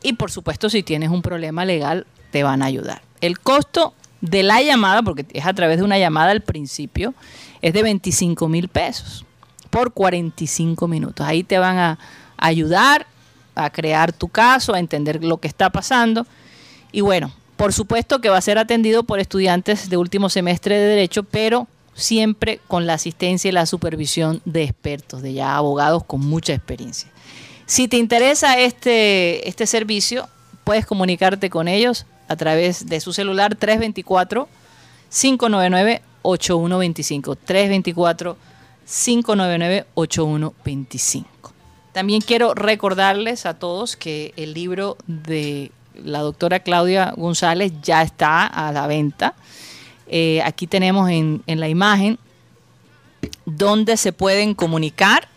y 0.02 0.14
por 0.14 0.30
supuesto 0.30 0.70
si 0.70 0.82
tienes 0.82 1.10
un 1.10 1.20
problema 1.20 1.64
legal 1.66 2.06
te 2.30 2.42
van 2.42 2.62
a 2.62 2.66
ayudar. 2.66 3.02
El 3.22 3.38
costo 3.38 3.94
de 4.20 4.42
la 4.42 4.60
llamada, 4.60 5.02
porque 5.02 5.24
es 5.32 5.46
a 5.46 5.54
través 5.54 5.78
de 5.78 5.84
una 5.84 5.98
llamada 5.98 6.32
al 6.32 6.42
principio, 6.42 7.14
es 7.62 7.72
de 7.72 7.82
25 7.82 8.48
mil 8.48 8.68
pesos 8.68 9.24
por 9.70 9.92
45 9.92 10.86
minutos. 10.86 11.26
Ahí 11.26 11.44
te 11.44 11.58
van 11.58 11.78
a 11.78 11.98
ayudar 12.36 13.06
a 13.54 13.70
crear 13.70 14.12
tu 14.12 14.28
caso, 14.28 14.74
a 14.74 14.78
entender 14.78 15.24
lo 15.24 15.38
que 15.38 15.48
está 15.48 15.70
pasando. 15.70 16.26
Y 16.92 17.00
bueno, 17.00 17.32
por 17.56 17.72
supuesto 17.72 18.20
que 18.20 18.28
va 18.28 18.36
a 18.36 18.42
ser 18.42 18.58
atendido 18.58 19.04
por 19.04 19.18
estudiantes 19.18 19.88
de 19.88 19.96
último 19.96 20.28
semestre 20.28 20.78
de 20.78 20.86
Derecho, 20.86 21.22
pero 21.22 21.68
siempre 21.94 22.60
con 22.68 22.86
la 22.86 22.94
asistencia 22.94 23.48
y 23.48 23.52
la 23.52 23.66
supervisión 23.66 24.42
de 24.44 24.64
expertos, 24.64 25.22
de 25.22 25.32
ya 25.32 25.56
abogados 25.56 26.04
con 26.04 26.20
mucha 26.20 26.54
experiencia. 26.54 27.10
Si 27.66 27.88
te 27.88 27.96
interesa 27.96 28.58
este, 28.58 29.48
este 29.48 29.66
servicio, 29.66 30.28
puedes 30.64 30.86
comunicarte 30.86 31.50
con 31.50 31.68
ellos 31.68 32.06
a 32.32 32.36
través 32.36 32.86
de 32.86 33.00
su 33.00 33.12
celular 33.12 33.54
324 33.54 34.48
599 35.08 36.02
8125 36.22 37.36
324 37.36 38.36
599 38.84 39.86
8125. 39.94 41.52
También 41.92 42.20
quiero 42.22 42.54
recordarles 42.54 43.46
a 43.46 43.54
todos 43.54 43.96
que 43.96 44.32
el 44.36 44.54
libro 44.54 44.96
de 45.06 45.70
la 45.94 46.20
doctora 46.20 46.60
Claudia 46.60 47.12
González 47.16 47.72
ya 47.82 48.02
está 48.02 48.46
a 48.46 48.72
la 48.72 48.86
venta. 48.86 49.34
Eh, 50.08 50.40
aquí 50.42 50.66
tenemos 50.66 51.10
en, 51.10 51.42
en 51.46 51.60
la 51.60 51.68
imagen 51.68 52.18
donde 53.44 53.96
se 53.96 54.12
pueden 54.12 54.54
comunicar. 54.54 55.28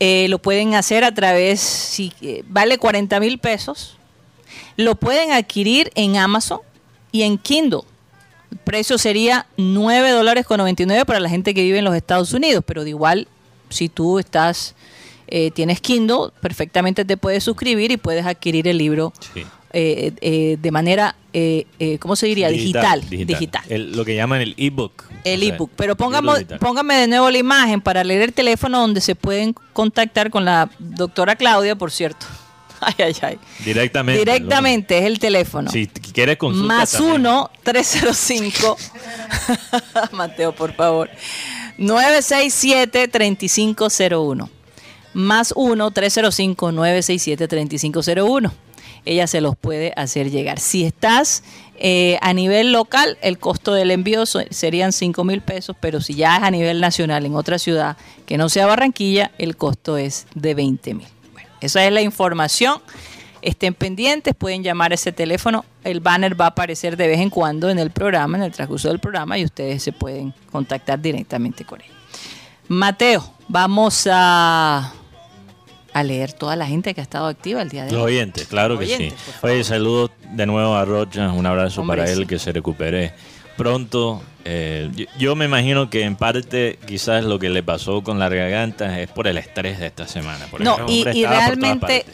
Eh, 0.00 0.26
lo 0.28 0.40
pueden 0.40 0.74
hacer 0.74 1.04
a 1.04 1.14
través, 1.14 1.60
si 1.60 2.12
eh, 2.20 2.42
vale 2.48 2.78
40 2.78 3.20
mil 3.20 3.38
pesos. 3.38 3.96
Lo 4.76 4.94
pueden 4.96 5.32
adquirir 5.32 5.90
en 5.94 6.16
Amazon 6.16 6.60
y 7.12 7.22
en 7.22 7.38
Kindle. 7.38 7.80
El 8.50 8.58
precio 8.58 8.98
sería 8.98 9.46
9 9.56 10.10
dólares 10.10 10.46
con 10.46 10.58
99 10.58 11.04
para 11.04 11.20
la 11.20 11.28
gente 11.28 11.54
que 11.54 11.62
vive 11.62 11.78
en 11.78 11.84
los 11.84 11.94
Estados 11.94 12.32
Unidos, 12.32 12.62
pero 12.66 12.84
de 12.84 12.90
igual, 12.90 13.28
si 13.68 13.88
tú 13.88 14.18
estás, 14.18 14.74
eh, 15.26 15.50
tienes 15.52 15.80
Kindle, 15.80 16.30
perfectamente 16.40 17.04
te 17.04 17.16
puedes 17.16 17.42
suscribir 17.44 17.90
y 17.90 17.96
puedes 17.96 18.24
adquirir 18.26 18.68
el 18.68 18.78
libro 18.78 19.12
Sí. 19.32 19.44
eh, 19.72 20.12
eh, 20.20 20.56
de 20.60 20.70
manera, 20.70 21.16
eh, 21.32 21.66
eh, 21.80 21.98
¿cómo 21.98 22.14
se 22.14 22.26
diría? 22.26 22.48
Digital. 22.48 23.08
Digital. 23.08 23.62
El- 23.68 23.96
lo 23.96 24.04
que 24.04 24.14
llaman 24.14 24.40
el 24.40 24.54
ebook. 24.56 25.04
El 25.24 25.40
sea, 25.40 25.54
ebook. 25.54 25.70
Pero 25.74 25.94
digital. 25.96 26.58
póngame 26.60 26.94
de 26.94 27.06
nuevo 27.08 27.28
la 27.30 27.38
imagen 27.38 27.80
para 27.80 28.04
leer 28.04 28.22
el 28.22 28.32
teléfono 28.32 28.78
donde 28.80 29.00
se 29.00 29.16
pueden 29.16 29.52
contactar 29.72 30.30
con 30.30 30.44
la 30.44 30.70
doctora 30.78 31.34
Claudia, 31.34 31.74
por 31.74 31.90
cierto. 31.90 32.26
Ay, 32.80 32.94
ay, 32.98 33.16
ay. 33.22 33.38
Directamente. 33.64 34.18
Directamente 34.18 34.98
es 34.98 35.04
el 35.04 35.18
teléfono. 35.18 35.70
Si 35.70 35.86
quieres 35.86 36.36
consulta 36.36 36.74
Más 36.74 36.92
también. 36.92 37.16
1 37.16 37.50
305 37.62 38.76
Mateo, 40.12 40.54
por 40.54 40.74
favor. 40.74 41.10
967 41.78 43.08
3501. 43.08 44.50
Más 45.14 45.52
1 45.56 45.90
305 45.90 46.72
967 46.72 47.48
3501. 47.48 48.52
Ella 49.06 49.26
se 49.26 49.40
los 49.40 49.56
puede 49.56 49.92
hacer 49.96 50.30
llegar. 50.30 50.58
Si 50.58 50.84
estás 50.84 51.42
eh, 51.78 52.18
a 52.22 52.32
nivel 52.32 52.72
local, 52.72 53.18
el 53.20 53.38
costo 53.38 53.74
del 53.74 53.90
envío 53.90 54.24
serían 54.26 54.92
5 54.92 55.24
mil 55.24 55.42
pesos, 55.42 55.76
pero 55.78 56.00
si 56.00 56.14
ya 56.14 56.36
es 56.36 56.42
a 56.42 56.50
nivel 56.50 56.80
nacional 56.80 57.26
en 57.26 57.34
otra 57.34 57.58
ciudad 57.58 57.96
que 58.26 58.38
no 58.38 58.48
sea 58.48 58.66
Barranquilla, 58.66 59.32
el 59.38 59.56
costo 59.56 59.98
es 59.98 60.26
de 60.34 60.54
20 60.54 60.94
mil. 60.94 61.13
Esa 61.60 61.84
es 61.86 61.92
la 61.92 62.02
información. 62.02 62.80
Estén 63.42 63.74
pendientes, 63.74 64.34
pueden 64.34 64.62
llamar 64.62 64.92
a 64.92 64.94
ese 64.94 65.12
teléfono. 65.12 65.64
El 65.82 66.00
banner 66.00 66.38
va 66.40 66.46
a 66.46 66.48
aparecer 66.48 66.96
de 66.96 67.06
vez 67.08 67.20
en 67.20 67.28
cuando 67.28 67.68
en 67.68 67.78
el 67.78 67.90
programa, 67.90 68.38
en 68.38 68.44
el 68.44 68.52
transcurso 68.52 68.88
del 68.88 68.98
programa, 69.00 69.36
y 69.38 69.44
ustedes 69.44 69.82
se 69.82 69.92
pueden 69.92 70.32
contactar 70.50 70.98
directamente 71.00 71.64
con 71.64 71.80
él. 71.82 71.86
Mateo, 72.68 73.22
vamos 73.48 74.08
a, 74.10 74.92
a 75.92 76.02
leer 76.02 76.32
toda 76.32 76.56
la 76.56 76.66
gente 76.66 76.94
que 76.94 77.02
ha 77.02 77.04
estado 77.04 77.26
activa 77.26 77.60
el 77.60 77.68
día 77.68 77.84
de 77.84 77.92
Los 77.92 78.00
hoy. 78.04 78.14
oyentes, 78.14 78.46
claro 78.46 78.78
que 78.78 78.86
Oyentes, 78.86 79.12
sí. 79.12 79.32
Oye, 79.42 79.62
saludos 79.62 80.10
de 80.32 80.46
nuevo 80.46 80.74
a 80.74 80.84
Rocha, 80.86 81.30
un 81.30 81.44
abrazo 81.44 81.82
Hombre, 81.82 81.98
para 81.98 82.10
él, 82.10 82.20
sí. 82.20 82.26
que 82.26 82.38
se 82.38 82.50
recupere 82.52 83.12
pronto. 83.56 84.22
Eh, 84.44 84.90
yo, 84.94 85.06
yo 85.18 85.36
me 85.36 85.46
imagino 85.46 85.88
que 85.88 86.02
en 86.02 86.16
parte 86.16 86.78
quizás 86.86 87.24
lo 87.24 87.38
que 87.38 87.48
le 87.48 87.62
pasó 87.62 88.02
con 88.02 88.18
la 88.18 88.28
garganta 88.28 89.00
es 89.00 89.08
por 89.08 89.26
el 89.26 89.38
estrés 89.38 89.78
de 89.78 89.86
esta 89.86 90.06
semana. 90.06 90.46
porque 90.50 90.64
No, 90.64 90.76
y, 90.88 91.04
realmente 91.04 92.04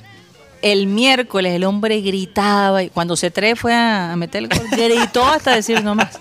el 0.62 0.86
miércoles 0.86 1.54
el 1.54 1.64
hombre 1.64 2.00
gritaba 2.00 2.82
y 2.82 2.90
cuando 2.90 3.16
se 3.16 3.30
tre 3.30 3.56
fue 3.56 3.74
a, 3.74 4.14
meter 4.16 4.44
el 4.44 4.48
gol, 4.48 4.66
gritó 4.70 5.24
hasta 5.24 5.54
decir 5.54 5.82
no 5.82 5.94
más. 5.94 6.20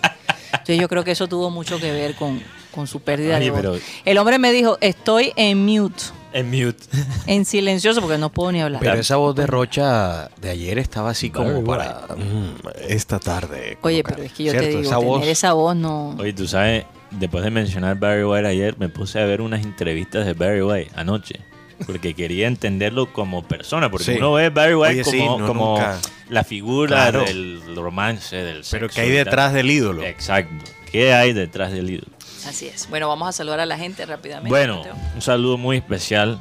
Entonces 0.51 0.79
yo 0.79 0.87
creo 0.87 1.03
que 1.03 1.11
eso 1.11 1.27
tuvo 1.27 1.49
mucho 1.49 1.79
que 1.79 1.91
ver 1.91 2.15
con, 2.15 2.41
con 2.71 2.87
su 2.87 3.01
pérdida 3.01 3.39
de 3.39 3.49
voz. 3.51 3.59
pero- 3.59 3.77
El 4.05 4.17
hombre 4.17 4.39
me 4.39 4.51
dijo, 4.51 4.77
estoy 4.81 5.33
en 5.35 5.65
mute, 5.65 6.03
En 6.33 6.49
mute. 6.51 6.83
en 7.27 7.45
silencioso 7.45 8.01
porque 8.01 8.17
no 8.17 8.29
puedo 8.31 8.51
ni 8.51 8.61
hablar. 8.61 8.81
Pero 8.81 8.95
esa 8.99 9.15
voz 9.15 9.35
de 9.35 9.47
Rocha 9.47 10.29
de 10.41 10.49
ayer 10.51 10.77
estaba 10.77 11.09
así 11.09 11.29
como 11.29 11.63
para 11.63 12.05
mm, 12.15 12.67
esta 12.87 13.19
tarde. 13.19 13.77
Oye, 13.81 14.03
pero 14.03 14.21
es 14.23 14.31
que 14.33 14.43
yo 14.45 14.51
te 14.51 14.59
¿cierto? 14.59 14.77
digo, 14.77 14.81
esa 14.89 14.95
tener 14.99 15.07
voz, 15.09 15.27
esa 15.27 15.53
voz 15.53 15.75
no... 15.75 16.09
Oye, 16.19 16.33
tú 16.33 16.47
sabes, 16.47 16.85
después 17.11 17.43
de 17.43 17.49
mencionar 17.51 17.97
Barry 17.97 18.23
White 18.23 18.47
ayer, 18.47 18.75
me 18.77 18.89
puse 18.89 19.19
a 19.19 19.25
ver 19.25 19.41
unas 19.41 19.63
entrevistas 19.63 20.25
de 20.25 20.33
Barry 20.33 20.61
White 20.61 20.91
anoche. 20.95 21.39
Porque 21.85 22.13
quería 22.13 22.47
entenderlo 22.47 23.11
como 23.13 23.41
persona. 23.47 23.89
Porque 23.89 24.03
Sí. 24.03 24.17
uno 24.17 24.33
ve 24.33 24.45
a 24.47 24.49
Barry 24.49 24.75
White 24.75 25.01
Oye, 25.01 25.03
sí, 25.05 25.19
como, 25.19 25.39
no, 25.39 25.47
como 25.47 25.73
nunca. 25.77 25.97
la 26.29 26.43
figura 26.43 26.87
Claro. 27.09 27.23
del 27.23 27.61
romance, 27.75 28.35
del 28.35 28.63
Pero 28.69 28.87
sexo 28.87 28.95
que 28.95 29.01
hay 29.01 29.09
detrás 29.11 29.53
del 29.53 29.71
ídolo. 29.71 30.03
Exacto. 30.03 30.65
¿Qué 30.91 31.13
hay 31.13 31.31
detrás 31.33 31.71
del 31.71 31.89
ídolo? 31.89 32.11
Así 32.47 32.67
es. 32.67 32.89
Bueno, 32.89 33.07
vamos 33.07 33.27
a 33.27 33.31
saludar 33.31 33.59
a 33.59 33.65
la 33.65 33.77
gente 33.77 34.05
rápidamente. 34.05 34.49
Bueno, 34.49 34.81
un 35.15 35.21
saludo 35.21 35.57
muy 35.57 35.77
especial 35.77 36.39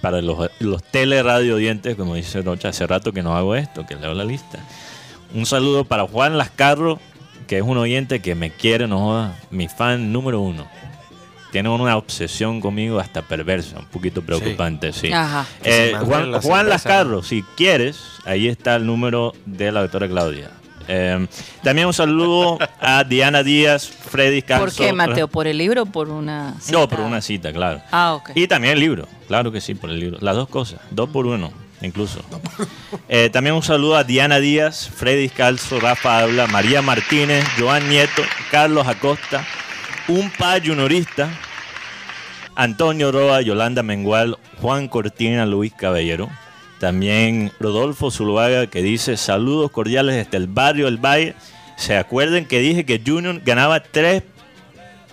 para 0.00 0.20
los, 0.20 0.50
los 0.60 0.82
teleradio 0.82 1.56
oyentes, 1.56 1.96
como 1.96 2.14
dice 2.14 2.42
Rocha, 2.42 2.68
hace 2.68 2.86
rato 2.86 3.12
que 3.12 3.22
no 3.22 3.36
hago 3.36 3.54
esto, 3.54 3.86
que 3.86 3.96
leo 3.96 4.14
la 4.14 4.24
lista. 4.24 4.58
Un 5.34 5.46
saludo 5.46 5.84
para 5.84 6.06
Juan 6.06 6.38
Lascarro, 6.38 7.00
que 7.46 7.58
es 7.58 7.62
un 7.62 7.76
oyente 7.78 8.20
que 8.20 8.34
me 8.34 8.50
quiere, 8.50 8.86
no 8.86 8.98
joda, 9.00 9.36
mi 9.50 9.68
fan 9.68 10.12
número 10.12 10.40
uno. 10.40 10.66
Tiene 11.52 11.68
una 11.68 11.96
obsesión 11.96 12.60
conmigo 12.60 12.98
hasta 12.98 13.22
perversa, 13.22 13.78
un 13.78 13.86
poquito 13.86 14.20
preocupante, 14.22 14.92
sí. 14.92 15.12
Ajá. 15.12 15.46
Eh, 15.64 15.94
Juan, 16.42 16.68
Lascarro, 16.68 17.22
si 17.22 17.42
quieres, 17.56 17.98
ahí 18.24 18.48
está 18.48 18.76
el 18.76 18.86
número 18.86 19.32
de 19.46 19.72
la 19.72 19.80
doctora 19.80 20.08
Claudia. 20.08 20.50
Eh, 20.88 21.26
también 21.62 21.86
un 21.86 21.92
saludo 21.92 22.58
a 22.80 23.02
Diana 23.04 23.42
Díaz, 23.42 23.88
Freddy 23.88 24.42
Calzo. 24.42 24.64
¿Por 24.64 24.74
qué, 24.86 24.92
Mateo? 24.92 25.28
¿Por 25.28 25.46
el 25.46 25.58
libro 25.58 25.82
o 25.82 25.86
por 25.86 26.08
una 26.08 26.50
No, 26.52 26.60
cita? 26.60 26.88
por 26.88 27.00
una 27.00 27.20
cita, 27.20 27.52
claro. 27.52 27.80
Ah, 27.90 28.14
ok. 28.14 28.30
Y 28.34 28.46
también 28.46 28.74
el 28.74 28.80
libro, 28.80 29.08
claro 29.26 29.50
que 29.50 29.60
sí, 29.60 29.74
por 29.74 29.90
el 29.90 29.98
libro. 29.98 30.18
Las 30.20 30.36
dos 30.36 30.48
cosas, 30.48 30.80
dos 30.90 31.08
por 31.10 31.26
uno, 31.26 31.52
incluso. 31.82 32.20
Eh, 33.08 33.30
también 33.32 33.56
un 33.56 33.62
saludo 33.62 33.96
a 33.96 34.04
Diana 34.04 34.38
Díaz, 34.38 34.88
Freddy 34.94 35.28
Calzo, 35.28 35.80
Rafa 35.80 36.20
Habla, 36.20 36.46
María 36.46 36.82
Martínez, 36.82 37.44
Joan 37.58 37.88
Nieto, 37.88 38.22
Carlos 38.50 38.86
Acosta, 38.86 39.44
un 40.08 40.30
pa 40.30 40.58
juniorista, 40.64 41.28
Antonio 42.54 43.12
Roa, 43.12 43.42
Yolanda 43.42 43.82
Mengual, 43.82 44.38
Juan 44.60 44.88
Cortina, 44.88 45.44
Luis 45.46 45.72
Caballero. 45.74 46.30
También 46.80 47.52
Rodolfo 47.58 48.10
Zuluaga 48.10 48.66
que 48.66 48.82
dice 48.82 49.16
saludos 49.16 49.70
cordiales 49.70 50.14
desde 50.16 50.36
el 50.36 50.46
barrio 50.46 50.88
El 50.88 50.98
Valle. 50.98 51.34
Se 51.76 51.96
acuerden 51.96 52.46
que 52.46 52.58
dije 52.60 52.84
que 52.84 53.00
Junior 53.04 53.40
ganaba 53.44 53.80
3 53.82 54.22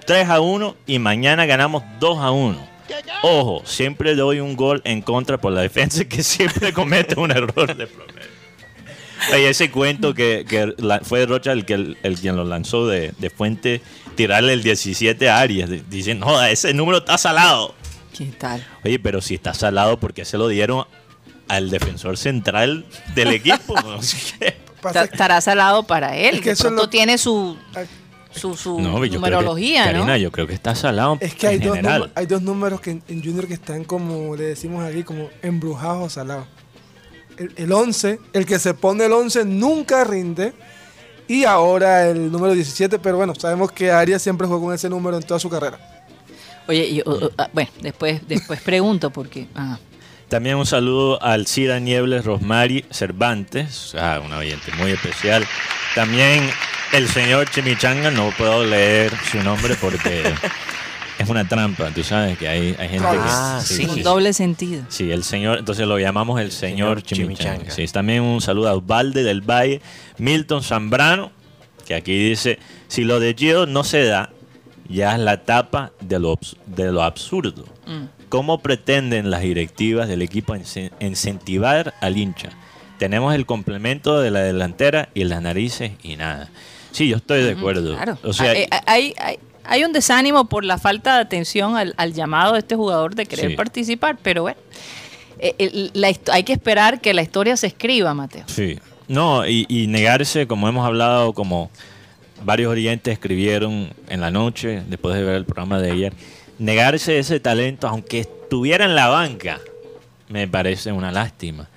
3 0.06 0.30
a 0.30 0.42
1 0.42 0.76
y 0.86 1.00
mañana 1.00 1.46
ganamos 1.46 1.84
2 2.00 2.18
a 2.20 2.32
1. 2.32 2.74
Ojo, 3.22 3.62
siempre 3.66 4.16
doy 4.16 4.42
un 4.42 4.56
gol 4.58 4.82
en 4.84 5.02
contra 5.02 5.40
por 5.40 5.54
la 5.54 5.62
defensa 5.62 6.04
que 6.06 6.22
siempre 6.24 6.74
comete 6.74 7.18
un 7.20 7.32
error 7.32 7.76
de 7.76 7.88
promedio. 7.88 8.34
Oye, 9.34 9.50
ese 9.50 9.72
cuento 9.72 10.14
que, 10.14 10.46
que 10.48 10.74
la- 10.78 11.00
fue 11.00 11.26
Rocha 11.26 11.54
el, 11.54 11.64
que, 11.64 11.76
el, 11.76 12.20
quien 12.20 12.36
lo 12.36 12.44
lanzó 12.44 12.86
de, 12.88 13.14
de 13.18 13.30
Fuente, 13.30 13.82
tirarle 14.16 14.52
el 14.52 14.64
17 14.64 15.30
a 15.30 15.40
Arias, 15.40 15.70
diciendo, 15.90 16.26
no, 16.26 16.44
ese 16.44 16.74
número 16.74 16.98
está 16.98 17.18
salado. 17.18 17.74
¿Qué 18.16 18.26
tal? 18.38 18.62
Oye, 18.84 19.00
pero 19.00 19.22
si 19.22 19.36
está 19.36 19.54
salado, 19.54 19.98
¿por 19.98 20.14
qué 20.14 20.26
se 20.26 20.38
lo 20.38 20.50
dieron 20.50 20.84
al 21.48 21.70
defensor 21.70 22.18
central 22.18 22.86
del 23.16 23.30
equipo? 23.30 23.76
No 23.82 24.00
Estará 25.04 25.40
salado 25.42 25.84
para 25.84 26.18
él. 26.18 26.36
Es 26.36 26.42
que 26.42 26.52
eso 26.52 26.70
lo- 26.70 26.90
tiene 26.90 27.18
su, 27.18 27.58
Ah, 27.76 27.84
su, 28.32 28.56
su 28.58 28.80
No, 28.80 28.92
yo 28.94 28.98
creo 28.98 29.02
que- 29.04 29.10
numerología, 29.16 29.86
¿no? 29.86 29.92
Karina, 30.00 30.18
yo 30.18 30.32
creo 30.32 30.46
que 30.48 30.54
está 30.54 30.76
salado 30.76 31.18
Es 31.22 31.36
que 31.36 31.48
hay 31.48 31.56
en 31.56 31.62
dos, 31.64 31.76
general. 31.78 32.00
números, 32.00 32.18
hay 32.18 32.26
dos 32.26 32.42
números 32.42 32.82
que 32.82 32.92
en, 32.92 33.04
en 33.08 33.24
Junior 33.24 33.48
que 33.48 33.54
están 33.54 33.84
como, 33.86 34.36
le 34.36 34.44
decimos 34.44 34.84
aquí, 34.84 35.04
como 35.04 35.30
embrujados 35.42 36.06
o 36.06 36.10
salados. 36.10 36.48
El, 37.38 37.54
el 37.56 37.72
11, 37.72 38.20
el 38.34 38.46
que 38.46 38.60
se 38.60 38.74
pone 38.74 39.06
el 39.06 39.12
11 39.14 39.46
nunca 39.46 40.04
rinde. 40.04 40.54
Y 41.28 41.46
ahora 41.46 42.10
el 42.10 42.30
número 42.32 42.54
17, 42.54 43.00
pero 43.00 43.16
bueno, 43.16 43.34
sabemos 43.34 43.72
que 43.72 43.90
Arias 43.90 44.22
siempre 44.22 44.46
jugó 44.46 44.62
con 44.66 44.74
ese 44.76 44.90
número 44.90 45.16
en 45.16 45.24
toda 45.24 45.40
su 45.40 45.50
carrera. 45.50 45.80
Oye, 46.68 46.94
yo, 46.96 47.04
uh, 47.06 47.26
uh, 47.26 47.30
ah, 47.38 47.50
bueno, 47.54 47.72
después, 47.82 48.22
después 48.28 48.60
pregunto 48.62 49.10
porque... 49.10 49.48
ajá. 49.56 49.80
También 50.30 50.56
un 50.58 50.66
saludo 50.66 51.22
al 51.22 51.46
Cira 51.48 51.80
Niebles 51.80 52.26
Rosmari 52.26 52.86
Cervantes, 52.90 53.94
ah, 53.98 54.20
un 54.24 54.34
oyente 54.34 54.72
muy 54.78 54.92
especial. 54.92 55.46
También 55.96 56.50
el 56.92 57.08
señor 57.08 57.50
Chimichanga, 57.50 58.10
no 58.12 58.32
puedo 58.38 58.64
leer 58.66 59.12
su 59.32 59.42
nombre 59.44 59.76
porque 59.80 60.24
es 61.20 61.30
una 61.30 61.48
trampa, 61.48 61.90
tú 61.92 62.04
sabes 62.04 62.38
que 62.38 62.48
hay, 62.48 62.76
hay 62.80 62.90
gente 62.90 63.08
Ah, 63.12 63.60
que... 63.62 63.74
sí. 63.76 63.86
Con 63.86 64.02
doble 64.02 64.34
sentido. 64.34 64.84
Sí, 64.90 65.12
el 65.12 65.24
señor, 65.24 65.60
entonces 65.60 65.86
lo 65.88 66.00
llamamos 66.00 66.42
el 66.42 66.52
señor, 66.52 67.02
Señor 67.02 67.04
Chimichanga. 67.04 67.54
Chimichanga. 67.58 67.72
Sí, 67.72 67.86
también 67.94 68.24
un 68.24 68.42
saludo 68.42 68.70
a 68.70 68.74
Osvalde 68.74 69.22
del 69.24 69.42
Valle, 69.42 69.82
Milton 70.18 70.64
Zambrano, 70.64 71.32
que 71.86 71.94
aquí 71.94 72.30
dice, 72.30 72.58
si 72.88 73.04
lo 73.04 73.20
de 73.20 73.36
Gio 73.38 73.68
no 73.68 73.84
se 73.84 74.04
da, 74.06 74.32
ya 74.90 75.14
es 75.14 75.20
la 75.20 75.44
tapa 75.44 75.92
de 76.00 76.18
lo, 76.20 76.40
de 76.66 76.92
lo 76.92 77.04
absurdo. 77.04 77.66
Mm. 77.86 78.23
¿Cómo 78.34 78.58
pretenden 78.64 79.30
las 79.30 79.42
directivas 79.44 80.08
del 80.08 80.24
equipo 80.24 80.56
incen- 80.56 80.90
incentivar 81.00 81.94
al 82.02 82.18
hincha? 82.18 82.50
Tenemos 82.98 83.36
el 83.36 83.46
complemento 83.46 84.20
de 84.22 84.32
la 84.32 84.40
delantera 84.40 85.10
y 85.14 85.24
las 85.26 85.40
narices 85.44 85.92
y 86.02 86.16
nada. 86.16 86.50
Sí, 86.92 87.08
yo 87.10 87.18
estoy 87.18 87.44
de 87.44 87.52
acuerdo. 87.52 87.94
Claro. 87.96 88.18
O 88.24 88.34
sea, 88.34 88.50
Ah, 88.50 88.56
eh, 88.56 88.68
hay, 88.88 89.14
hay, 89.20 89.38
hay 89.64 89.84
un 89.84 89.94
desánimo 89.94 90.46
por 90.46 90.66
la 90.66 90.80
falta 90.80 91.14
de 91.18 91.22
atención 91.22 91.78
al, 91.78 91.94
al 91.96 92.14
llamado 92.16 92.54
de 92.54 92.60
este 92.62 92.76
jugador 92.76 93.14
de 93.14 93.28
querer 93.28 93.52
Sí. 93.52 93.56
participar, 93.56 94.18
pero 94.24 94.42
bueno, 94.42 94.58
eh, 95.38 95.54
el- 95.60 95.92
la 95.94 96.10
hist- 96.10 96.32
hay 96.32 96.42
que 96.44 96.54
esperar 96.54 97.02
que 97.02 97.14
la 97.14 97.22
historia 97.22 97.56
se 97.56 97.68
escriba, 97.68 98.16
Mateo. 98.16 98.46
Sí. 98.48 98.80
No, 99.08 99.46
y, 99.48 99.68
y 99.70 99.86
negarse, 99.86 100.48
como 100.48 100.68
hemos 100.68 100.88
hablado, 100.88 101.34
como 101.34 101.70
varios 102.44 102.72
oyentes 102.72 103.14
escribieron 103.14 103.92
en 104.10 104.22
la 104.22 104.32
noche, 104.32 104.82
después 104.88 105.14
de 105.16 105.22
ver 105.22 105.36
el 105.36 105.46
programa 105.46 105.80
de 105.80 105.92
ayer, 105.92 106.14
negarse 106.60 107.20
ese 107.20 107.40
talento, 107.40 107.88
aunque 107.88 108.20
estuviera 108.20 108.86
en 108.86 108.96
la 108.96 109.08
banca, 109.08 109.60
me 110.30 110.48
parece 110.48 110.92
una 110.92 111.12
lástima. 111.12 111.70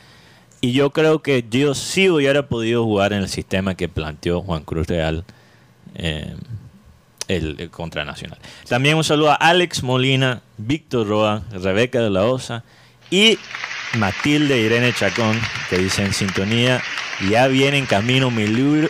Y 0.60 0.72
yo 0.72 0.90
creo 0.90 1.22
que 1.22 1.44
yo 1.48 1.74
sí 1.74 2.08
hubiera 2.08 2.48
podido 2.48 2.84
jugar 2.84 3.12
en 3.12 3.20
el 3.20 3.28
sistema 3.28 3.74
que 3.74 3.88
planteó 3.88 4.42
Juan 4.42 4.64
Cruz 4.64 4.86
Real 4.86 5.24
eh, 5.94 6.34
el, 7.28 7.70
contra 7.70 8.04
Nacional. 8.04 8.38
También 8.68 8.96
un 8.96 9.04
saludo 9.04 9.30
a 9.32 9.34
Alex 9.34 9.82
Molina, 9.82 10.42
Víctor 10.56 11.06
Roa, 11.08 11.42
Rebeca 11.52 12.00
de 12.00 12.10
la 12.10 12.24
Osa 12.24 12.64
y 13.10 13.38
Matilde 13.98 14.58
Irene 14.58 14.92
Chacón, 14.92 15.38
que 15.70 15.78
dice 15.78 16.04
en 16.04 16.12
sintonía, 16.12 16.82
ya 17.30 17.46
viene 17.48 17.78
en 17.78 17.86
camino 17.86 18.30
mi 18.30 18.46
libro, 18.46 18.88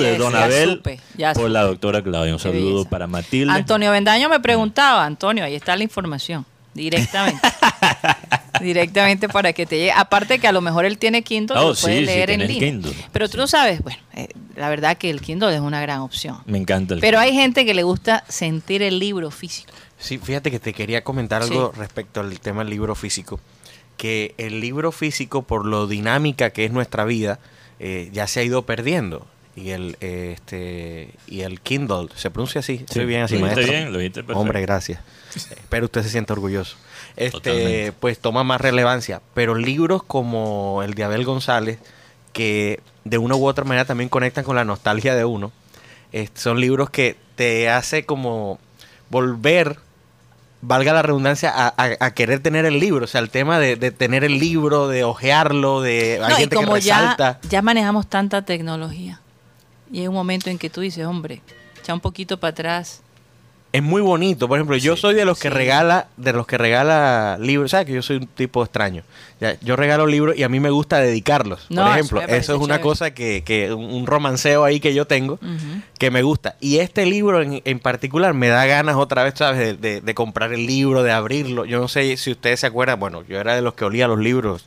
de 0.00 0.12
es, 0.12 0.18
Don 0.18 0.32
ya 0.32 0.44
Abel 0.44 0.70
supe, 0.76 1.00
ya 1.16 1.32
por 1.32 1.42
supe. 1.44 1.52
la 1.52 1.62
doctora 1.62 2.02
Claudia. 2.02 2.32
Un 2.32 2.38
saludo 2.40 2.84
para 2.84 3.06
Matilde. 3.06 3.52
Antonio 3.52 3.90
Bendaño 3.90 4.28
me 4.28 4.40
preguntaba, 4.40 5.04
Antonio, 5.04 5.44
ahí 5.44 5.54
está 5.54 5.76
la 5.76 5.82
información, 5.82 6.44
directamente. 6.74 7.40
directamente 8.60 9.28
para 9.28 9.52
que 9.52 9.66
te 9.66 9.76
llegue. 9.76 9.92
Aparte 9.92 10.38
que 10.38 10.48
a 10.48 10.52
lo 10.52 10.60
mejor 10.60 10.84
él 10.84 10.98
tiene 10.98 11.22
Kindle, 11.22 11.56
Oh, 11.58 11.68
lo 11.70 11.74
puede 11.74 11.94
sí, 11.98 12.00
sí, 12.00 12.06
leer 12.06 12.30
en 12.30 12.40
línea. 12.46 12.58
Kindle. 12.58 12.92
Pero 13.12 13.28
tú 13.28 13.36
no 13.36 13.46
sabes, 13.46 13.82
bueno, 13.82 13.98
eh, 14.14 14.28
la 14.56 14.68
verdad 14.68 14.96
que 14.96 15.10
el 15.10 15.20
Kindle 15.20 15.54
es 15.54 15.60
una 15.60 15.80
gran 15.80 16.00
opción. 16.00 16.38
Me 16.46 16.58
encanta 16.58 16.94
el 16.94 17.00
Pero 17.00 17.18
hay 17.18 17.32
gente 17.34 17.64
que 17.66 17.74
le 17.74 17.82
gusta 17.82 18.24
sentir 18.28 18.82
el 18.82 18.98
libro 18.98 19.30
físico. 19.30 19.72
Sí, 19.98 20.18
fíjate 20.18 20.50
que 20.50 20.58
te 20.58 20.72
quería 20.72 21.02
comentar 21.04 21.42
algo 21.42 21.72
Sí. 21.74 21.78
respecto 21.80 22.20
al 22.20 22.38
tema 22.40 22.62
del 22.62 22.70
libro 22.70 22.94
físico. 22.94 23.40
Que 23.96 24.34
el 24.36 24.60
libro 24.60 24.92
físico, 24.92 25.42
por 25.42 25.64
lo 25.66 25.86
dinámica 25.86 26.50
que 26.50 26.64
es 26.66 26.72
nuestra 26.72 27.04
vida, 27.04 27.38
eh, 27.78 28.10
ya 28.12 28.26
se 28.26 28.40
ha 28.40 28.42
ido 28.42 28.62
perdiendo. 28.62 29.26
Y 29.54 29.70
el, 29.70 29.96
eh, 30.02 30.32
este, 30.34 31.10
y 31.26 31.40
el 31.40 31.60
Kindle, 31.60 32.08
¿se 32.14 32.30
pronuncia 32.30 32.58
así? 32.58 32.84
Estoy 32.86 33.06
bien 33.06 33.22
así, 33.22 33.38
maestro. 33.38 33.64
bien, 33.64 33.90
lo 33.90 33.98
perfecto. 33.98 34.38
Hombre, 34.38 34.60
gracias. 34.60 35.00
Espero 35.34 35.86
usted 35.86 36.02
se 36.02 36.10
sienta 36.10 36.34
orgulloso. 36.34 36.76
Este, 37.16 37.38
Totalmente. 37.38 37.92
pues 37.92 38.18
toma 38.18 38.44
más 38.44 38.60
relevancia. 38.60 39.22
Pero 39.32 39.54
libros 39.54 40.02
como 40.02 40.82
el 40.82 40.92
de 40.92 41.04
Abel 41.04 41.24
González, 41.24 41.78
que 42.34 42.80
de 43.04 43.16
una 43.16 43.34
u 43.34 43.46
otra 43.46 43.64
manera 43.64 43.86
también 43.86 44.10
conectan 44.10 44.44
con 44.44 44.56
la 44.56 44.64
nostalgia 44.64 45.14
de 45.14 45.24
uno, 45.24 45.52
son 46.34 46.60
libros 46.60 46.90
que 46.90 47.16
te 47.34 47.70
hace 47.70 48.04
como 48.04 48.58
volver, 49.10 49.78
valga 50.62 50.92
la 50.92 51.02
redundancia, 51.02 51.50
a, 51.54 51.68
a- 51.76 51.96
a 52.00 52.10
querer 52.12 52.40
tener 52.40 52.64
el 52.64 52.80
libro. 52.80 53.04
O 53.04 53.08
sea, 53.08 53.20
el 53.20 53.30
tema 53.30 53.58
de, 53.58 53.76
de 53.76 53.90
tener 53.90 54.24
el 54.24 54.38
libro, 54.38 54.88
de 54.88 55.04
ojearlo, 55.04 55.80
de 55.82 56.14
hay 56.22 56.30
No, 56.30 56.36
y 56.38 56.40
gente 56.40 56.56
que 56.56 56.64
como 56.64 56.76
ya, 56.78 57.00
resalta. 57.00 57.40
ya 57.48 57.62
manejamos 57.62 58.06
tanta 58.08 58.42
tecnología, 58.42 59.20
y 59.92 60.00
hay 60.00 60.08
un 60.08 60.14
momento 60.14 60.50
en 60.50 60.58
que 60.58 60.70
tú 60.70 60.80
dices, 60.80 61.06
hombre, 61.06 61.42
echa 61.80 61.94
un 61.94 62.00
poquito 62.00 62.38
para 62.40 62.50
atrás. 62.50 63.02
Es 63.76 63.82
muy 63.82 64.00
bonito. 64.00 64.48
Por 64.48 64.58
ejemplo, 64.58 64.76
yo 64.76 64.94
Sí, 64.96 65.02
soy 65.02 65.14
de 65.14 65.24
los 65.24 65.38
que 65.38 65.48
sí. 65.48 65.54
regala, 65.54 66.06
de 66.16 66.32
los 66.32 66.46
que 66.46 66.56
regala 66.56 67.36
libros. 67.40 67.72
¿Sabes 67.72 67.86
que 67.86 67.92
yo 67.92 68.00
soy 68.02 68.16
un 68.16 68.26
tipo 68.26 68.62
extraño? 68.62 69.02
Ya, 69.40 69.58
yo 69.60 69.76
regalo 69.76 70.06
libros 70.06 70.36
y 70.36 70.44
a 70.44 70.48
mí 70.48 70.60
me 70.60 70.70
gusta 70.70 70.98
dedicarlos. 70.98 71.66
No, 71.68 71.82
por 71.82 71.88
eso 71.90 71.94
ejemplo, 71.98 72.20
eso, 72.22 72.54
es 72.54 72.58
una 72.58 72.66
chévere. 72.76 72.80
cosa 72.82 73.10
que, 73.12 73.42
que 73.44 73.72
un 73.74 74.06
romanceo 74.06 74.64
ahí 74.64 74.80
que 74.80 74.94
yo 74.94 75.06
tengo 75.06 75.38
que 75.98 76.10
me 76.10 76.22
gusta. 76.22 76.56
Y 76.60 76.78
este 76.78 77.04
libro 77.06 77.42
en, 77.42 77.60
en 77.64 77.78
particular 77.80 78.32
me 78.32 78.48
da 78.48 78.64
ganas 78.64 78.96
otra 78.96 79.24
vez, 79.24 79.34
¿sabes? 79.36 79.58
De, 79.58 79.74
de- 79.74 80.00
de 80.00 80.14
comprar 80.14 80.52
el 80.54 80.66
libro, 80.66 81.02
de 81.02 81.12
abrirlo. 81.12 81.64
Yo 81.66 81.78
no 81.78 81.88
sé 81.88 82.16
si 82.16 82.30
ustedes 82.30 82.60
se 82.60 82.66
acuerdan. 82.66 82.98
Bueno, 82.98 83.24
yo 83.28 83.38
era 83.38 83.54
de 83.54 83.60
los 83.62 83.74
que 83.74 83.84
olía 83.84 84.08
los 84.08 84.18
libros. 84.18 84.66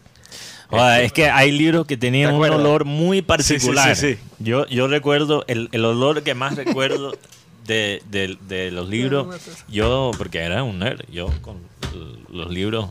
Joder, 0.69 1.03
es 1.03 1.11
que 1.13 1.31
hay 1.31 1.51
libros 1.51 1.87
que 1.87 1.97
tenían 1.97 2.29
¿Te 2.29 2.37
un 2.37 2.49
olor 2.51 2.85
muy 2.85 3.23
particular. 3.23 3.95
Sí, 3.95 4.01
sí, 4.09 4.13
sí, 4.17 4.19
sí. 4.21 4.43
Yo, 4.43 4.67
yo 4.67 4.87
recuerdo, 4.87 5.43
el, 5.47 5.67
el 5.71 5.83
olor 5.83 6.21
que 6.21 6.35
más 6.35 6.55
recuerdo 6.55 7.17
de, 7.69 8.01
de- 8.09 8.37
de 8.47 8.71
los 8.71 8.89
libros, 8.89 9.27
yo, 9.69 10.11
porque 10.17 10.39
era 10.39 10.63
un 10.63 10.79
nerd, 10.79 11.01
yo 11.11 11.27
con 11.41 11.57
los 12.29 12.49
libros 12.51 12.89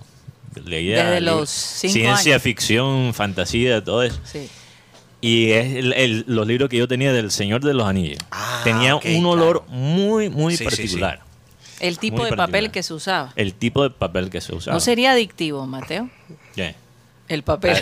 leía 0.64 1.05
Desde 1.05 1.20
libros- 1.20 1.41
los 1.41 1.51
cinco 1.51 1.93
ciencia 1.93 2.33
años. 2.35 2.43
ficción, 2.43 3.12
fantasía, 3.14 3.83
todo 3.85 4.03
eso. 4.03 4.18
Sí. 4.24 4.49
Y 5.20 5.51
es 5.51 5.74
el- 5.76 5.93
el- 5.95 6.24
los 6.29 6.47
libros 6.47 6.68
que 6.70 6.76
yo 6.76 6.87
tenía 6.89 7.12
del 7.12 7.31
Señor 7.31 7.61
de 7.62 7.74
los 7.74 7.87
Anillos. 7.87 8.18
Ah, 8.31 8.61
tenía 8.64 8.97
un 8.97 9.26
olor 9.26 9.64
claro. 9.64 9.72
muy, 9.76 10.29
muy 10.31 10.53
Sí, 10.57 10.59
sí, 10.64 10.70
sí. 10.70 10.76
particular. 10.76 11.20
El 11.81 11.99
tipo 11.99 12.18
Muy 12.18 12.31
de 12.31 12.37
papel 12.37 12.70
que 12.70 12.83
se 12.83 12.95
usaba. 12.95 13.33
El 13.37 13.55
tipo 13.55 13.83
de 13.83 13.91
papel 13.91 14.31
que 14.31 14.41
se 14.41 14.55
usaba. 14.55 14.74
¿No 14.74 14.81
sería 14.81 15.12
adictivo, 15.12 15.64
Mateo? 15.66 16.09
¿Qué? 16.55 16.74
El 17.29 17.43
papel. 17.43 17.76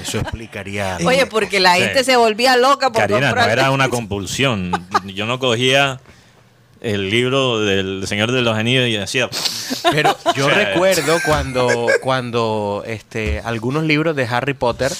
Eso 0.00 0.20
explicaría. 0.20 0.96
Oye, 1.04 1.26
porque 1.26 1.60
la 1.60 1.74
Sí. 1.74 1.82
gente 1.82 2.04
se 2.04 2.16
volvía 2.16 2.56
loca 2.56 2.92
por 2.92 3.02
Karina, 3.02 3.32
no 3.34 3.42
era 3.44 3.70
una 3.72 3.88
compulsión. 3.88 4.70
Yo 5.14 5.26
no 5.26 5.38
cogía 5.38 6.00
el 6.86 7.10
libro 7.10 7.60
del 7.60 8.06
Señor 8.06 8.30
de 8.32 8.42
los 8.42 8.56
Anillos 8.56 8.88
y 8.88 8.96
hacía... 8.96 9.28
Pero 9.90 10.16
yo 10.36 10.48
recuerdo 10.50 11.18
cuando, 11.26 11.88
cuando 12.00 12.84
este, 12.86 13.40
algunos 13.40 13.84
libros 13.84 14.14
de 14.14 14.24
Harry 14.24 14.54
Potter, 14.54 14.92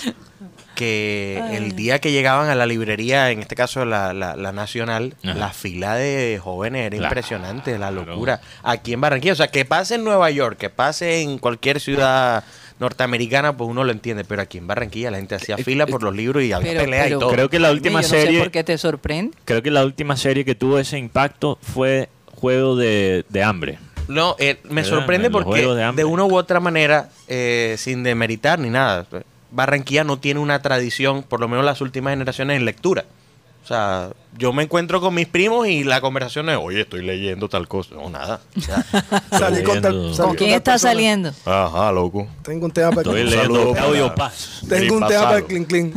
que 0.75 1.41
el 1.53 1.77
día 1.77 2.01
que 2.01 2.11
llegaban 2.11 2.49
a 2.49 2.55
la 2.55 2.67
librería, 2.67 3.31
en 3.31 3.41
este 3.41 3.55
caso 3.55 3.85
la, 3.85 4.13
la, 4.13 4.35
la 4.37 4.53
nacional, 4.53 5.15
Ajá. 5.25 5.35
la 5.35 5.51
fila 5.51 5.95
de 5.95 6.41
jóvenes 6.43 6.87
era 6.87 6.97
impresionante, 6.97 7.73
la 7.73 7.91
claro. 7.91 8.05
locura. 8.05 8.41
Aquí 8.63 8.93
en 8.93 9.01
Barranquilla, 9.01 9.33
o 9.33 9.37
sea, 9.37 9.49
que 9.49 9.65
pase 9.65 9.95
en 9.95 10.05
Nueva 10.05 10.31
York, 10.31 10.59
que 10.59 10.71
pase 10.71 11.23
en 11.23 11.39
cualquier 11.39 11.81
ciudad 11.81 12.45
norteamericana, 12.79 13.57
pues 13.57 13.71
uno 13.71 13.85
lo 13.85 13.93
entiende, 13.93 14.25
pero 14.25 14.43
aquí 14.43 14.59
en 14.59 14.67
Barranquilla 14.67 15.11
la 15.11 15.17
gente 15.19 15.35
hacía 15.35 15.57
fila 15.59 15.87
por 15.87 16.03
los 16.03 16.15
libros 16.15 16.43
y 16.45 16.53
había 16.53 16.73
Pero- 16.73 16.85
pelea 16.85 17.05
pero- 17.05 17.17
y 17.17 17.21
todo. 17.21 17.31
Creo 17.31 17.49
que 17.51 17.59
la 17.59 17.71
última 17.71 18.03
Yo 18.03 18.09
no 18.09 18.15
sé 18.15 18.23
serie... 18.23 18.39
por 18.41 18.51
qué 18.51 18.65
te 18.65 18.77
sorprende. 18.79 19.37
Creo 19.45 19.63
que 19.63 19.71
la 19.71 19.85
última 19.85 20.17
serie 20.17 20.45
que 20.45 20.55
tuvo 20.55 20.79
ese 20.79 20.99
impacto 20.99 21.59
fue 21.63 22.09
Juego 22.35 22.77
de, 22.77 23.25
de 23.29 23.43
Hambre. 23.43 23.79
No, 24.09 24.37
eh, 24.39 24.59
me 24.65 24.83
¿Verdad? 24.83 24.91
sorprende 24.91 25.31
porque 25.31 25.67
de 25.67 25.93
de, 25.93 26.05
una 26.05 26.25
u 26.25 26.37
otra 26.37 26.61
manera, 26.61 27.09
eh, 27.29 27.75
sin 27.79 28.03
demeritar 28.03 28.59
ni 28.59 28.71
nada, 28.71 29.07
Barranquilla 29.51 30.05
no 30.05 30.19
tiene 30.19 30.41
una 30.41 30.61
tradición, 30.63 31.23
por 31.23 31.41
lo 31.41 31.49
menos 31.49 31.65
las 31.65 31.81
últimas 31.81 32.13
generaciones, 32.13 32.59
en 32.59 32.65
lectura. 32.65 33.05
O 33.67 33.69
sea, 33.69 34.11
yo 34.39 34.53
me 34.53 34.63
encuentro 34.63 35.01
con 35.01 35.13
mis 35.13 35.27
primos 35.27 35.67
y 35.67 35.83
la 35.83 36.01
conversación 36.01 36.49
es, 36.51 36.57
oye, 36.57 36.83
estoy 36.83 37.03
leyendo 37.03 37.49
tal 37.49 37.67
cosa. 37.67 37.97
No, 37.97 38.09
nada. 38.09 38.39
O 38.57 38.61
sea, 38.61 38.85
Salí 39.41 39.65
con 39.65 39.83
tal- 39.83 40.15
salí 40.15 40.29
¿Con 40.29 40.37
quién 40.37 40.51
tal 40.51 40.57
estás 40.59 40.73
persona. 40.75 40.93
saliendo? 40.93 41.33
Ajá, 41.45 41.91
loco. 41.91 42.29
Tengo 42.45 42.67
un 42.67 42.71
tema 42.71 42.91
para 42.91 43.01
Estoy 43.03 43.25
leyendo 43.25 43.73
Claudio 43.73 44.15
Paz. 44.15 44.61
Tengo 44.69 44.99
un 44.99 45.09
tema 45.09 45.23
para 45.25 45.39
el 45.39 45.45
clean 45.47 45.65
clean. 45.65 45.93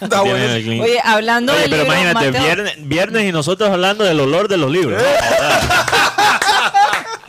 Está 0.00 0.20
bueno. 0.20 0.84
Oye, 0.84 1.00
hablando 1.02 1.52
Oye, 1.52 1.62
del 1.62 1.70
pero 1.70 1.84
imagínate, 1.86 2.14
Mateo, 2.30 2.42
viernes, 2.44 2.74
viernes 2.88 3.24
y 3.28 3.32
nosotros 3.32 3.68
hablando 3.68 4.04
del 4.04 4.20
olor 4.20 4.46
de 4.46 4.56
los 4.58 4.70
libros. 4.70 5.02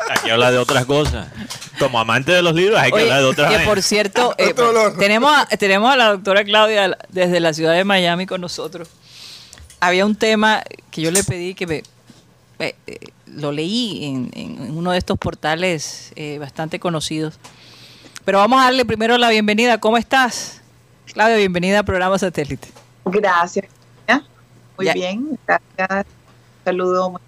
No, 0.09 0.15
Aquí 0.15 0.29
habla 0.31 0.51
de 0.51 0.57
otras 0.57 0.85
cosas. 0.85 1.27
Como 1.79 1.99
amante 1.99 2.31
de 2.31 2.41
los 2.41 2.53
libros 2.53 2.79
hay 2.79 2.89
que 2.91 2.95
Oye, 2.97 3.03
hablar 3.05 3.19
de 3.21 3.25
otras 3.25 3.47
que 3.49 3.55
vainas. 3.57 3.69
por 3.73 3.81
cierto, 3.83 4.35
eh, 4.39 4.53
tenemos, 4.97 5.31
a, 5.35 5.45
tenemos 5.57 5.91
a 5.91 5.95
la 5.95 6.07
doctora 6.13 6.43
Claudia 6.43 6.97
desde 7.09 7.39
la 7.39 7.53
ciudad 7.53 7.73
de 7.73 7.83
Miami 7.83 8.25
con 8.25 8.41
nosotros. 8.41 8.87
Había 9.80 10.05
un 10.05 10.15
tema 10.15 10.61
que 10.91 11.01
yo 11.01 11.11
le 11.11 11.23
pedí 11.23 11.53
que 11.53 11.65
me, 11.67 11.75
eh, 12.59 12.75
eh, 12.88 12.97
lo 13.27 13.51
leí 13.51 14.05
en, 14.05 14.32
en 14.34 14.77
uno 14.77 14.91
de 14.91 14.97
estos 14.97 15.17
portales 15.17 16.11
eh, 16.15 16.38
bastante 16.39 16.80
conocidos. 16.80 17.39
Pero 18.25 18.39
vamos 18.39 18.59
a 18.61 18.65
darle 18.65 18.86
primero 18.86 19.17
la 19.17 19.30
bienvenida. 19.30 19.77
¿Cómo 19.80 19.97
estás? 19.97 20.61
Claudia, 21.13 21.38
bienvenida 21.38 21.80
al 21.80 21.86
programa 21.86 22.17
Satélite. 22.19 22.67
Gracias. 23.05 23.65
Muy 24.77 24.86
Ya. 24.86 24.93
bien, 24.93 25.38
gracias. 25.45 26.05
Un 26.07 26.63
saludo 26.65 27.09
muy 27.11 27.21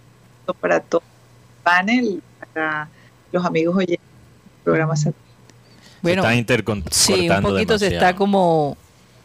para 0.60 0.80
todo 0.80 1.02
el 1.02 1.64
panel, 1.64 2.24
para 2.54 2.88
los 3.32 3.46
amigos 3.46 3.76
oyentes 3.76 4.00
del 4.00 4.64
programa. 4.64 4.96
Sat- 4.96 5.14
Bueno, 6.02 6.22
se 6.24 6.28
está 6.30 6.36
intercortando 6.36 6.90
sí, 6.92 7.30
un 7.30 7.42
poquito 7.42 7.78
se 7.80 7.88
está 7.88 8.16
como 8.16 8.78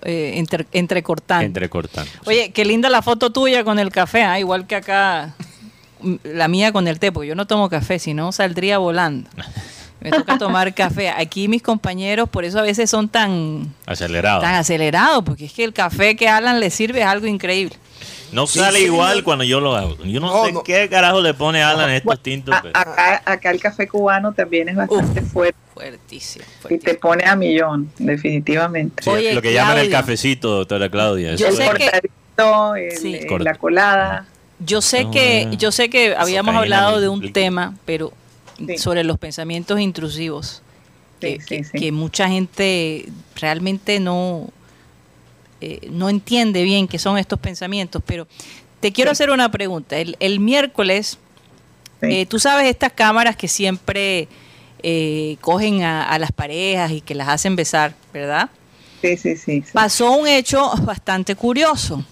eh, 0.07 0.39
entre- 0.39 0.67
entrecortando. 0.73 1.45
entrecortando. 1.45 2.11
Oye, 2.27 2.51
qué 2.53 2.65
linda 2.65 2.89
la 2.89 3.03
foto 3.03 3.31
tuya 3.31 3.65
con 3.65 3.79
el 3.79 3.91
café, 3.91 4.23
¿ah? 4.23 4.39
igual 4.39 4.67
que 4.67 4.77
acá 4.77 5.35
la 6.23 6.47
mía 6.49 6.73
con 6.73 6.87
el 6.89 6.99
té, 7.01 7.11
porque 7.11 7.29
yo 7.29 7.35
no 7.35 7.47
tomo 7.47 7.69
café, 7.69 7.99
si 7.99 8.15
no 8.15 8.31
saldría 8.31 8.79
volando. 8.79 9.29
Me 10.01 10.11
toca 10.11 10.39
tomar 10.39 10.73
café. 10.75 11.09
Aquí 11.09 11.49
mis 11.49 11.63
compañeros, 11.63 12.29
por 12.29 12.45
eso 12.45 12.59
a 12.59 12.63
veces 12.63 12.89
son 12.89 13.09
tan, 13.09 13.75
acelerado. 13.87 14.41
tan 14.43 14.55
acelerados, 14.55 15.25
porque 15.25 15.47
es 15.47 15.53
que 15.53 15.65
el 15.65 15.73
café 15.73 16.15
que 16.15 16.29
Alan 16.29 16.61
le 16.61 16.71
sirve 16.71 17.01
es 17.01 17.07
algo 17.07 17.27
increíble. 17.27 17.75
No 18.33 18.47
sale 18.47 18.81
igual 18.81 19.23
cuando 19.25 19.45
yo 19.45 19.61
lo 19.61 19.75
hago. 19.77 19.97
Yo 20.05 20.21
no, 20.21 20.27
No, 20.33 20.45
sé 20.47 20.53
no. 20.53 20.63
qué 20.63 20.89
carajo 20.89 21.21
le 21.21 21.33
pone 21.35 21.63
Alan 21.63 21.89
a 21.91 21.97
estos 21.97 22.21
tintos. 22.23 22.55
A- 22.55 22.63
pero- 22.63 22.79
acá, 22.79 23.23
acá 23.25 23.51
el 23.51 23.61
café 23.61 23.87
cubano 23.89 24.33
también 24.33 24.69
es 24.69 24.77
bastante 24.77 25.23
fuerte 25.23 25.59
Fuertísimo. 25.75 26.45
y 26.71 26.79
te 26.79 26.95
pone 26.95 27.25
a 27.25 27.37
millón, 27.37 27.91
definitivamente. 27.99 29.03
Sí, 29.03 29.11
Oye, 29.11 29.35
lo 29.35 29.43
que 29.43 29.53
llaman 29.53 29.79
el 29.79 29.91
cafecito, 29.91 30.51
doctora 30.59 30.89
Claudia. 30.91 31.35
Yo 31.37 31.49
el 31.49 31.57
que- 31.57 31.67
cortadito, 31.67 32.75
el- 32.77 33.07
eh, 33.15 33.27
la 33.41 33.55
colada. 33.55 34.27
Yo 34.59 34.81
sé 34.81 35.05
No, 35.05 35.11
que, 35.11 35.43
eh, 35.43 35.49
yo 35.59 35.71
sé 35.71 35.91
que 35.91 36.15
habíamos 36.17 36.55
hablado 36.55 37.01
de 37.01 37.09
un 37.09 37.33
tema, 37.33 37.75
pero 37.85 38.13
Sí. 38.59 38.79
sobre 38.79 39.05
los 39.05 39.19
pensamientos 39.19 39.79
intrusivos. 39.81 40.63
que, 41.19 41.37
Sí, 41.37 41.41
sí, 41.41 41.47
que- 41.49 41.65
sí. 41.65 41.79
que 41.79 41.93
mucha 41.93 42.29
gente 42.29 43.07
realmente 43.41 44.01
no, 44.01 44.51
eh, 45.67 45.89
no 45.91 46.09
entiende 46.09 46.63
bien 46.63 46.87
qué 46.89 46.99
son 46.99 47.19
estos 47.19 47.39
pensamientos, 47.41 48.03
pero 48.07 48.27
te 48.81 48.93
quiero 48.93 49.11
hacer 49.11 49.31
una 49.31 49.51
pregunta. 49.51 49.97
El, 49.99 50.17
el 50.21 50.41
miércoles, 50.41 51.19
Sí. 52.01 52.07
eh, 52.11 52.27
tú 52.27 52.39
sabes 52.39 52.67
estas 52.69 52.93
cámaras 52.93 53.37
que 53.37 53.49
siempre 53.49 54.29
eh, 54.83 55.37
cogen 55.41 55.83
a, 55.83 56.09
a 56.11 56.19
las 56.19 56.31
parejas 56.31 56.91
y 56.93 57.01
que 57.01 57.15
las 57.15 57.29
hacen 57.29 57.57
besar, 57.57 57.95
¿verdad? 58.13 58.51
Sí, 59.01 59.17
sí, 59.17 59.35
sí. 59.37 59.63
sí. 59.63 59.71
Pasó 59.73 60.13
un 60.13 60.29
hecho 60.29 60.71
bastante 60.83 61.35
curioso. 61.35 62.05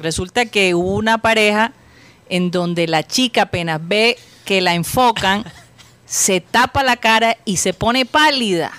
Resulta 0.00 0.46
que 0.46 0.74
hubo 0.74 0.94
una 0.96 1.18
pareja 1.18 1.72
en 2.28 2.50
donde 2.50 2.86
la 2.88 3.04
chica 3.06 3.42
apenas 3.42 3.80
ve 3.82 4.16
que 4.44 4.60
la 4.60 4.74
enfocan, 4.74 5.44
se 6.06 6.40
tapa 6.40 6.82
la 6.82 6.96
cara 6.96 7.36
y 7.44 7.58
se 7.58 7.72
pone 7.72 8.04
pálida. 8.06 8.72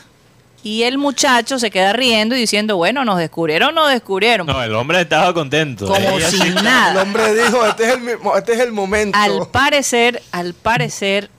Y 0.64 0.84
el 0.84 0.98
muchacho 1.00 1.58
se 1.58 1.72
queda 1.72 1.92
riendo 1.92 2.36
y 2.36 2.40
diciendo, 2.40 2.78
bueno, 2.78 3.04
nos 3.04 3.18
descubrieron, 3.18 3.74
nos 3.74 3.90
descubrieron. 3.90 4.46
No, 4.46 4.62
el 4.62 4.76
hombre 4.76 5.02
estaba 5.02 5.34
contento. 5.34 5.88
Como 5.88 5.98
Ella 6.00 6.30
si 6.30 6.38
sí- 6.38 6.48
El 6.50 6.56
nada. 6.56 7.02
hombre 7.02 7.34
dijo, 7.34 7.66
este 7.66 7.90
es 7.90 7.94
el, 7.96 8.18
este 8.38 8.54
es 8.54 8.60
el 8.60 8.72
momento. 8.72 9.18
Al 9.18 9.48
parecer, 9.52 10.22
al 10.32 10.54
parecer, 10.54 11.32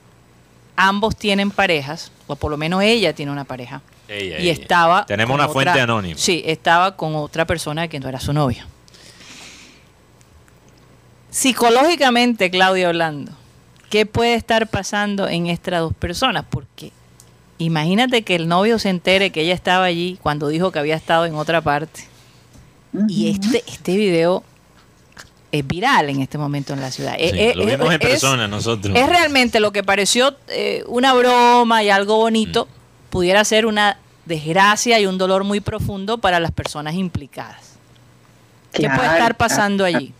ambos 0.74 1.14
tienen 1.16 1.52
parejas, 1.52 2.10
o 2.26 2.34
por 2.34 2.50
lo 2.50 2.56
menos 2.56 2.82
ella 2.82 3.12
tiene 3.14 3.30
una 3.30 3.44
pareja. 3.44 3.80
Ella, 4.08 4.40
y 4.40 4.48
ella. 4.50 4.60
estaba. 4.60 5.06
Tenemos 5.06 5.34
una 5.36 5.48
fuente 5.48 5.70
otra- 5.70 5.84
anónima. 5.84 6.18
Sí, 6.18 6.42
estaba 6.44 6.96
con 6.96 7.14
otra 7.14 7.46
persona 7.46 7.86
que 7.86 8.00
no 8.00 8.08
era 8.08 8.18
su 8.18 8.32
novio. 8.32 8.64
Psicológicamente, 11.30 12.50
Claudia 12.50 12.88
Orlando, 12.90 13.32
¿qué 13.88 14.04
puede 14.04 14.34
estar 14.34 14.66
pasando 14.68 15.28
en 15.28 15.46
estas 15.46 15.80
dos 15.80 15.94
personas? 15.94 16.44
Porque 16.50 16.61
imagínate 17.62 18.22
que 18.22 18.34
el 18.34 18.48
novio 18.48 18.78
se 18.78 18.88
entere 18.90 19.30
que 19.30 19.42
ella 19.42 19.54
estaba 19.54 19.84
allí 19.84 20.18
cuando 20.22 20.48
dijo 20.48 20.70
que 20.72 20.78
había 20.78 20.96
estado 20.96 21.26
en 21.26 21.34
otra 21.34 21.60
parte. 21.60 22.04
Y 23.08 23.30
este, 23.30 23.64
este 23.66 23.96
video 23.96 24.44
es 25.50 25.66
viral 25.66 26.10
en 26.10 26.20
este 26.20 26.36
momento 26.38 26.72
en 26.74 26.80
la 26.80 26.90
ciudad. 26.90 27.14
Sí, 27.16 27.24
Eh, 27.24 27.50
eh, 27.50 27.52
lo 27.54 27.64
vimos 27.66 27.86
en 27.88 27.92
es- 28.02 28.08
persona 28.08 28.48
nosotros. 28.48 28.96
es 28.96 29.08
realmente 29.08 29.60
lo 29.60 29.72
que 29.72 29.82
pareció 29.82 30.36
eh, 30.48 30.84
una 30.86 31.14
broma 31.14 31.82
y 31.82 31.90
algo 31.90 32.16
bonito, 32.16 32.68
pudiera 33.10 33.44
ser 33.44 33.66
una 33.66 33.98
desgracia 34.26 35.00
y 35.00 35.06
un 35.06 35.18
dolor 35.18 35.44
muy 35.44 35.60
profundo 35.60 36.18
para 36.18 36.38
las 36.40 36.50
personas 36.52 36.94
implicadas. 36.94 37.72
¿Qué 38.72 38.88
puede 38.88 39.06
estar 39.08 39.36
pasando 39.36 39.84
claro. 39.84 39.98
allí? 39.98 40.12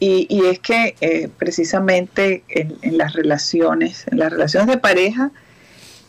Y, 0.00 0.26
y 0.30 0.46
es 0.46 0.60
que 0.60 0.94
eh, 1.00 1.28
precisamente 1.38 2.44
en, 2.48 2.76
en 2.82 2.96
las 2.96 3.14
relaciones, 3.14 4.04
en 4.10 4.18
las 4.20 4.30
relaciones 4.30 4.68
de 4.68 4.78
pareja, 4.78 5.30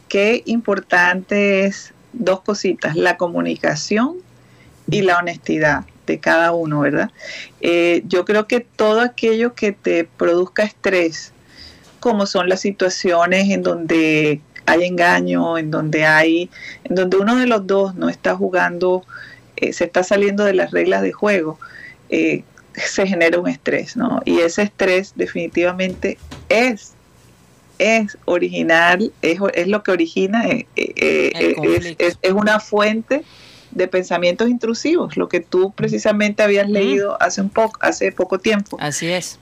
qué 0.10 0.44
importante 0.46 1.66
es 1.66 1.94
dos 2.12 2.42
cositas, 2.42 2.96
la 2.96 3.18
comunicación 3.18 4.18
y 4.90 5.02
la 5.04 5.18
honestidad 5.20 5.86
de 6.06 6.20
cada 6.20 6.52
uno, 6.52 6.82
¿verdad? 6.82 7.12
Eh, 7.62 8.04
yo 8.08 8.26
creo 8.26 8.48
que 8.48 8.60
todo 8.60 9.02
aquello 9.02 9.54
que 9.54 9.72
te 9.72 10.04
produzca 10.06 10.64
estrés, 10.64 11.32
como 12.00 12.26
son 12.26 12.50
las 12.50 12.62
situaciones 12.62 13.50
en 13.50 13.62
donde 13.62 14.42
hay 14.66 14.84
engaño, 14.86 15.58
en 15.58 15.72
donde 15.72 16.06
hay, 16.06 16.50
en 16.84 16.96
donde 16.96 17.18
uno 17.18 17.36
de 17.36 17.48
los 17.48 17.66
dos 17.66 17.96
no 17.96 18.10
está 18.10 18.36
jugando, 18.36 19.04
eh, 19.56 19.74
se 19.74 19.86
está 19.86 20.04
saliendo 20.04 20.44
de 20.44 20.54
las 20.54 20.72
reglas 20.72 21.02
de 21.02 21.12
juego, 21.12 21.60
eh, 22.10 22.44
se 22.74 23.06
genera 23.08 23.40
un 23.40 23.48
estrés, 23.48 23.96
¿no? 23.96 24.22
Y 24.26 24.40
ese 24.40 24.64
estrés 24.64 25.14
definitivamente 25.16 26.18
es, 26.50 26.94
es 27.80 28.18
original, 28.26 29.12
es, 29.22 29.40
es 29.56 29.68
lo 29.68 29.82
que 29.84 29.92
origina, 29.92 30.48
eh, 30.48 30.68
eh, 30.76 31.32
eh, 31.36 31.56
es- 31.98 32.18
es 32.22 32.32
una 32.34 32.60
fuente 32.60 33.24
de 33.72 33.88
pensamientos 33.88 34.50
intrusivos, 34.50 35.16
lo 35.18 35.28
que 35.30 35.40
tú 35.40 35.72
precisamente 35.72 36.44
habías 36.44 36.70
leído 36.70 37.22
hace 37.22 37.42
un 37.42 37.50
poco, 37.50 37.80
hace 37.82 38.12
poco 38.12 38.38
tiempo. 38.40 38.78
Así 38.80 39.08
es. 39.08 39.40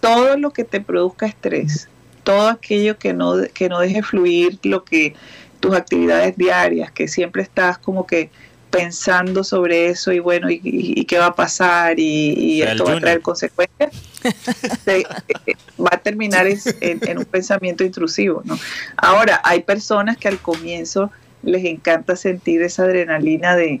todo 0.00 0.36
lo 0.38 0.50
que 0.52 0.64
te 0.64 0.80
produzca 0.80 1.26
estrés, 1.26 1.88
todo 2.24 2.48
aquello 2.48 2.98
que 2.98 3.12
no, 3.12 3.34
que 3.52 3.68
no 3.68 3.80
deje 3.80 4.02
fluir 4.02 4.58
lo 4.62 4.84
que 4.84 5.14
tus 5.60 5.74
actividades 5.74 6.36
diarias, 6.38 6.90
que 6.90 7.06
siempre 7.06 7.42
estás 7.42 7.76
como 7.78 8.06
que 8.06 8.30
pensando 8.70 9.42
sobre 9.44 9.88
eso 9.88 10.12
y 10.12 10.18
bueno, 10.20 10.48
y, 10.50 10.60
y- 10.62 11.00
y 11.00 11.04
qué 11.04 11.18
va 11.18 11.26
a 11.26 11.34
pasar 11.34 11.98
y, 11.98 12.34
y 12.58 12.62
O 12.62 12.64
sea, 12.64 12.72
el 12.72 12.78
esto 12.78 12.84
va 12.84 12.96
a 12.96 13.00
traer 13.00 13.20
consecuencias, 13.20 13.90
se- 14.84 15.00
eh, 15.00 15.54
va 15.78 15.90
a 15.92 15.98
terminar 15.98 16.46
es- 16.46 16.76
en, 16.80 17.00
en 17.06 17.18
un 17.18 17.24
pensamiento 17.24 17.84
intrusivo. 17.84 18.42
¿no? 18.44 18.58
Ahora, 18.96 19.40
hay 19.44 19.62
personas 19.62 20.16
que 20.16 20.28
al 20.28 20.38
comienzo 20.38 21.10
les 21.42 21.64
encanta 21.64 22.16
sentir 22.16 22.62
esa 22.62 22.84
adrenalina 22.84 23.56
de 23.56 23.80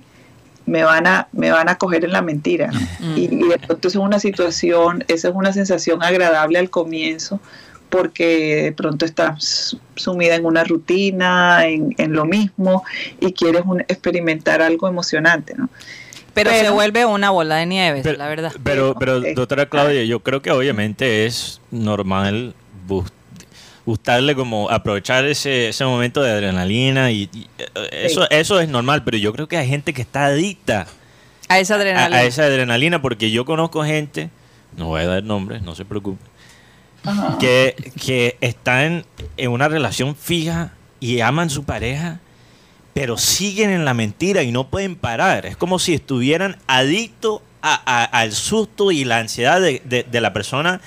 me 0.66 0.84
van 0.84 1.06
a, 1.06 1.26
me 1.32 1.50
van 1.50 1.68
a 1.68 1.76
coger 1.78 2.04
en 2.04 2.12
la 2.12 2.22
mentira. 2.22 2.68
¿no? 2.72 2.80
Mm. 3.00 3.16
Y, 3.18 3.24
y 3.24 3.48
de 3.48 3.58
pronto 3.58 3.88
es 3.88 3.96
una 3.96 4.20
situación, 4.20 5.04
esa 5.08 5.28
es 5.28 5.34
una 5.34 5.52
sensación 5.52 6.02
agradable 6.02 6.58
al 6.58 6.70
comienzo, 6.70 7.40
porque 7.90 8.62
de 8.64 8.72
pronto 8.72 9.04
estás 9.04 9.76
sumida 9.96 10.36
en 10.36 10.44
una 10.46 10.64
rutina, 10.64 11.66
en, 11.66 11.94
en 11.98 12.12
lo 12.12 12.24
mismo, 12.24 12.84
y 13.20 13.32
quieres 13.32 13.62
un- 13.66 13.80
experimentar 13.82 14.62
algo 14.62 14.88
emocionante, 14.88 15.54
¿no? 15.56 15.68
Pero, 16.32 16.50
se 16.50 16.60
Pero- 16.60 16.74
vuelve 16.74 17.04
una 17.04 17.30
bola 17.30 17.56
de 17.56 17.66
nieve, 17.66 18.00
Pero, 18.04 18.16
la 18.16 18.28
verdad. 18.28 18.52
pero, 18.62 18.94
pero, 18.98 19.20
doctora 19.20 19.66
Claudia, 19.66 20.04
yo 20.04 20.20
creo 20.20 20.40
que 20.40 20.52
obviamente 20.52 21.26
es 21.26 21.60
normal 21.72 22.54
gustarle 23.86 24.34
como 24.36 24.70
aprovechar 24.70 25.24
ese, 25.24 25.68
ese 25.70 25.84
momento 25.84 26.22
de 26.22 26.30
adrenalina 26.30 27.10
y, 27.10 27.28
y, 27.32 27.46
eh, 27.58 27.88
eso, 28.04 28.28
eso 28.30 28.60
es 28.60 28.68
normal, 28.68 29.02
pero 29.04 29.16
yo 29.16 29.32
creo 29.32 29.48
que 29.48 29.56
hay 29.56 29.66
gente 29.68 29.92
que 29.92 30.02
está 30.02 30.26
adicta 30.26 30.86
A 31.48 31.58
esa 31.58 31.74
a, 31.74 31.76
adrenalina. 31.78 32.18
a 32.18 32.22
esa 32.22 32.44
adrenalina 32.44 33.02
porque 33.02 33.30
yo 33.30 33.44
conozco 33.44 33.82
gente, 33.84 34.30
no 34.76 34.86
voy 34.86 35.00
a 35.02 35.06
dar 35.06 35.24
nombres, 35.24 35.62
no 35.62 35.74
se 35.74 35.84
preocupe, 35.84 36.22
Ajá. 37.04 37.38
que, 37.38 37.74
que 38.02 38.36
están 38.40 39.04
en 39.36 39.50
una 39.50 39.68
relación 39.68 40.14
fija 40.16 40.72
y 41.00 41.20
aman 41.20 41.48
su 41.50 41.64
pareja, 41.64 42.20
pero 42.92 43.16
siguen 43.16 43.70
en 43.70 43.84
la 43.84 43.94
mentira 43.94 44.42
y 44.42 44.52
no 44.52 44.68
pueden 44.68 44.96
parar. 44.96 45.46
Es 45.46 45.56
como 45.56 45.78
si 45.78 45.94
estuvieran 45.94 46.56
adictos 46.66 47.40
a- 47.62 47.80
a- 47.84 48.04
al 48.04 48.32
susto 48.32 48.90
y 48.90 49.04
la 49.04 49.18
ansiedad 49.18 49.60
de, 49.60 49.80
de- 49.84 50.02
de 50.04 50.20
la 50.20 50.32
persona 50.32 50.80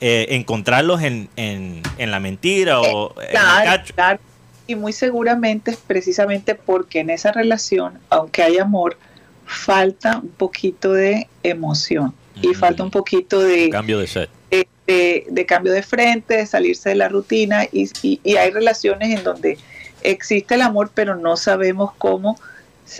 eh, 0.00 0.28
encontrarlos 0.30 1.02
en, 1.02 1.28
en- 1.36 1.82
en 1.98 2.10
la 2.10 2.20
mentira 2.20 2.80
o 2.80 3.14
en 3.20 3.26
el 3.26 3.30
Claro, 3.32 3.64
cacho. 3.64 3.94
claro. 3.94 4.20
Y 4.66 4.74
muy 4.74 4.92
seguramente 4.92 5.72
es 5.72 5.76
precisamente 5.76 6.54
porque 6.54 7.00
en 7.00 7.10
esa 7.10 7.32
relación, 7.32 7.98
aunque 8.08 8.42
hay 8.42 8.58
amor, 8.58 8.96
falta 9.44 10.18
un 10.18 10.30
poquito 10.30 10.92
de 10.92 11.28
emoción 11.42 12.14
y 12.40 12.54
falta 12.54 12.82
un 12.82 12.90
poquito 12.90 13.40
de, 13.40 13.68
Cambio 13.70 13.98
de 13.98 14.06
set. 14.06 14.30
De, 14.50 15.26
de- 15.28 15.46
cambio 15.46 15.72
de 15.72 15.82
frente, 15.82 16.36
de 16.36 16.46
salirse 16.46 16.88
de 16.90 16.94
la 16.96 17.08
rutina 17.08 17.64
y, 17.70 17.88
y- 18.02 18.20
y 18.24 18.36
hay 18.36 18.50
relaciones 18.50 19.16
en 19.16 19.22
donde 19.24 19.58
existe 20.02 20.54
el 20.56 20.62
amor, 20.62 20.90
pero 20.94 21.14
no 21.16 21.36
sabemos 21.36 21.92
cómo 21.98 22.38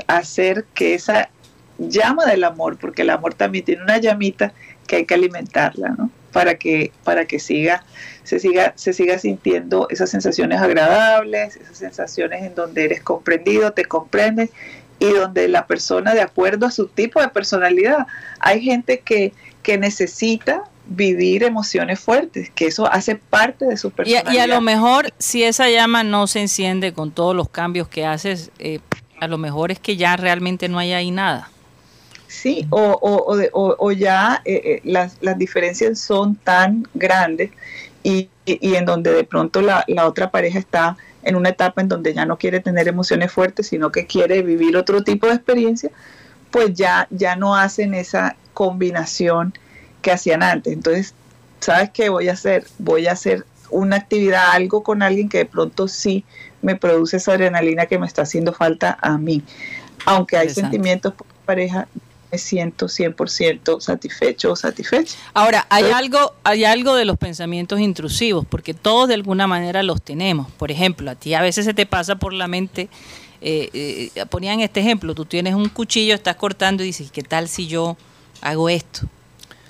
hacer 0.06 0.64
que 0.74 0.94
esa 0.94 1.30
llama 1.78 2.26
del 2.26 2.44
amor, 2.44 2.76
porque 2.78 3.02
el 3.02 3.10
amor 3.10 3.34
también 3.34 3.64
tiene 3.64 3.82
una 3.82 3.98
llamita 3.98 4.52
que 4.86 4.96
hay 4.96 5.04
que 5.06 5.14
alimentarla, 5.14 5.90
¿no? 5.90 6.10
Para 6.32 6.54
que, 6.56 6.92
para 7.02 7.24
que 7.24 7.40
siga, 7.40 7.82
se 8.22 8.38
siga, 8.38 8.72
se 8.76 8.92
siga 8.92 9.18
sintiendo 9.18 9.88
esas 9.90 10.10
sensaciones 10.10 10.60
agradables, 10.60 11.56
esas 11.56 11.78
sensaciones 11.78 12.44
en 12.44 12.54
donde 12.54 12.84
eres 12.84 13.02
comprendido, 13.02 13.72
te 13.72 13.84
comprendes 13.86 14.50
y 15.00 15.06
donde 15.10 15.48
la 15.48 15.66
persona, 15.66 16.14
de 16.14 16.20
acuerdo 16.20 16.66
a 16.66 16.70
su 16.70 16.86
tipo 16.86 17.20
de 17.20 17.28
personalidad, 17.28 18.06
hay 18.38 18.62
gente 18.62 19.00
que, 19.00 19.32
que 19.62 19.78
necesita 19.78 20.64
vivir 20.92 21.44
emociones 21.44 22.00
fuertes, 22.00 22.50
que 22.50 22.66
eso 22.66 22.90
hace 22.92 23.14
parte 23.14 23.64
de 23.64 23.76
su 23.76 23.88
Y, 23.88 23.90
a- 23.90 23.94
personalidad. 23.94 24.32
y 24.32 24.38
a 24.38 24.46
lo 24.48 24.60
mejor, 24.60 25.12
si 25.18 25.44
esa 25.44 25.70
llama 25.70 26.02
no 26.02 26.26
se 26.26 26.40
enciende 26.40 26.92
con 26.92 27.12
todos 27.12 27.34
los 27.34 27.48
cambios 27.48 27.86
que 27.88 28.04
haces, 28.04 28.50
eh, 28.58 28.80
a 29.20 29.28
lo 29.28 29.38
mejor 29.38 29.70
es 29.70 29.78
que 29.78 29.96
ya 29.96 30.16
realmente 30.16 30.68
no 30.68 30.78
hay 30.80 30.92
ahí 30.92 31.10
nada. 31.12 31.48
Sí, 32.26 32.66
o, 32.70 32.80
o, 32.80 33.24
o, 33.32 33.36
de- 33.36 33.50
o- 33.52 33.76
o 33.78 33.92
ya 33.92 34.42
eh, 34.44 34.60
eh, 34.64 34.80
las, 34.84 35.16
las 35.20 35.38
diferencias 35.38 35.98
son 36.00 36.34
tan 36.36 36.86
grandes 36.94 37.50
y, 38.02 38.28
y- 38.44 38.58
y 38.60 38.74
en 38.74 38.84
donde 38.84 39.12
de 39.12 39.24
pronto 39.24 39.60
la, 39.62 39.84
la 39.88 40.06
otra 40.06 40.30
pareja 40.30 40.58
está 40.58 40.96
en 41.22 41.36
una 41.36 41.50
etapa 41.50 41.80
en 41.82 41.88
donde 41.88 42.14
ya 42.14 42.24
no 42.26 42.36
quiere 42.38 42.60
tener 42.60 42.88
emociones 42.88 43.30
fuertes, 43.30 43.68
sino 43.68 43.92
que 43.92 44.06
quiere 44.06 44.42
vivir 44.42 44.76
otro 44.76 45.02
tipo 45.04 45.26
de 45.28 45.34
experiencia, 45.34 45.90
pues 46.50 46.72
ya, 46.74 47.06
ya 47.10 47.36
no 47.36 47.54
hacen 47.56 47.94
esa 47.94 48.36
combinación 48.54 49.52
que 50.00 50.12
hacían 50.12 50.42
antes. 50.42 50.72
Entonces, 50.72 51.14
¿sabes 51.60 51.90
qué 51.90 52.08
voy 52.08 52.28
a 52.28 52.32
hacer? 52.32 52.66
Voy 52.78 53.06
a 53.06 53.12
hacer 53.12 53.44
una 53.70 53.96
actividad, 53.96 54.50
algo 54.52 54.82
con 54.82 55.02
alguien 55.02 55.28
que 55.28 55.38
de 55.38 55.46
pronto 55.46 55.88
sí 55.88 56.24
me 56.62 56.76
produce 56.76 57.18
esa 57.18 57.32
adrenalina 57.32 57.86
que 57.86 57.98
me 57.98 58.06
está 58.06 58.22
haciendo 58.22 58.52
falta 58.52 58.98
a 59.00 59.16
mí. 59.18 59.42
Aunque 60.06 60.36
hay 60.36 60.48
sentimientos 60.50 61.14
por 61.14 61.26
pareja, 61.44 61.86
me 62.30 62.38
siento 62.38 62.86
100% 62.86 63.80
satisfecho 63.80 64.52
o 64.52 64.56
satisfecha. 64.56 65.16
Ahora, 65.34 65.66
hay 65.68 65.84
algo, 65.84 66.34
hay 66.44 66.64
algo 66.64 66.94
de 66.94 67.04
los 67.04 67.18
pensamientos 67.18 67.80
intrusivos, 67.80 68.46
porque 68.46 68.74
todos 68.74 69.08
de 69.08 69.14
alguna 69.14 69.46
manera 69.46 69.82
los 69.82 70.00
tenemos. 70.00 70.50
Por 70.52 70.70
ejemplo, 70.70 71.10
a 71.10 71.14
ti 71.14 71.34
a 71.34 71.42
veces 71.42 71.64
se 71.64 71.74
te 71.74 71.86
pasa 71.86 72.16
por 72.16 72.32
la 72.32 72.46
mente, 72.46 72.88
eh, 73.40 74.10
eh, 74.14 74.26
ponían 74.26 74.60
este 74.60 74.80
ejemplo, 74.80 75.14
tú 75.14 75.24
tienes 75.24 75.54
un 75.54 75.68
cuchillo, 75.68 76.14
estás 76.14 76.36
cortando 76.36 76.82
y 76.82 76.86
dices, 76.86 77.10
¿qué 77.10 77.22
tal 77.22 77.48
si 77.48 77.66
yo 77.66 77.96
hago 78.42 78.68
esto? 78.68 79.08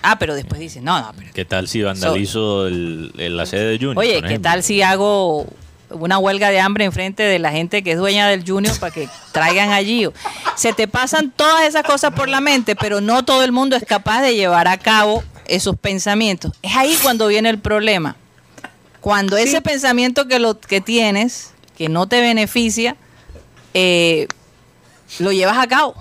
Ah, 0.03 0.19
pero 0.19 0.35
después 0.35 0.61
dice, 0.61 0.81
no, 0.81 0.99
no, 1.01 1.13
pero 1.17 1.31
¿Qué 1.35 1.45
tal 1.45 1.69
si 1.69 1.83
vandalizo 1.83 2.67
el, 2.67 3.13
el- 3.19 3.37
la 3.37 3.47
sede 3.47 3.65
de 3.73 3.77
Junior? 3.79 3.99
Oye, 3.99 4.23
¿qué 4.23 4.39
tal 4.39 4.63
si 4.63 4.81
hago 4.83 5.47
una 5.91 6.19
huelga 6.19 6.51
de 6.51 6.61
hambre 6.61 6.85
enfrente 6.85 7.23
de 7.23 7.39
la 7.39 7.51
gente 7.51 7.83
que 7.83 7.93
es 7.93 7.99
dueña 7.99 8.29
del 8.29 8.45
Junior 8.49 8.79
para 8.79 8.93
que 8.95 9.09
traigan 9.33 9.71
allí? 9.71 10.09
Se 10.57 10.73
te 10.73 10.89
pasan 10.89 11.31
todas 11.31 11.65
esas 11.67 11.83
cosas 11.83 12.13
por 12.15 12.29
la 12.29 12.41
mente, 12.41 12.77
pero 12.77 13.01
no 13.01 13.25
todo 13.25 13.45
el 13.45 13.53
mundo 13.53 13.77
es 13.77 13.85
capaz 13.85 14.23
de 14.23 14.35
llevar 14.37 14.69
a 14.69 14.79
cabo 14.79 15.23
esos 15.47 15.77
pensamientos. 15.77 16.53
Es 16.63 16.77
ahí 16.77 16.97
cuando 17.03 17.27
viene 17.27 17.51
el 17.51 17.59
problema. 17.59 18.17
Cuando 19.01 19.37
ese 19.37 19.61
pensamiento 19.63 20.29
que 20.29 20.39
lo 20.39 20.61
que 20.61 20.81
tienes, 20.81 21.53
que 21.77 21.89
no 21.89 22.07
te 22.07 22.21
beneficia, 22.21 22.97
eh, 23.75 24.29
lo 25.19 25.33
llevas 25.33 25.59
a 25.59 25.67
cabo, 25.67 25.95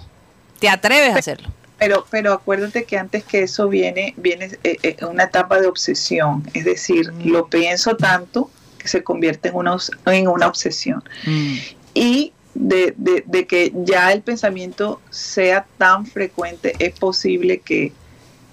te 0.60 0.70
atreves 0.70 1.16
a 1.16 1.20
hacerlo. 1.20 1.50
Pero, 1.80 2.06
pero 2.10 2.34
acuérdate 2.34 2.84
que 2.84 2.98
antes 2.98 3.24
que 3.24 3.44
eso 3.44 3.70
viene, 3.70 4.14
viene 4.18 4.52
eh, 4.64 4.78
eh, 4.84 4.98
una 5.10 5.24
etapa 5.24 5.60
de 5.62 5.68
obsesión. 5.68 6.44
Es 6.54 6.66
decir, 6.66 7.12
lo 7.24 7.48
pienso 7.48 7.96
tanto 7.96 8.52
que 8.78 8.88
se 8.88 9.04
convierte 9.04 9.50
en 9.50 9.56
una, 9.56 9.78
en 10.08 10.28
una 10.28 10.48
obsesión. 10.48 11.04
Mm. 11.26 11.56
Y 11.94 12.34
de, 12.54 12.94
de- 12.98 13.24
de 13.26 13.48
que 13.48 13.72
ya 13.86 14.12
el 14.12 14.22
pensamiento 14.22 15.00
sea 15.10 15.66
tan 15.78 16.06
frecuente, 16.06 16.76
es 16.80 16.98
posible 17.00 17.60
que, 17.60 17.94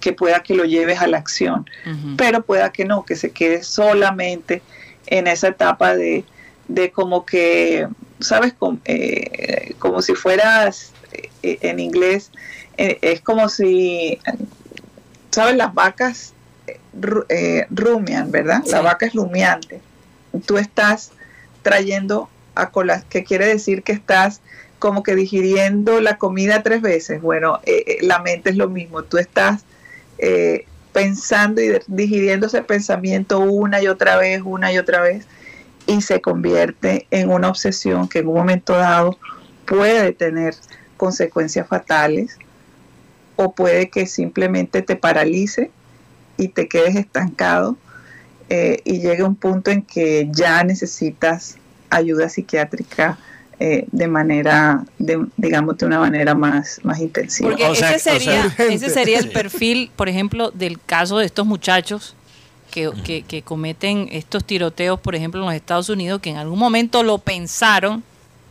que 0.01 0.13
pueda 0.13 0.43
que 0.43 0.55
lo 0.55 0.65
lleves 0.65 1.01
a 1.01 1.07
la 1.09 1.19
acción. 1.19 1.69
Pero 2.17 2.43
pueda 2.43 2.71
que 2.71 2.85
no, 2.85 3.05
que 3.05 3.17
se 3.17 3.31
quede 3.33 3.63
solamente 3.65 4.63
en 5.09 5.27
esa 5.27 5.49
etapa 5.49 5.97
de, 5.97 6.25
de 6.69 6.91
como 6.93 7.25
que, 7.27 7.89
¿sabes? 8.21 8.53
Como, 8.53 8.79
eh, 8.85 9.75
como 9.79 10.03
si 10.03 10.15
fueras, 10.15 10.93
eh, 11.43 11.59
en 11.63 11.79
inglés, 11.81 12.31
eh, 12.77 12.99
es 13.03 13.21
como 13.21 13.49
si, 13.49 14.19
¿sabes? 15.31 15.57
Las 15.57 15.75
vacas 15.75 16.35
eh, 16.67 16.79
ru- 16.99 17.67
rumian, 17.71 18.31
¿verdad? 18.31 18.63
La 18.67 18.81
vaca 18.81 19.07
es 19.07 19.15
rumiante. 19.15 19.81
Tú 20.47 20.59
estás 20.59 21.13
trayendo 21.63 22.29
a 22.55 22.71
cola, 22.71 23.05
que 23.09 23.25
quiere 23.25 23.47
decir 23.47 23.83
que 23.83 23.93
estás 23.93 24.41
como 24.79 25.03
que 25.03 25.15
digiriendo 25.15 26.01
la 26.01 26.19
comida 26.19 26.63
tres 26.63 26.83
veces. 26.83 27.21
Bueno, 27.23 27.61
eh, 27.65 27.85
eh, 27.87 27.99
la 28.03 28.19
mente 28.21 28.51
es 28.51 28.57
lo 28.57 28.69
mismo. 28.69 29.03
Tú 29.03 29.19
estás 29.19 29.65
eh, 30.19 30.67
pensando 30.93 31.61
y 31.63 31.79
digiriendo 31.87 32.47
ese 32.47 32.63
pensamiento 32.63 33.41
una 33.41 33.83
y 33.83 33.89
otra 33.89 34.17
vez, 34.17 34.43
una 34.45 34.73
y 34.73 34.79
otra 34.79 35.01
vez, 35.01 35.27
y 35.87 36.03
se 36.03 36.21
convierte 36.21 37.07
en 37.11 37.31
una 37.31 37.49
obsesión 37.49 38.09
que 38.09 38.21
en 38.21 38.29
un 38.29 38.35
momento 38.35 38.75
dado 38.75 39.19
puede 39.67 40.13
tener 40.13 40.55
consecuencias 40.97 41.69
fatales 41.69 42.39
o 43.37 43.53
puede 43.53 43.89
que 43.91 44.07
simplemente 44.07 44.83
te 44.83 44.97
paralice 44.97 45.71
y 46.39 46.49
te 46.49 46.69
quedes 46.69 46.97
estancado 46.97 47.77
eh, 48.49 48.81
y 48.85 49.01
llegue 49.01 49.23
un 49.23 49.35
punto 49.37 49.71
en 49.71 49.83
que 49.83 50.29
ya 50.33 50.63
necesitas 50.65 51.57
ayuda 51.91 52.29
psiquiátrica 52.29 53.19
eh, 53.59 53.87
de 53.91 54.07
manera, 54.09 54.85
de, 54.99 55.25
digamos, 55.39 55.79
de 55.79 55.87
una 55.87 55.99
manera 55.99 56.35
más, 56.35 56.79
más 56.83 56.99
intensiva. 57.01 57.49
Porque 57.49 57.65
O 57.67 57.75
sea- 57.75 57.95
ese, 57.95 58.11
o 58.11 58.21
sea- 58.21 58.43
sería, 58.53 58.55
ese 58.75 58.91
sería 58.91 59.19
el 59.19 59.31
perfil, 59.31 59.91
por 59.97 60.09
ejemplo, 60.09 60.51
del 60.51 60.79
caso 60.81 61.19
de 61.19 61.27
estos 61.27 61.47
muchachos 61.47 62.15
que, 62.71 62.91
que- 63.05 63.23
que 63.23 63.41
cometen 63.43 64.09
estos 64.13 64.45
tiroteos, 64.45 65.01
por 65.01 65.15
ejemplo, 65.15 65.41
en 65.41 65.47
los 65.47 65.55
Estados 65.55 65.89
Unidos, 65.89 66.21
que 66.21 66.31
en 66.31 66.37
algún 66.37 66.59
momento 66.59 67.03
lo 67.03 67.17
pensaron, 67.19 68.03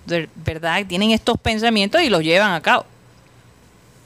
de- 0.07 0.27
¿verdad? 0.43 0.83
Tienen 0.87 1.11
estos 1.11 1.37
pensamientos 1.39 2.01
y 2.01 2.09
los 2.09 2.23
llevan 2.23 2.53
a 2.53 2.61
cabo. 2.61 2.85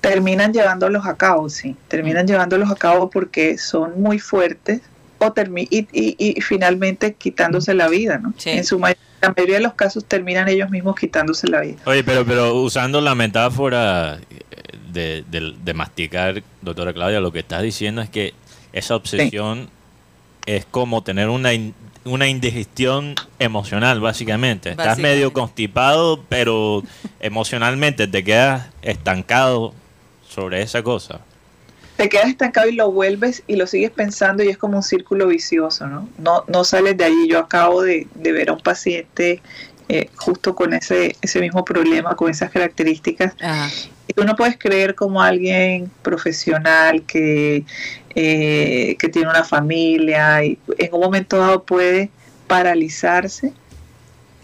Terminan 0.01 0.53
llevándolos 0.53 1.05
a 1.05 1.15
cabo, 1.17 1.49
sí, 1.49 1.75
terminan 1.87 2.25
llevándolos 2.27 2.71
a 2.71 2.75
cabo 2.75 3.09
porque 3.09 3.57
son 3.57 4.01
muy 4.01 4.19
fuertes 4.19 4.81
o 5.19 5.33
termi 5.33 5.67
y, 5.69 5.79
y- 5.91 6.15
y 6.17 6.41
finalmente 6.41 7.13
quitándose 7.13 7.73
la 7.73 7.89
vida, 7.89 8.17
¿no? 8.19 8.33
Sí. 8.37 8.51
En 8.51 8.63
su 8.63 8.79
may- 8.79 8.95
la 9.21 9.33
mayoría 9.35 9.55
de 9.55 9.61
los 9.63 9.73
casos 9.73 10.05
terminan 10.05 10.47
ellos 10.47 10.69
mismos 10.69 10.95
quitándose 10.95 11.47
la 11.49 11.59
vida. 11.59 11.75
Oye, 11.85 12.03
pero, 12.05 12.25
pero 12.25 12.55
usando 12.55 13.01
la 13.01 13.15
metáfora 13.15 14.17
eh, 14.29 14.39
de, 14.93 15.25
de- 15.29 15.55
de 15.61 15.73
masticar, 15.73 16.41
doctora 16.61 16.93
Claudia, 16.93 17.19
lo 17.19 17.33
que 17.33 17.39
estás 17.39 17.61
diciendo 17.61 18.01
es 18.01 18.09
que 18.09 18.33
esa 18.71 18.95
obsesión 18.95 19.69
es 20.45 20.65
como 20.71 21.03
tener 21.03 21.27
una, 21.27 21.51
in- 21.53 21.73
una 22.05 22.29
indigestión 22.29 23.15
emocional, 23.39 23.99
básicamente. 23.99 24.69
Estás 24.69 24.99
medio 24.99 25.33
constipado, 25.33 26.23
pero 26.29 26.81
emocionalmente 27.19 28.07
te 28.07 28.23
quedas 28.23 28.67
estancado 28.81 29.73
sobre 30.39 30.61
esa 30.61 30.83
cosa. 30.83 31.19
Te 31.97 32.07
quedas 32.07 32.29
estancado 32.29 32.69
y 32.69 32.73
lo 32.73 32.91
vuelves 32.91 33.43
y 33.47 33.57
lo 33.57 33.67
sigues 33.67 33.91
pensando 33.91 34.41
y 34.41 34.47
es 34.47 34.57
como 34.57 34.77
un 34.77 34.83
círculo 34.83 35.27
vicioso, 35.27 35.87
¿no? 35.87 36.07
No, 36.17 36.45
no 36.47 36.63
sales 36.63 36.95
de 36.97 37.03
allí. 37.03 37.27
Yo 37.27 37.39
acabo 37.39 37.81
de, 37.81 38.07
de 38.15 38.31
ver 38.31 38.49
a 38.49 38.53
un 38.53 38.61
paciente 38.61 39.41
eh, 39.89 40.09
justo 40.15 40.55
con 40.55 40.73
ese, 40.73 41.17
ese 41.21 41.41
mismo 41.41 41.65
problema, 41.65 42.15
con 42.15 42.29
esas 42.29 42.51
características, 42.51 43.33
Ajá. 43.41 43.69
Y 44.09 44.13
tú 44.13 44.23
no 44.23 44.35
puedes 44.35 44.57
creer 44.57 44.95
como 44.95 45.21
alguien 45.21 45.91
profesional 46.01 47.03
que, 47.03 47.63
eh, 48.15 48.95
que 48.97 49.07
tiene 49.07 49.29
una 49.29 49.43
familia 49.43 50.43
y 50.43 50.57
en 50.79 50.91
un 50.95 50.99
momento 50.99 51.37
dado 51.37 51.61
puede 51.61 52.09
paralizarse 52.47 53.53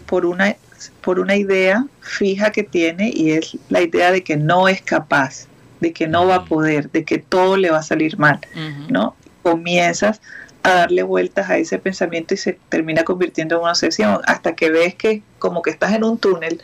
por 0.06 0.24
una, 0.24 0.54
por 1.00 1.18
una 1.18 1.34
idea 1.34 1.84
fija 2.00 2.52
que 2.52 2.62
tiene 2.62 3.10
y 3.12 3.32
es 3.32 3.58
la 3.68 3.80
idea 3.82 4.12
de 4.12 4.22
que 4.22 4.36
no 4.36 4.68
es 4.68 4.82
capaz, 4.82 5.48
de 5.80 5.92
que 5.92 6.06
no 6.08 6.26
va 6.26 6.36
a 6.36 6.44
poder, 6.44 6.90
de 6.90 7.04
que 7.04 7.18
todo 7.18 7.56
le 7.56 7.70
va 7.70 7.78
a 7.78 7.82
salir 7.82 8.18
mal. 8.18 8.40
¿no? 8.88 9.14
Comienzas 9.42 10.20
a 10.62 10.70
darle 10.72 11.02
vueltas 11.04 11.48
a 11.48 11.58
ese 11.58 11.78
pensamiento 11.78 12.34
y 12.34 12.36
se 12.36 12.58
termina 12.68 13.04
convirtiendo 13.04 13.54
en 13.56 13.60
una 13.62 13.70
obsesión 13.70 14.20
hasta 14.26 14.54
que 14.56 14.70
ves 14.70 14.94
que 14.96 15.22
como 15.38 15.62
que 15.62 15.70
estás 15.70 15.92
en 15.94 16.02
un 16.02 16.18
túnel 16.18 16.60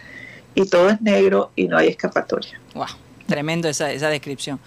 y 0.54 0.66
todo 0.68 0.90
es 0.90 1.00
negro 1.00 1.52
y 1.54 1.68
no 1.68 1.78
hay 1.78 1.88
escapatoria. 1.88 2.60
Wow, 2.74 2.86
tremendo 3.26 3.68
esa, 3.68 3.92
esa 3.92 4.08
descripción. 4.08 4.58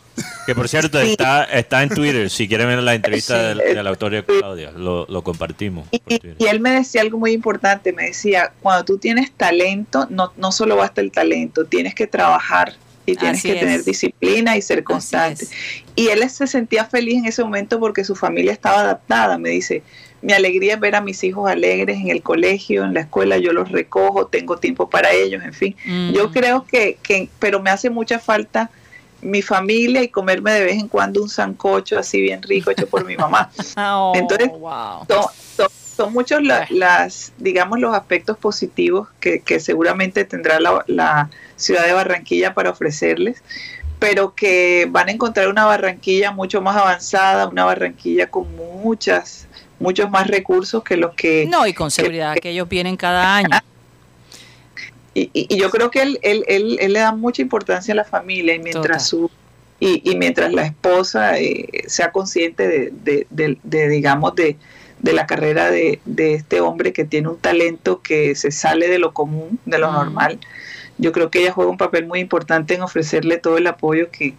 Que 0.48 0.56
por 0.56 0.68
cierto, 0.68 1.00
Sí. 1.00 1.12
está, 1.12 1.44
está 1.44 1.84
en 1.84 1.90
Twitter. 1.90 2.32
Si 2.32 2.48
quieren 2.48 2.68
ver 2.68 2.82
la 2.82 2.96
entrevista 2.96 3.54
Sí. 3.54 3.60
del, 3.60 3.76
del 3.76 3.86
autor 3.88 4.12
de 4.12 4.24
Claudia, 4.24 4.72
lo, 4.72 5.06
lo 5.08 5.24
compartimos. 5.24 5.88
Y, 5.92 6.46
él 6.48 6.60
me 6.62 6.72
decía 6.72 7.02
algo 7.02 7.20
muy 7.20 7.32
importante, 7.34 7.94
me 7.94 8.06
decía, 8.08 8.52
cuando 8.60 8.84
tú 8.86 8.98
tienes 8.98 9.32
talento, 9.32 10.08
no, 10.10 10.34
no 10.36 10.52
solo 10.52 10.76
basta 10.76 11.02
el 11.02 11.12
talento, 11.12 11.66
tienes 11.66 11.94
que 11.94 12.08
trabajar 12.08 12.74
y 13.06 13.16
tienes 13.16 13.38
Así 13.38 13.50
que 13.50 13.54
es. 13.54 13.60
tener 13.60 13.84
disciplina 13.84 14.58
y 14.58 14.64
ser 14.64 14.84
constante. 14.84 15.46
Y 15.96 16.08
él 16.08 16.28
se 16.28 16.48
sentía 16.48 16.86
feliz 16.86 17.20
en 17.20 17.26
ese 17.26 17.44
momento 17.44 17.80
porque 17.80 18.04
su 18.04 18.16
familia 18.16 18.52
estaba 18.52 18.80
adaptada. 18.80 19.38
Me 19.38 19.50
dice, 19.50 19.84
mi 20.26 20.34
alegría 20.34 20.74
es 20.74 20.80
ver 20.80 20.96
a 20.96 21.02
mis 21.02 21.24
hijos 21.24 21.50
alegres 21.50 21.98
en 21.98 22.10
el 22.10 22.24
colegio, 22.24 22.84
en 22.84 22.94
la 22.96 23.02
escuela, 23.02 23.38
yo 23.38 23.54
los 23.54 23.72
recojo, 23.72 24.26
tengo 24.28 24.58
tiempo 24.58 24.90
para 24.90 25.12
ellos, 25.12 25.44
en 25.44 25.54
fin. 25.54 25.76
Mm. 25.86 26.14
Yo 26.14 26.32
creo 26.32 26.66
que, 26.66 26.98
que, 27.04 27.30
pero 27.38 27.60
me 27.62 27.70
hace 27.70 27.90
mucha 27.92 28.18
falta 28.18 28.72
mi 29.22 29.42
familia 29.42 30.02
y 30.04 30.08
comerme 30.10 30.52
de 30.54 30.64
vez 30.66 30.74
en 30.80 30.88
cuando 30.88 31.22
un 31.22 31.30
sancocho 31.30 31.98
así 32.00 32.22
bien 32.22 32.42
rico 32.44 32.72
hecho 32.72 32.88
por 32.88 33.06
mi 33.06 33.16
mamá. 33.24 33.52
Oh, 33.78 34.14
Entonces, 34.16 34.50
wow. 34.50 35.06
son, 35.08 35.24
son- 35.56 35.70
son 35.96 36.12
muchos 36.12 36.42
la- 36.44 36.68
las, 36.72 37.32
digamos, 37.38 37.80
los 37.80 37.94
aspectos 37.96 38.38
positivos 38.38 39.08
que, 39.20 39.40
que 39.40 39.60
seguramente 39.62 40.26
tendrá 40.26 40.60
la, 40.60 40.84
la 40.88 41.30
ciudad 41.56 41.86
de 41.86 41.94
Barranquilla 41.94 42.54
para 42.54 42.72
ofrecerles, 42.72 43.42
pero 44.00 44.36
que 44.36 44.88
van 44.90 45.08
a 45.08 45.12
encontrar 45.12 45.48
una 45.48 45.66
Barranquilla 45.66 46.32
mucho 46.32 46.62
más 46.62 46.76
avanzada, 46.76 47.48
una 47.48 47.64
Barranquilla 47.64 48.28
con 48.30 48.54
muchas, 48.58 49.48
muchos 49.80 50.10
más 50.10 50.28
recursos 50.28 50.84
que 50.84 50.98
los 50.98 51.14
que... 51.16 51.46
No, 51.50 51.66
y 51.68 51.74
con 51.74 51.92
seguridad 51.92 52.36
que 52.36 52.50
ellos 52.52 52.68
vienen 52.70 52.96
cada 52.98 53.36
año. 53.38 53.50
Y, 55.14 55.30
y- 55.34 55.48
y 55.54 55.58
yo 55.58 55.70
creo 55.70 55.92
que 55.92 56.02
él, 56.02 56.20
él, 56.24 56.44
él, 56.48 56.78
él 56.80 56.94
le 56.94 57.00
da 57.00 57.14
mucha 57.14 57.42
importancia 57.42 57.94
a 57.94 57.96
la 57.96 58.04
familia 58.04 58.54
y 58.56 58.60
mientras 58.60 59.08
su 59.08 59.30
y, 59.80 60.10
y 60.10 60.16
mientras 60.16 60.54
la 60.54 60.66
esposa 60.66 61.38
eh, 61.38 61.68
sea 61.88 62.12
consciente 62.12 62.68
de, 62.68 62.92
de- 63.04 63.28
de- 63.30 63.58
de, 63.64 63.90
digamos 63.90 64.34
de, 64.36 64.56
de 65.00 65.14
la 65.14 65.26
carrera 65.26 65.70
de, 65.70 66.00
de 66.06 66.34
este 66.34 66.62
hombre 66.62 66.94
que 66.94 67.04
tiene 67.06 67.28
un 67.28 67.38
talento 67.38 68.02
que 68.02 68.36
se 68.36 68.52
sale 68.52 68.88
de 68.88 69.00
lo 69.00 69.14
común, 69.14 69.60
de 69.66 69.78
lo 69.78 69.90
Mm. 69.92 69.94
normal, 69.94 70.40
yo 70.98 71.12
creo 71.12 71.30
que 71.30 71.42
ella 71.42 71.52
juega 71.52 71.70
un 71.72 71.78
papel 71.78 72.06
muy 72.08 72.20
importante 72.20 72.74
en 72.74 72.82
ofrecerle 72.82 73.38
todo 73.38 73.58
el 73.58 73.68
apoyo 73.68 74.10
que, 74.12 74.34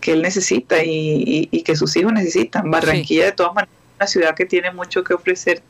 que 0.00 0.12
él 0.12 0.22
necesita 0.22 0.82
y, 0.84 0.90
y- 0.90 1.48
y 1.52 1.62
que 1.62 1.76
sus 1.76 1.96
hijos 1.96 2.12
necesitan. 2.12 2.68
Barranquilla 2.70 3.24
de 3.26 3.32
todas 3.32 3.54
maneras 3.54 3.74
una 4.02 4.06
ciudad 4.08 4.34
que 4.34 4.44
tiene 4.46 4.70
mucho 4.72 5.04
que 5.04 5.14
ofrecer 5.14 5.62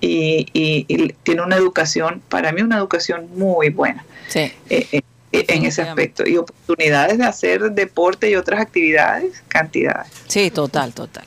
y, 0.00 0.46
y- 0.52 0.84
y 0.88 1.12
tiene 1.24 1.42
una 1.42 1.56
educación, 1.56 2.22
para 2.28 2.52
mí 2.52 2.62
una 2.62 2.76
educación 2.76 3.28
muy 3.36 3.70
buena 3.70 4.04
Sí. 4.28 4.52
eh, 4.70 4.86
eh, 4.92 5.02
en 5.32 5.64
ese 5.66 5.82
aspecto 5.82 6.26
y 6.26 6.36
oportunidades 6.36 7.18
de 7.18 7.24
hacer 7.24 7.60
deporte 7.72 8.30
y 8.30 8.36
otras 8.36 8.60
actividades, 8.60 9.42
cantidades. 9.48 10.10
Sí, 10.28 10.50
total, 10.50 10.92
total. 10.94 11.24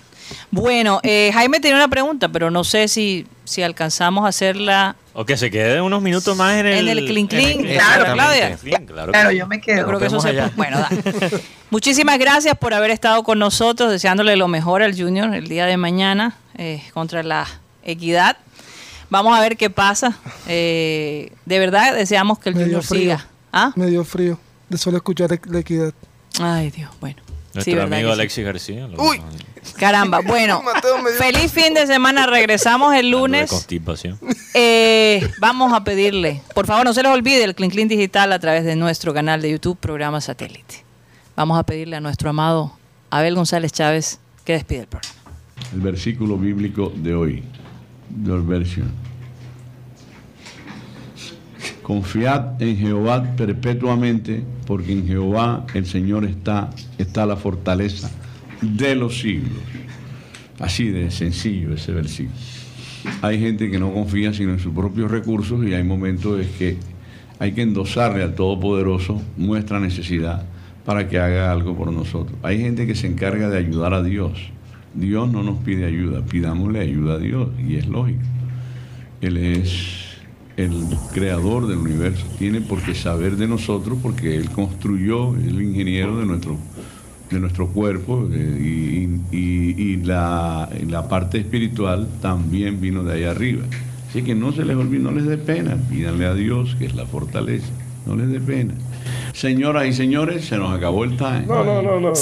Bueno, 0.49 0.99
eh, 1.03 1.31
Jaime 1.33 1.59
tiene 1.59 1.75
una 1.75 1.87
pregunta, 1.89 2.29
pero 2.29 2.49
no 2.49 2.63
sé 2.63 2.87
si, 2.87 3.27
si 3.43 3.61
alcanzamos 3.61 4.25
a 4.25 4.29
hacerla. 4.29 4.95
O 5.13 5.25
que 5.25 5.35
se 5.35 5.51
quede 5.51 5.81
unos 5.81 6.01
minutos 6.01 6.37
más 6.37 6.55
en 6.57 6.65
el... 6.67 6.87
En 6.87 6.97
el 6.97 7.05
clink 7.05 7.29
clink, 7.29 7.65
claro, 7.67 8.13
Claudia. 8.13 8.55
clink 8.55 8.85
claro 8.85 9.11
Claro, 9.11 9.31
yo 9.31 9.45
me 9.45 9.57
Yo 9.57 9.61
quedo. 9.61 9.87
creo 9.87 9.99
que 9.99 10.05
eso 10.05 10.21
se. 10.21 10.31
Bueno, 10.55 10.79
da. 10.79 10.89
Muchísimas 11.69 12.17
gracias 12.17 12.57
por 12.57 12.73
haber 12.73 12.91
estado 12.91 13.21
con 13.23 13.37
nosotros, 13.39 13.91
deseándole 13.91 14.35
lo 14.37 14.47
mejor 14.47 14.81
al 14.81 14.97
Junior 14.97 15.33
el 15.33 15.47
día 15.49 15.65
de 15.65 15.75
mañana 15.77 16.35
eh, 16.57 16.81
contra 16.93 17.23
la 17.23 17.45
equidad. 17.83 18.37
Vamos 19.09 19.37
a 19.37 19.41
ver 19.41 19.57
qué 19.57 19.69
pasa. 19.69 20.17
Eh, 20.47 21.33
de 21.45 21.59
verdad 21.59 21.93
deseamos 21.93 22.39
que 22.39 22.49
el 22.49 22.55
Junior 22.55 22.81
frío. 22.81 23.01
siga. 23.01 23.27
¿Ah? 23.51 23.73
Me 23.75 23.87
dio 23.87 24.05
frío 24.05 24.39
de 24.69 24.77
solo 24.77 24.95
escuchar 24.97 25.37
la 25.47 25.59
equidad. 25.59 25.93
Ay, 26.39 26.71
Dios, 26.71 26.89
bueno. 27.01 27.21
Nuestro 27.53 27.63
Sí, 27.63 27.73
¿verdad 27.73 27.93
amigo 27.93 28.09
sí? 28.09 28.13
Alexis 28.13 28.45
García. 28.45 28.87
Uy. 28.97 29.21
Caramba, 29.77 30.19
bueno. 30.25 30.61
Feliz 31.17 31.51
fin 31.51 31.73
de 31.73 31.85
semana. 31.87 32.25
Regresamos 32.25 32.95
el 32.95 33.11
lunes. 33.11 33.49
constipación. 33.49 34.17
Eh, 34.53 35.29
vamos 35.39 35.73
a 35.73 35.83
pedirle, 35.83 36.41
por 36.55 36.65
favor, 36.65 36.85
no 36.85 36.93
se 36.93 37.03
les 37.03 37.11
olvide 37.11 37.43
el 37.43 37.55
Clean 37.55 37.71
Clean 37.71 37.87
Digital 37.87 38.31
a 38.33 38.39
través 38.39 38.63
de 38.65 38.75
nuestro 38.75 39.13
canal 39.13 39.41
de 39.41 39.51
YouTube, 39.51 39.77
programa 39.77 40.21
satélite. 40.21 40.83
Vamos 41.35 41.57
a 41.57 41.63
pedirle 41.63 41.95
a 41.97 42.01
nuestro 42.01 42.29
amado 42.29 42.73
Abel 43.09 43.35
González 43.35 43.71
Chávez 43.71 44.19
que 44.45 44.53
despide 44.53 44.81
el 44.81 44.87
programa. 44.87 45.13
El 45.73 45.79
versículo 45.81 46.37
bíblico 46.37 46.91
de 46.95 47.13
hoy, 47.15 47.43
your 48.25 48.45
version. 48.45 48.91
Confiad 51.91 52.61
en 52.61 52.77
Jehová 52.77 53.35
perpetuamente, 53.35 54.41
porque 54.65 54.93
en 54.93 55.05
Jehová 55.05 55.65
el 55.73 55.85
Señor 55.85 56.23
está, 56.23 56.69
está 56.97 57.25
la 57.25 57.35
fortaleza 57.35 58.09
de 58.61 58.95
los 58.95 59.19
siglos. 59.19 59.61
Así 60.57 60.85
de 60.85 61.11
sencillo 61.11 61.73
ese 61.73 61.91
versículo. 61.91 62.37
Hay 63.21 63.41
gente 63.41 63.69
que 63.69 63.77
no 63.77 63.93
confía 63.93 64.31
sino 64.31 64.53
en 64.53 64.59
sus 64.59 64.73
propios 64.73 65.11
recursos 65.11 65.65
y 65.67 65.73
hay 65.73 65.83
momentos 65.83 66.39
en 66.39 66.47
que 66.57 66.77
hay 67.39 67.51
que 67.51 67.63
endosarle 67.63 68.23
al 68.23 68.35
Todopoderoso 68.35 69.21
nuestra 69.35 69.81
necesidad 69.81 70.45
para 70.85 71.09
que 71.09 71.19
haga 71.19 71.51
algo 71.51 71.75
por 71.75 71.91
nosotros. 71.91 72.39
Hay 72.41 72.61
gente 72.61 72.87
que 72.87 72.95
se 72.95 73.07
encarga 73.07 73.49
de 73.49 73.57
ayudar 73.57 73.93
a 73.93 74.01
Dios. 74.01 74.39
Dios 74.93 75.29
no 75.29 75.43
nos 75.43 75.57
pide 75.57 75.83
ayuda, 75.83 76.23
pidámosle 76.23 76.79
ayuda 76.79 77.15
a 77.15 77.19
Dios 77.19 77.49
y 77.59 77.75
es 77.75 77.85
lógico. 77.85 78.21
Él 79.19 79.35
es 79.35 80.10
el 80.65 80.85
creador 81.13 81.67
del 81.67 81.77
universo, 81.77 82.25
tiene 82.39 82.61
por 82.61 82.81
qué 82.81 82.93
saber 82.95 83.35
de 83.37 83.47
nosotros 83.47 83.97
porque 84.01 84.35
Él 84.35 84.49
construyó, 84.49 85.35
el 85.35 85.61
ingeniero 85.61 86.17
de 86.17 86.25
nuestro, 86.25 86.57
de 87.29 87.39
nuestro 87.39 87.67
cuerpo 87.67 88.27
eh, 88.31 88.59
y, 89.31 89.35
y- 89.35 89.75
y 89.77 89.95
la, 89.97 90.69
y 90.81 90.85
la 90.85 91.07
parte 91.07 91.37
espiritual 91.39 92.07
también 92.21 92.79
vino 92.81 93.03
de 93.03 93.13
ahí 93.13 93.23
arriba. 93.23 93.63
Así 94.09 94.21
que 94.23 94.35
no 94.35 94.51
se 94.51 94.65
les 94.65 94.75
olvide, 94.75 94.99
no 95.01 95.11
les 95.11 95.25
dé 95.25 95.37
pena, 95.37 95.77
pídanle 95.89 96.25
a 96.25 96.33
Dios 96.33 96.75
que 96.77 96.85
es 96.85 96.95
la 96.95 97.05
fortaleza, 97.05 97.67
no 98.05 98.15
les 98.15 98.29
dé 98.29 98.39
pena. 98.41 98.73
Señoras 99.33 99.87
y 99.87 99.93
señores, 99.93 100.43
se 100.45 100.57
nos 100.57 100.75
acabó 100.75 101.05
el 101.05 101.15
time. 101.15 101.45
No, 101.47 101.63
no, 101.63 101.81
no, 101.81 101.99
no. 102.01 102.13